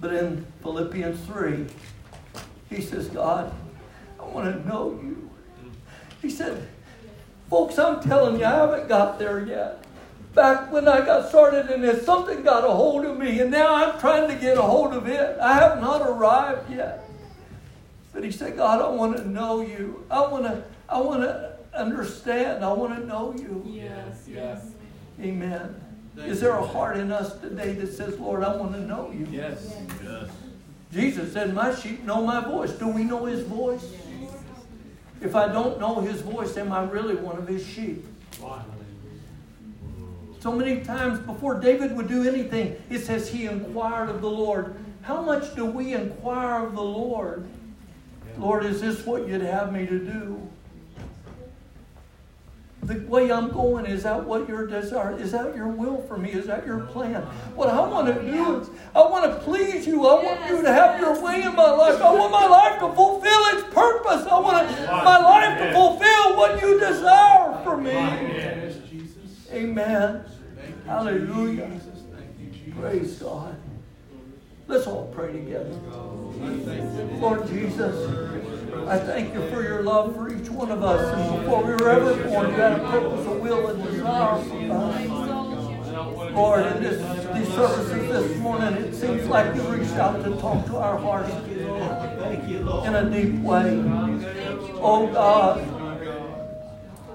But 0.00 0.12
in 0.12 0.44
Philippians 0.60 1.24
3, 1.24 1.66
he 2.68 2.82
says, 2.82 3.06
God, 3.10 3.54
I 4.18 4.24
want 4.24 4.52
to 4.52 4.68
know 4.68 4.98
you. 5.00 5.30
He 6.20 6.30
said, 6.30 6.66
Folks, 7.48 7.78
I'm 7.78 8.00
telling 8.02 8.40
you, 8.40 8.44
I 8.44 8.56
haven't 8.56 8.88
got 8.88 9.20
there 9.20 9.46
yet. 9.46 9.79
Back 10.34 10.70
when 10.70 10.86
I 10.86 11.04
got 11.04 11.28
started 11.28 11.70
in 11.70 11.80
this, 11.80 12.06
something 12.06 12.42
got 12.42 12.64
a 12.64 12.70
hold 12.70 13.04
of 13.04 13.18
me, 13.18 13.40
and 13.40 13.50
now 13.50 13.74
I'm 13.74 13.98
trying 13.98 14.28
to 14.28 14.36
get 14.36 14.56
a 14.56 14.62
hold 14.62 14.94
of 14.94 15.08
it. 15.08 15.38
I 15.40 15.54
have 15.54 15.80
not 15.80 16.02
arrived 16.02 16.70
yet. 16.70 17.04
But 18.12 18.24
he 18.24 18.30
said, 18.30 18.56
God, 18.56 18.80
I 18.80 18.88
want 18.88 19.16
to 19.16 19.28
know 19.28 19.60
you. 19.60 20.04
I 20.10 20.20
want 20.20 20.44
to, 20.44 20.62
I 20.88 21.00
want 21.00 21.22
to 21.22 21.56
understand. 21.74 22.64
I 22.64 22.72
want 22.72 22.96
to 22.98 23.06
know 23.06 23.34
you. 23.36 23.64
Yes, 23.66 24.26
yes. 24.28 24.70
Amen. 25.20 25.74
Is 26.16 26.40
there 26.40 26.52
a 26.52 26.66
heart 26.66 26.96
in 26.96 27.12
us 27.12 27.38
today 27.40 27.72
that 27.74 27.92
says, 27.92 28.18
Lord, 28.18 28.42
I 28.42 28.54
want 28.54 28.72
to 28.72 28.80
know 28.80 29.10
you? 29.12 29.26
Yes. 29.30 29.74
Yes. 30.02 30.28
Jesus 30.92 31.32
said, 31.32 31.54
My 31.54 31.74
sheep 31.74 32.04
know 32.04 32.24
my 32.24 32.42
voice. 32.42 32.72
Do 32.72 32.88
we 32.88 33.04
know 33.04 33.24
his 33.24 33.42
voice? 33.44 33.86
If 35.20 35.34
I 35.34 35.52
don't 35.52 35.78
know 35.78 36.00
his 36.00 36.20
voice, 36.20 36.56
am 36.56 36.72
I 36.72 36.84
really 36.84 37.14
one 37.14 37.36
of 37.36 37.46
his 37.46 37.64
sheep? 37.64 38.04
So 40.40 40.50
many 40.50 40.80
times 40.80 41.18
before 41.20 41.60
David 41.60 41.94
would 41.94 42.08
do 42.08 42.26
anything, 42.26 42.76
it 42.88 43.00
says 43.00 43.28
he 43.28 43.44
inquired 43.44 44.08
of 44.08 44.22
the 44.22 44.30
Lord. 44.30 44.74
How 45.02 45.20
much 45.20 45.54
do 45.54 45.66
we 45.66 45.92
inquire 45.92 46.66
of 46.66 46.74
the 46.74 46.82
Lord? 46.82 47.46
Lord, 48.38 48.64
is 48.64 48.80
this 48.80 49.04
what 49.04 49.28
you'd 49.28 49.42
have 49.42 49.70
me 49.70 49.84
to 49.86 49.98
do? 49.98 50.48
The 52.82 53.00
way 53.00 53.30
I'm 53.30 53.50
going, 53.50 53.84
is 53.84 54.04
that 54.04 54.24
what 54.24 54.48
your 54.48 54.66
desire? 54.66 55.14
Is 55.18 55.32
that 55.32 55.54
your 55.54 55.68
will 55.68 56.00
for 56.08 56.16
me? 56.16 56.32
Is 56.32 56.46
that 56.46 56.66
your 56.66 56.80
plan? 56.80 57.20
What 57.54 57.68
I 57.68 57.86
want 57.86 58.06
to 58.06 58.22
do 58.22 58.60
is, 58.60 58.70
I 58.94 59.00
want 59.00 59.30
to 59.30 59.38
please 59.40 59.86
you. 59.86 60.06
I 60.06 60.24
want 60.24 60.48
you 60.48 60.62
to 60.62 60.72
have 60.72 60.98
your 60.98 61.22
way 61.22 61.42
in 61.42 61.54
my 61.54 61.70
life. 61.70 62.00
I 62.00 62.14
want 62.14 62.32
my 62.32 62.46
life 62.46 62.80
to 62.80 62.90
fulfill 62.94 63.40
its 63.52 63.74
purpose. 63.74 64.26
I 64.26 64.40
want 64.40 64.70
my 64.86 65.18
life 65.18 65.58
to 65.58 65.72
fulfill 65.74 66.36
what 66.36 66.62
you 66.62 66.80
desire 66.80 67.62
for 67.62 67.76
me. 67.76 67.90
Amen. 69.52 70.24
Hallelujah. 70.90 71.70
Praise 72.80 73.20
God. 73.20 73.54
Let's 74.66 74.88
all 74.88 75.06
pray 75.14 75.32
together. 75.32 75.70
Lord 77.20 77.46
Jesus, 77.46 77.94
I 78.88 78.98
thank 78.98 79.32
you 79.32 79.48
for 79.50 79.62
your 79.62 79.84
love 79.84 80.16
for 80.16 80.34
each 80.34 80.50
one 80.50 80.72
of 80.72 80.82
us. 80.82 81.16
And 81.16 81.44
before 81.44 81.62
we 81.62 81.74
were 81.74 81.90
ever 81.90 82.16
born, 82.24 82.50
you 82.50 82.56
had 82.56 82.72
a 82.72 82.90
purpose, 82.90 83.24
a 83.24 83.34
will, 83.34 83.68
and 83.68 83.84
desire 83.84 84.42
for 84.42 84.72
us. 84.72 86.32
Lord, 86.34 86.66
in 86.66 86.82
this, 86.82 86.98
these 87.36 87.54
services 87.54 88.08
this 88.08 88.38
morning, 88.38 88.74
it 88.82 88.92
seems 88.92 89.28
like 89.28 89.54
you 89.54 89.62
reached 89.62 89.94
out 89.94 90.24
to 90.24 90.36
talk 90.38 90.66
to 90.66 90.76
our 90.76 90.98
hearts 90.98 91.32
in 91.46 92.94
a 92.96 93.08
deep 93.08 93.40
way. 93.42 93.80
Oh 94.82 95.08
God, 95.12 95.79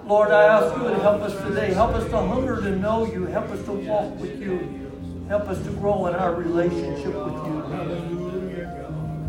Lord, 0.05 0.29
I 0.29 0.43
ask 0.43 0.77
you 0.77 0.83
to 0.83 0.99
help 0.99 1.23
us 1.23 1.35
today. 1.41 1.73
Help 1.73 1.95
us 1.95 2.07
to 2.11 2.17
hunger 2.17 2.61
to 2.61 2.75
know 2.75 3.11
you. 3.11 3.25
Help 3.25 3.49
us 3.49 3.65
to 3.65 3.71
walk 3.71 4.19
with 4.19 4.39
you. 4.39 4.91
Help 5.27 5.49
us 5.49 5.57
to 5.63 5.71
grow 5.71 6.05
in 6.05 6.13
our 6.13 6.35
relationship 6.35 7.07
with 7.07 7.33
you. 7.47 8.71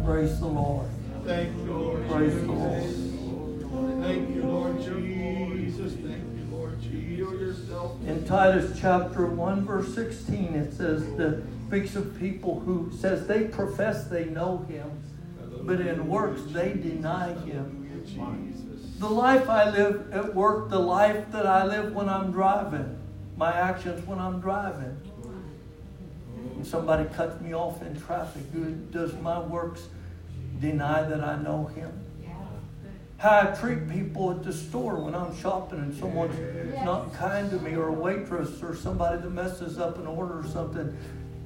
Praise 0.04 0.38
the 0.38 0.46
Lord. 0.46 0.86
Thank 1.24 1.56
you, 1.56 1.72
Lord. 1.72 2.08
Praise 2.10 2.34
the 2.34 2.52
Lord. 2.52 2.82
Thank 4.04 4.34
you, 4.34 4.42
Lord 4.42 4.82
Jesus. 4.82 5.94
Thank 5.94 6.36
you, 6.36 6.46
Lord 6.50 6.78
Jesus. 6.82 7.58
In 8.06 8.26
Titus 8.26 8.78
chapter 8.78 9.24
1, 9.24 9.64
verse 9.64 9.94
16, 9.94 10.54
it 10.54 10.74
says 10.74 11.02
that 11.16 11.42
speaks 11.68 11.96
of 11.96 12.18
people 12.18 12.60
who 12.60 12.92
says 12.94 13.26
they 13.26 13.44
profess 13.44 14.08
they 14.08 14.26
know 14.26 14.58
him, 14.68 14.90
but 15.62 15.80
in 15.80 16.06
works 16.06 16.42
they 16.52 16.74
deny 16.74 17.32
him. 17.46 17.84
The 18.98 19.08
life 19.08 19.48
I 19.50 19.68
live 19.70 20.10
at 20.10 20.34
work, 20.34 20.70
the 20.70 20.78
life 20.78 21.30
that 21.32 21.46
I 21.46 21.66
live 21.66 21.92
when 21.94 22.08
I'm 22.08 22.32
driving, 22.32 22.98
my 23.36 23.52
actions 23.52 24.06
when 24.06 24.18
I'm 24.18 24.40
driving. 24.40 24.96
and 26.54 26.66
somebody 26.66 27.06
cuts 27.14 27.38
me 27.42 27.54
off 27.54 27.82
in 27.82 28.00
traffic, 28.00 28.42
does 28.90 29.12
my 29.20 29.38
works 29.38 29.82
deny 30.60 31.02
that 31.02 31.22
I 31.22 31.36
know 31.42 31.66
him? 31.66 31.92
How 33.18 33.40
I 33.40 33.44
treat 33.54 33.88
people 33.88 34.30
at 34.30 34.44
the 34.44 34.52
store 34.52 34.96
when 34.96 35.14
I'm 35.14 35.36
shopping 35.38 35.78
and 35.78 35.94
someone's 35.94 36.38
not 36.84 37.12
kind 37.14 37.50
to 37.50 37.58
me, 37.58 37.74
or 37.74 37.88
a 37.88 37.92
waitress, 37.92 38.62
or 38.62 38.74
somebody 38.74 39.20
that 39.20 39.30
messes 39.30 39.78
up 39.78 39.98
an 39.98 40.06
order 40.06 40.40
or 40.40 40.46
something. 40.46 40.96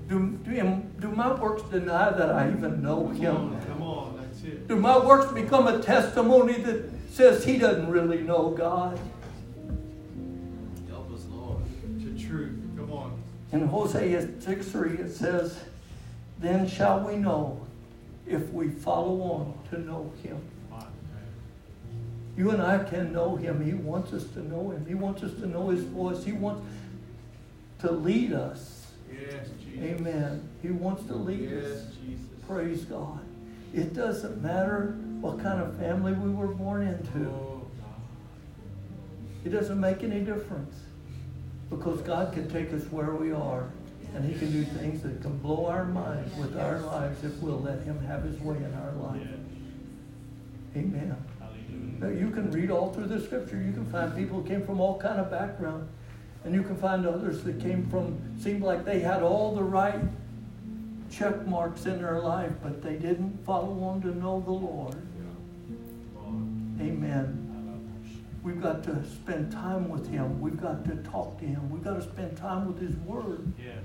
Do, 0.09 0.31
do, 0.45 0.83
do 0.99 1.09
my 1.11 1.33
works 1.33 1.63
deny 1.71 2.11
that 2.11 2.31
I 2.31 2.49
even 2.51 2.83
know 2.83 3.09
him? 3.09 3.61
Come 3.67 3.83
on, 3.83 4.19
that's 4.21 4.43
it. 4.43 4.67
Do 4.67 4.75
my 4.75 4.99
works 4.99 5.33
become 5.33 5.69
a 5.69 5.81
testimony 5.81 6.55
that 6.55 7.00
says 7.11 7.45
he 7.45 7.59
doesn't 7.59 7.91
really 7.91 8.23
know 8.23 8.51
God? 8.51 8.99
Help 10.89 11.13
us, 11.13 11.25
Lord. 11.31 11.63
To 12.01 12.27
truth. 12.27 12.59
Come 12.77 12.93
on. 12.93 13.23
In 13.53 13.67
Hosea 13.67 14.29
6 14.41 14.67
3, 14.69 14.91
it 14.99 15.13
says, 15.13 15.59
Then 16.39 16.69
shall 16.69 17.01
we 17.01 17.17
know 17.17 17.61
if 18.27 18.49
we 18.53 18.69
follow 18.69 19.21
on 19.23 19.59
to 19.71 19.81
know 19.81 20.13
him. 20.23 20.41
You 22.37 22.51
and 22.51 22.63
I 22.63 22.83
can 22.85 23.13
know 23.13 23.37
him. 23.37 23.63
He 23.63 23.75
wants 23.75 24.13
us 24.15 24.25
to 24.29 24.43
know 24.49 24.71
him. 24.71 24.87
He 24.87 24.95
wants 24.95 25.23
us 25.23 25.33
to 25.41 25.47
know 25.47 25.69
his 25.69 25.83
voice. 25.83 26.25
He 26.25 26.33
wants 26.33 26.65
to 27.81 27.91
lead 27.91 28.33
us. 28.33 28.93
Yes, 29.13 29.49
Jesus. 29.63 30.01
Amen. 30.01 30.49
He 30.63 30.69
wants 30.71 31.03
to 31.09 31.15
lead 31.15 31.51
Yes, 31.51 31.65
us. 31.65 31.85
Jesus. 31.97 32.25
Praise 32.47 32.85
God. 32.85 33.21
It 33.73 33.95
doesn't 33.95 34.43
matter 34.43 34.97
what 35.21 35.41
kind 35.41 35.61
of 35.61 35.77
family 35.77 36.13
we 36.13 36.31
were 36.31 36.49
born 36.49 36.87
into. 36.87 37.29
Oh, 37.29 37.67
It 39.45 39.51
doesn't 39.51 39.79
make 39.79 40.03
any 40.03 40.21
difference. 40.21 40.75
Because 41.69 42.01
God 42.01 42.33
can 42.33 42.51
take 42.51 42.73
us 42.73 42.83
where 42.91 43.15
we 43.15 43.33
are. 43.33 43.71
And 44.15 44.25
he 44.25 44.37
can 44.37 44.51
do 44.51 44.65
things 44.65 45.03
that 45.03 45.23
can 45.23 45.39
blow 45.39 45.67
our 45.67 45.85
minds 45.85 46.37
with 46.37 46.59
our 46.59 46.81
lives 46.81 47.23
if 47.23 47.37
we'll 47.37 47.61
let 47.61 47.83
him 47.83 48.05
have 48.07 48.25
his 48.25 48.41
way 48.41 48.57
in 48.57 48.75
our 48.75 48.93
life. 48.93 49.29
Amen. 50.77 51.17
Now, 52.01 52.09
you 52.09 52.31
can 52.31 52.51
read 52.51 52.71
all 52.71 52.93
through 52.93 53.07
the 53.07 53.21
scripture. 53.21 53.57
You 53.57 53.73
can 53.73 53.87
find 53.87 54.15
people 54.17 54.41
who 54.41 54.49
came 54.49 54.67
from 54.67 54.81
all 54.81 54.99
kind 54.99 55.21
of 55.21 55.31
background. 55.31 55.89
And 56.45 56.55
you 56.55 56.63
can 56.63 56.77
find 56.77 57.07
others 57.07 57.45
that 57.45 57.61
came 57.61 57.89
from, 57.89 58.19
seemed 58.41 58.63
like 58.63 58.85
they 58.85 59.01
had 59.01 59.23
all 59.23 59.55
the 59.55 59.63
right 59.63 60.01
check 61.11 61.47
marks 61.47 61.87
in 61.87 62.01
their 62.01 62.21
life, 62.21 62.53
but 62.63 62.83
they 62.83 62.95
didn't 62.95 63.45
follow 63.45 63.83
on 63.83 64.01
to 64.03 64.09
know 64.17 64.41
the 64.41 64.53
Lord. 64.53 64.97
Amen. 66.81 67.47
We've 68.43 68.63
got 68.63 68.83
to 68.85 69.05
spend 69.07 69.53
time 69.53 69.91
with 69.91 70.09
Him. 70.09 70.41
We've 70.41 70.61
got 70.61 70.85
to 70.87 70.97
talk 70.97 71.39
to 71.41 71.45
Him. 71.45 71.69
We've 71.69 71.85
got 71.85 71.95
to 71.95 72.03
spend 72.03 72.39
time 72.39 72.67
with 72.67 72.81
His 72.81 72.97
Word. 72.99 73.53
Yes. 73.59 73.77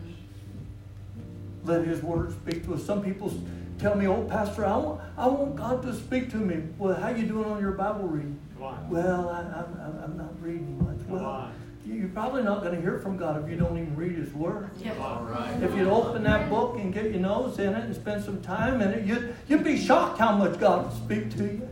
Let 1.65 1.85
His 1.85 2.01
Word 2.01 2.31
speak 2.31 2.63
to 2.65 2.75
us. 2.75 2.85
Some 2.85 3.03
people 3.03 3.33
tell 3.79 3.95
me, 3.95 4.07
"Oh, 4.07 4.23
Pastor, 4.23 4.65
I 4.65 4.77
want, 4.77 5.01
I 5.17 5.27
want 5.27 5.57
God 5.57 5.81
to 5.83 5.93
speak 5.93 6.29
to 6.31 6.37
me." 6.37 6.63
Well, 6.77 6.95
how 6.95 7.09
you 7.09 7.25
doing 7.25 7.49
on 7.51 7.59
your 7.59 7.73
Bible 7.73 8.07
reading? 8.07 8.39
Come 8.53 8.63
on. 8.63 8.89
Well, 8.89 9.29
I, 9.29 9.39
I'm, 9.41 10.01
I'm 10.03 10.17
not 10.17 10.41
reading 10.41 10.77
much. 10.81 11.05
Well. 11.07 11.51
You're 11.95 12.09
probably 12.09 12.43
not 12.43 12.61
going 12.61 12.75
to 12.75 12.81
hear 12.81 12.99
from 12.99 13.17
God 13.17 13.43
if 13.43 13.49
you 13.49 13.55
don't 13.55 13.77
even 13.77 13.95
read 13.95 14.15
His 14.15 14.33
Word. 14.33 14.69
All 14.99 15.23
right. 15.25 15.61
If 15.63 15.75
you'd 15.75 15.87
open 15.87 16.23
that 16.23 16.49
book 16.49 16.77
and 16.77 16.93
get 16.93 17.05
your 17.11 17.21
nose 17.21 17.57
in 17.59 17.73
it 17.73 17.83
and 17.85 17.95
spend 17.95 18.23
some 18.23 18.41
time 18.41 18.81
in 18.81 18.89
it, 18.91 19.05
you'd, 19.05 19.35
you'd 19.47 19.63
be 19.63 19.77
shocked 19.77 20.19
how 20.19 20.35
much 20.35 20.59
God 20.59 20.85
will 20.85 20.91
speak 20.95 21.35
to 21.37 21.43
you. 21.43 21.69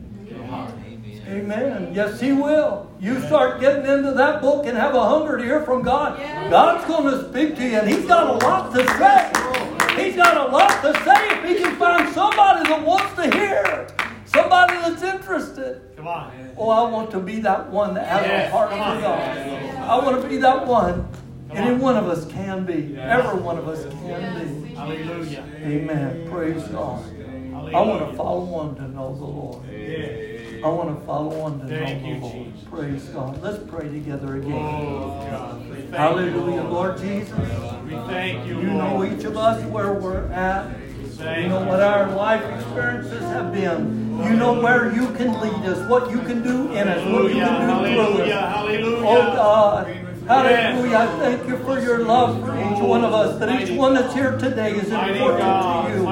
Amen. 1.27 1.51
Amen. 1.81 1.93
Yes, 1.93 2.19
He 2.19 2.31
will. 2.31 2.89
You 2.99 3.19
start 3.21 3.59
getting 3.61 3.85
into 3.85 4.11
that 4.11 4.41
book 4.41 4.65
and 4.65 4.77
have 4.77 4.95
a 4.95 5.03
hunger 5.07 5.37
to 5.37 5.43
hear 5.43 5.63
from 5.63 5.81
God. 5.83 6.17
God's 6.49 6.85
going 6.85 7.11
to 7.11 7.29
speak 7.29 7.55
to 7.57 7.63
you, 7.63 7.77
and 7.77 7.89
He's 7.89 8.05
got 8.05 8.27
a 8.41 8.45
lot 8.45 8.73
to 8.73 8.85
say. 8.97 10.03
He's 10.03 10.15
got 10.15 10.35
a 10.37 10.51
lot 10.51 10.81
to 10.81 10.93
say 11.03 11.29
if 11.37 11.43
He 11.47 11.63
can 11.63 11.75
find 11.77 12.13
somebody 12.13 12.67
that 12.69 12.83
wants 12.83 13.15
to 13.15 13.29
hear, 13.35 13.87
somebody 14.33 14.73
that's 14.75 15.03
interested. 15.03 15.81
Come 15.95 16.07
on. 16.07 16.31
Oh, 16.57 16.69
I 16.69 16.89
want 16.89 17.11
to 17.11 17.19
be 17.19 17.39
that 17.41 17.69
one 17.69 17.93
that 17.95 18.07
has 18.07 18.25
Yes, 18.25 18.49
a 18.49 18.55
heart 18.55 18.69
for. 18.71 18.77
God. 18.77 19.75
I 19.77 20.05
want 20.05 20.21
to 20.21 20.27
be 20.27 20.37
that 20.37 20.65
one. 20.67 21.07
Come 21.49 21.57
Any 21.57 21.71
on. 21.75 21.79
one 21.79 21.97
of 21.97 22.07
us 22.07 22.25
can 22.31 22.65
be. 22.65 22.97
Every 22.97 23.39
one 23.39 23.57
of 23.57 23.67
us 23.67 23.83
can 23.85 24.63
be. 24.63 24.73
Hallelujah. 24.75 25.45
Amen. 25.61 26.27
Praise 26.29 26.63
God. 26.69 27.03
I 27.73 27.81
want 27.81 28.11
to 28.11 28.17
follow 28.17 28.53
on 28.55 28.75
to 28.75 28.87
know 28.87 29.15
the 29.15 29.23
Lord. 29.25 29.63
I 30.63 30.67
want 30.67 30.97
to 30.97 31.05
follow 31.05 31.41
on 31.41 31.59
to 31.59 31.67
Thank 31.67 32.03
know 32.03 32.13
the 32.13 32.19
Lord. 32.19 32.53
Jesus. 32.53 32.67
Praise 32.69 33.03
God. 33.05 33.41
Let's 33.41 33.63
pray 33.69 33.89
together 33.89 34.37
again. 34.37 34.51
Oh, 34.53 35.27
God. 35.29 35.69
We 35.69 35.75
thank 35.75 35.89
you, 35.91 35.97
Hallelujah, 35.97 36.63
Lord 36.63 36.97
Jesus. 36.99 37.31
We 37.85 37.91
thank 38.07 38.47
you, 38.47 38.61
You 38.61 38.67
know 38.67 39.03
each 39.03 39.23
of 39.25 39.35
us 39.37 39.63
where 39.65 39.93
we're 39.93 40.25
at. 40.31 40.71
You 41.23 41.47
know 41.47 41.61
what 41.65 41.81
our 41.81 42.13
life 42.15 42.43
experiences 42.59 43.21
have 43.21 43.53
been. 43.53 44.21
You 44.23 44.35
know 44.35 44.61
where 44.61 44.93
you 44.93 45.07
can 45.13 45.39
lead 45.39 45.65
us, 45.69 45.89
what 45.89 46.11
you 46.11 46.19
can 46.19 46.43
do 46.43 46.71
in 46.73 46.87
us, 46.87 47.01
what 47.11 47.23
you 47.33 47.39
can 47.39 47.67
do 47.67 47.93
through 47.95 48.23
us. 48.23 48.29
Hallelujah. 48.29 49.07
Oh 49.07 49.33
God. 49.35 49.87
Hallelujah. 50.27 50.97
I 50.97 51.07
thank 51.19 51.47
you 51.47 51.57
for 51.59 51.79
your 51.79 51.99
love 52.05 52.39
for 52.45 52.55
each 52.57 52.81
one 52.81 53.03
of 53.03 53.13
us. 53.13 53.39
That 53.39 53.61
each 53.61 53.71
one 53.77 53.93
that's 53.93 54.13
here 54.13 54.37
today 54.37 54.71
is 54.71 54.89
important 54.91 55.39
to 55.39 55.93
you. 55.97 56.05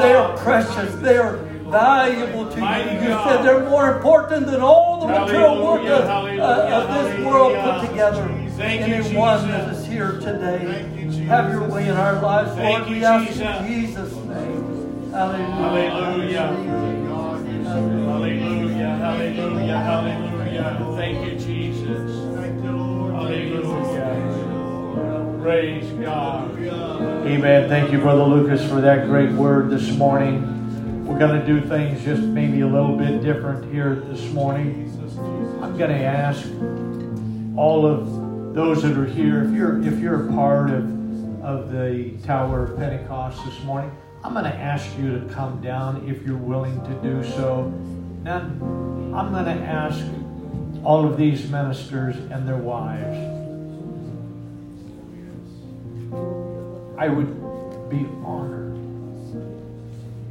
They 0.00 0.14
are 0.14 0.36
precious. 0.38 0.94
They 0.96 1.16
are 1.18 1.36
valuable 1.70 2.50
to 2.50 2.56
you. 2.56 2.64
You 3.02 3.12
said 3.24 3.42
they're 3.42 3.68
more 3.68 3.96
important 3.96 4.46
than 4.46 4.60
all 4.60 5.00
the 5.00 5.06
material 5.08 5.64
work 5.64 5.82
of, 5.82 6.04
uh, 6.40 6.76
of 6.76 6.88
this 6.94 7.24
world 7.26 7.52
put 7.64 7.88
together. 7.88 8.39
Thank 8.60 8.86
you, 8.88 8.94
Anyone 8.94 9.40
Jesus. 9.40 9.50
that 9.50 9.74
is 9.74 9.86
here 9.86 10.12
today, 10.20 10.86
you, 10.94 11.24
have 11.24 11.50
your 11.50 11.66
way 11.66 11.88
in 11.88 11.96
our 11.96 12.20
lives, 12.20 12.54
Thank 12.56 12.80
Lord. 12.80 12.90
you, 12.90 12.96
We 12.96 13.04
ask 13.06 13.26
Jesus. 13.26 13.40
in 13.40 13.66
Jesus' 13.66 14.14
name. 14.16 15.10
Hallelujah. 15.10 15.90
Hallelujah. 15.90 16.46
Hallelujah. 17.64 18.96
Hallelujah. 18.98 19.78
Hallelujah. 19.78 20.94
Thank 20.94 21.24
you, 21.24 21.38
Jesus. 21.38 22.36
Thank 22.36 22.62
you, 22.62 22.72
Lord. 22.72 23.14
Hallelujah. 23.14 24.10
Praise 25.42 25.90
God. 26.04 26.50
Amen. 26.60 27.68
Thank 27.70 27.92
you, 27.92 27.98
Brother 27.98 28.24
Lucas, 28.24 28.62
for 28.68 28.82
that 28.82 29.06
great 29.06 29.32
word 29.32 29.70
this 29.70 29.90
morning. 29.92 31.06
We're 31.06 31.18
going 31.18 31.40
to 31.40 31.46
do 31.46 31.66
things 31.66 32.04
just 32.04 32.20
maybe 32.20 32.60
a 32.60 32.66
little 32.66 32.94
bit 32.94 33.22
different 33.22 33.72
here 33.72 33.94
this 33.94 34.30
morning. 34.32 34.86
I'm 35.62 35.78
going 35.78 35.90
to 35.92 36.04
ask 36.04 36.46
all 37.56 37.86
of 37.86 38.19
those 38.52 38.82
that 38.82 38.96
are 38.98 39.06
here, 39.06 39.44
if 39.44 39.52
you're 39.52 39.82
if 39.82 39.98
you're 40.00 40.28
a 40.28 40.32
part 40.32 40.70
of 40.70 41.00
of 41.42 41.70
the 41.70 42.12
Tower 42.24 42.64
of 42.64 42.76
Pentecost 42.76 43.44
this 43.44 43.62
morning, 43.62 43.90
I'm 44.22 44.32
going 44.32 44.44
to 44.44 44.54
ask 44.54 44.86
you 44.98 45.18
to 45.18 45.26
come 45.32 45.60
down 45.62 46.08
if 46.08 46.22
you're 46.26 46.36
willing 46.36 46.78
to 46.84 46.94
do 47.02 47.24
so. 47.30 47.72
Now, 48.22 48.40
I'm 48.40 49.32
going 49.32 49.46
to 49.46 49.64
ask 49.64 50.04
all 50.84 51.06
of 51.06 51.16
these 51.16 51.48
ministers 51.48 52.16
and 52.16 52.46
their 52.46 52.56
wives. 52.56 53.16
I 56.98 57.08
would 57.08 57.88
be 57.88 58.06
honored 58.22 58.76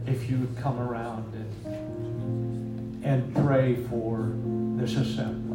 if 0.05 0.30
you 0.30 0.38
would 0.38 0.57
come 0.57 0.80
around 0.80 1.34
and, 1.65 3.03
and 3.03 3.36
pray 3.36 3.76
for 3.89 4.32
this 4.78 4.95
assembly. 4.95 5.49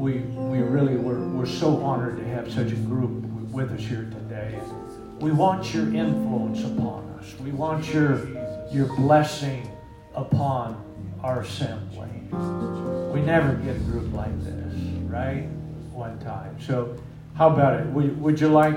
We, 0.00 0.20
we 0.20 0.60
really 0.60 0.96
were, 0.96 1.20
we're 1.28 1.44
so 1.44 1.76
honored 1.82 2.16
to 2.16 2.24
have 2.24 2.50
such 2.50 2.72
a 2.72 2.74
group 2.74 3.22
with 3.52 3.70
us 3.70 3.80
here 3.80 4.08
today. 4.10 4.58
We 5.18 5.30
want 5.30 5.74
your 5.74 5.94
influence 5.94 6.64
upon 6.64 7.06
us. 7.20 7.38
We 7.38 7.50
want 7.50 7.86
your, 7.92 8.26
your 8.72 8.86
blessing 8.96 9.70
upon 10.14 10.82
our 11.22 11.42
assembly. 11.42 12.08
We 13.12 13.20
never 13.20 13.52
get 13.56 13.76
a 13.76 13.80
group 13.80 14.10
like 14.14 14.42
this, 14.42 14.74
right? 15.10 15.42
One 15.92 16.18
time. 16.20 16.58
So, 16.62 16.96
how 17.34 17.50
about 17.50 17.78
it? 17.78 17.86
Would, 17.88 18.18
would 18.22 18.40
you 18.40 18.48
like, 18.48 18.76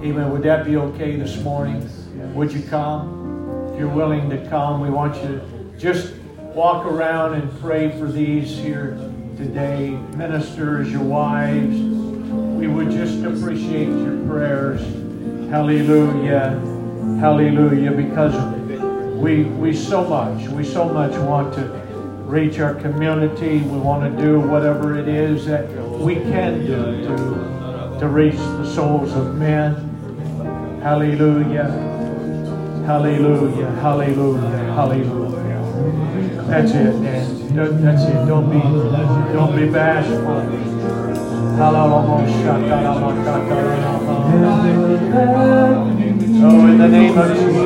amen, 0.00 0.30
would 0.30 0.44
that 0.44 0.64
be 0.64 0.76
okay 0.76 1.16
this 1.16 1.36
morning? 1.38 1.90
Would 2.36 2.52
you 2.52 2.62
come? 2.62 3.72
If 3.72 3.80
you're 3.80 3.88
willing 3.88 4.30
to 4.30 4.48
come, 4.48 4.80
we 4.80 4.90
want 4.90 5.16
you 5.16 5.40
to 5.40 5.74
just 5.76 6.14
walk 6.54 6.86
around 6.86 7.34
and 7.34 7.50
pray 7.60 7.90
for 7.98 8.06
these 8.06 8.56
here 8.56 8.96
today. 9.36 9.90
Ministers, 10.16 10.90
your 10.90 11.02
wives, 11.02 11.78
we 11.78 12.68
would 12.68 12.90
just 12.90 13.22
appreciate 13.22 13.88
your 13.88 14.26
prayers. 14.26 14.80
Hallelujah. 15.50 16.58
Hallelujah. 17.20 17.90
Because 17.90 18.34
we, 19.14 19.44
we 19.44 19.74
so 19.74 20.04
much, 20.04 20.48
we 20.48 20.64
so 20.64 20.88
much 20.88 21.12
want 21.20 21.54
to 21.54 21.64
reach 22.24 22.58
our 22.58 22.74
community. 22.74 23.58
We 23.58 23.78
want 23.78 24.10
to 24.10 24.22
do 24.22 24.40
whatever 24.40 24.98
it 24.98 25.06
is 25.06 25.44
that 25.46 25.70
we 25.98 26.14
can 26.14 26.64
do 26.64 27.02
to, 27.02 27.98
to 28.00 28.08
reach 28.08 28.36
the 28.36 28.74
souls 28.74 29.12
of 29.14 29.34
men. 29.36 29.74
Hallelujah. 30.82 31.68
Hallelujah. 32.86 33.70
Hallelujah. 33.72 34.60
Hallelujah. 34.72 35.25
That's 36.48 36.72
it. 36.72 37.54
Don't- 37.54 37.82
That's 37.82 38.02
it. 38.04 38.26
Don't 38.26 38.48
be 38.50 38.60
don't 39.32 39.54
be 39.56 39.66
bashful. 39.68 40.42
Oh, 45.28 46.66
in 46.66 46.78
the 46.78 46.88
name 46.88 47.18
of 47.18 47.28
Jesus. 47.36 47.56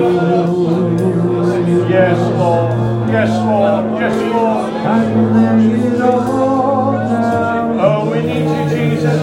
Yes, 1.91 2.19
Lord. 2.39 2.71
Yes, 3.11 3.31
Lord. 3.45 3.85
Yes, 4.01 4.17
Lord. 4.33 4.71
Oh, 7.83 8.11
we 8.11 8.19
need 8.23 8.47
you, 8.47 8.65
Jesus. 8.71 9.21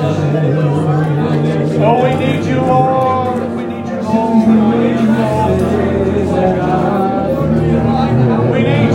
Oh, 1.79 1.95
we 2.03 2.11
need 2.15 2.43
you, 2.45 2.59
Lord. 2.61 3.39
We 3.55 3.63
need 3.65 3.87
you, 3.87 3.99
Lord. 4.01 4.71
We 4.73 4.85
need 4.87 4.99
you, 4.99 5.09
Lord. 6.31 6.86
We 8.57 8.86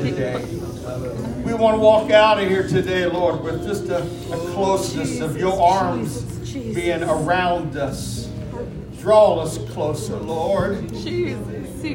today. 0.00 0.44
We 1.44 1.54
want 1.54 1.76
to 1.76 1.80
walk 1.80 2.10
out 2.10 2.42
of 2.42 2.48
here 2.48 2.66
today, 2.66 3.06
Lord, 3.06 3.42
with 3.42 3.64
just 3.66 3.88
a, 3.88 3.98
a 3.98 4.52
closeness 4.52 5.20
of 5.20 5.36
your 5.36 5.60
arms 5.60 6.22
being 6.52 7.02
around 7.02 7.76
us. 7.76 8.28
Draw 8.98 9.40
us 9.40 9.58
closer, 9.72 10.16
Lord. 10.16 10.90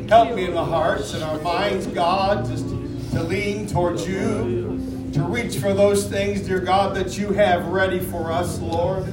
Help 0.10 0.36
me 0.36 0.46
in 0.46 0.54
my 0.54 0.64
hearts 0.64 1.14
and 1.14 1.24
our 1.24 1.40
minds, 1.42 1.88
God, 1.88 2.46
just 2.46 2.68
to 2.68 3.24
lean 3.24 3.68
towards 3.68 4.08
you, 4.08 5.10
to 5.14 5.24
reach 5.24 5.58
for 5.58 5.74
those 5.74 6.08
things, 6.08 6.42
dear 6.42 6.60
God, 6.60 6.96
that 6.96 7.18
you 7.18 7.32
have 7.32 7.68
ready 7.68 8.00
for 8.00 8.32
us, 8.32 8.60
Lord. 8.60 9.06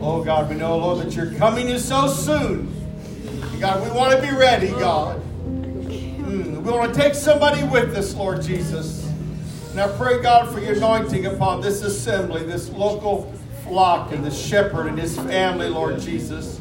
Oh, 0.00 0.24
God, 0.24 0.48
we 0.48 0.56
know, 0.56 0.76
Lord, 0.78 1.04
that 1.06 1.14
you're 1.14 1.34
coming 1.34 1.68
in 1.68 1.78
so 1.78 2.08
soon. 2.08 2.74
God, 3.60 3.82
we 3.82 3.90
want 3.96 4.18
to 4.18 4.26
be 4.26 4.34
ready, 4.34 4.68
God. 4.68 5.22
Mm, 6.28 6.62
we 6.62 6.70
want 6.70 6.92
to 6.92 7.00
take 7.00 7.14
somebody 7.14 7.64
with 7.64 7.96
us, 7.96 8.14
Lord 8.14 8.42
Jesus. 8.42 9.10
And 9.70 9.80
I 9.80 9.88
pray, 9.96 10.20
God, 10.20 10.52
for 10.52 10.60
your 10.60 10.74
anointing 10.74 11.24
upon 11.24 11.62
this 11.62 11.80
assembly, 11.80 12.42
this 12.42 12.68
local 12.68 13.32
flock, 13.64 14.12
and 14.12 14.22
the 14.22 14.30
shepherd 14.30 14.88
and 14.88 14.98
his 14.98 15.16
family, 15.16 15.70
Lord 15.70 15.98
Jesus. 15.98 16.60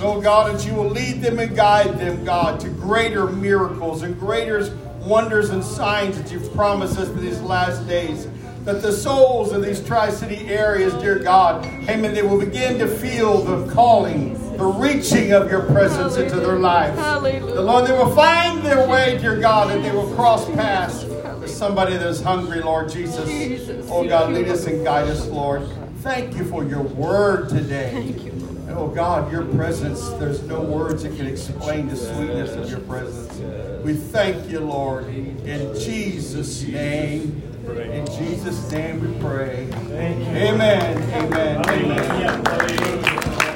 Oh, 0.00 0.18
God, 0.18 0.54
that 0.54 0.66
you 0.66 0.74
will 0.74 0.88
lead 0.88 1.20
them 1.20 1.38
and 1.40 1.54
guide 1.54 1.98
them, 1.98 2.24
God, 2.24 2.58
to 2.60 2.70
greater 2.70 3.26
miracles 3.26 4.00
and 4.00 4.18
greater 4.18 4.74
wonders 5.00 5.50
and 5.50 5.62
signs 5.62 6.16
that 6.16 6.32
you've 6.32 6.50
promised 6.54 6.98
us 6.98 7.10
in 7.10 7.20
these 7.20 7.42
last 7.42 7.86
days. 7.86 8.26
That 8.64 8.80
the 8.80 8.92
souls 8.92 9.52
of 9.52 9.62
these 9.62 9.84
Tri 9.84 10.08
City 10.08 10.48
areas, 10.48 10.94
dear 10.94 11.18
God, 11.18 11.66
amen, 11.66 12.14
they 12.14 12.22
will 12.22 12.40
begin 12.40 12.78
to 12.78 12.88
feel 12.88 13.42
the 13.42 13.70
calling, 13.74 14.36
the 14.56 14.64
reaching 14.64 15.32
of 15.32 15.50
your 15.50 15.62
presence 15.62 16.16
into 16.16 16.36
their 16.36 16.58
lives. 16.58 16.98
Hallelujah. 16.98 17.54
The 17.54 17.62
Lord, 17.62 17.86
they 17.86 17.92
will 17.92 18.14
find 18.14 18.62
their 18.62 18.86
way, 18.88 19.18
dear 19.18 19.40
God, 19.40 19.70
and 19.70 19.84
they 19.84 19.90
will 19.90 20.12
cross 20.14 20.46
paths 20.50 21.04
with 21.04 21.50
somebody 21.50 21.96
that 21.96 22.06
is 22.06 22.22
hungry, 22.22 22.60
Lord 22.60 22.90
Jesus. 22.90 23.28
Jesus. 23.28 23.86
Oh 23.90 24.06
God, 24.06 24.32
lead 24.32 24.48
us 24.48 24.66
and 24.66 24.84
guide 24.84 25.08
us, 25.08 25.26
Lord. 25.28 25.68
Thank 26.00 26.36
you 26.36 26.44
for 26.44 26.64
your 26.64 26.82
word 26.82 27.48
today. 27.48 27.90
Thank 27.92 28.24
you. 28.24 28.32
Oh 28.70 28.88
God, 28.88 29.30
your 29.30 29.44
presence, 29.44 30.08
there's 30.18 30.42
no 30.42 30.60
words 30.60 31.02
that 31.02 31.16
can 31.16 31.26
explain 31.26 31.88
the 31.88 31.96
sweetness 31.96 32.52
of 32.52 32.70
your 32.70 32.80
presence. 32.80 33.38
We 33.84 33.94
thank 33.94 34.48
you, 34.50 34.60
Lord, 34.60 35.08
in 35.08 35.74
Jesus' 35.78 36.62
name. 36.62 37.42
In 37.68 38.06
Jesus' 38.06 38.70
name 38.72 39.00
we 39.00 39.20
pray. 39.20 39.68
Amen. 39.90 40.96
Amen. 41.12 41.68
Amen. 41.68 42.42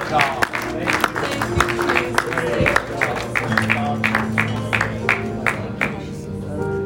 God. 0.08 0.55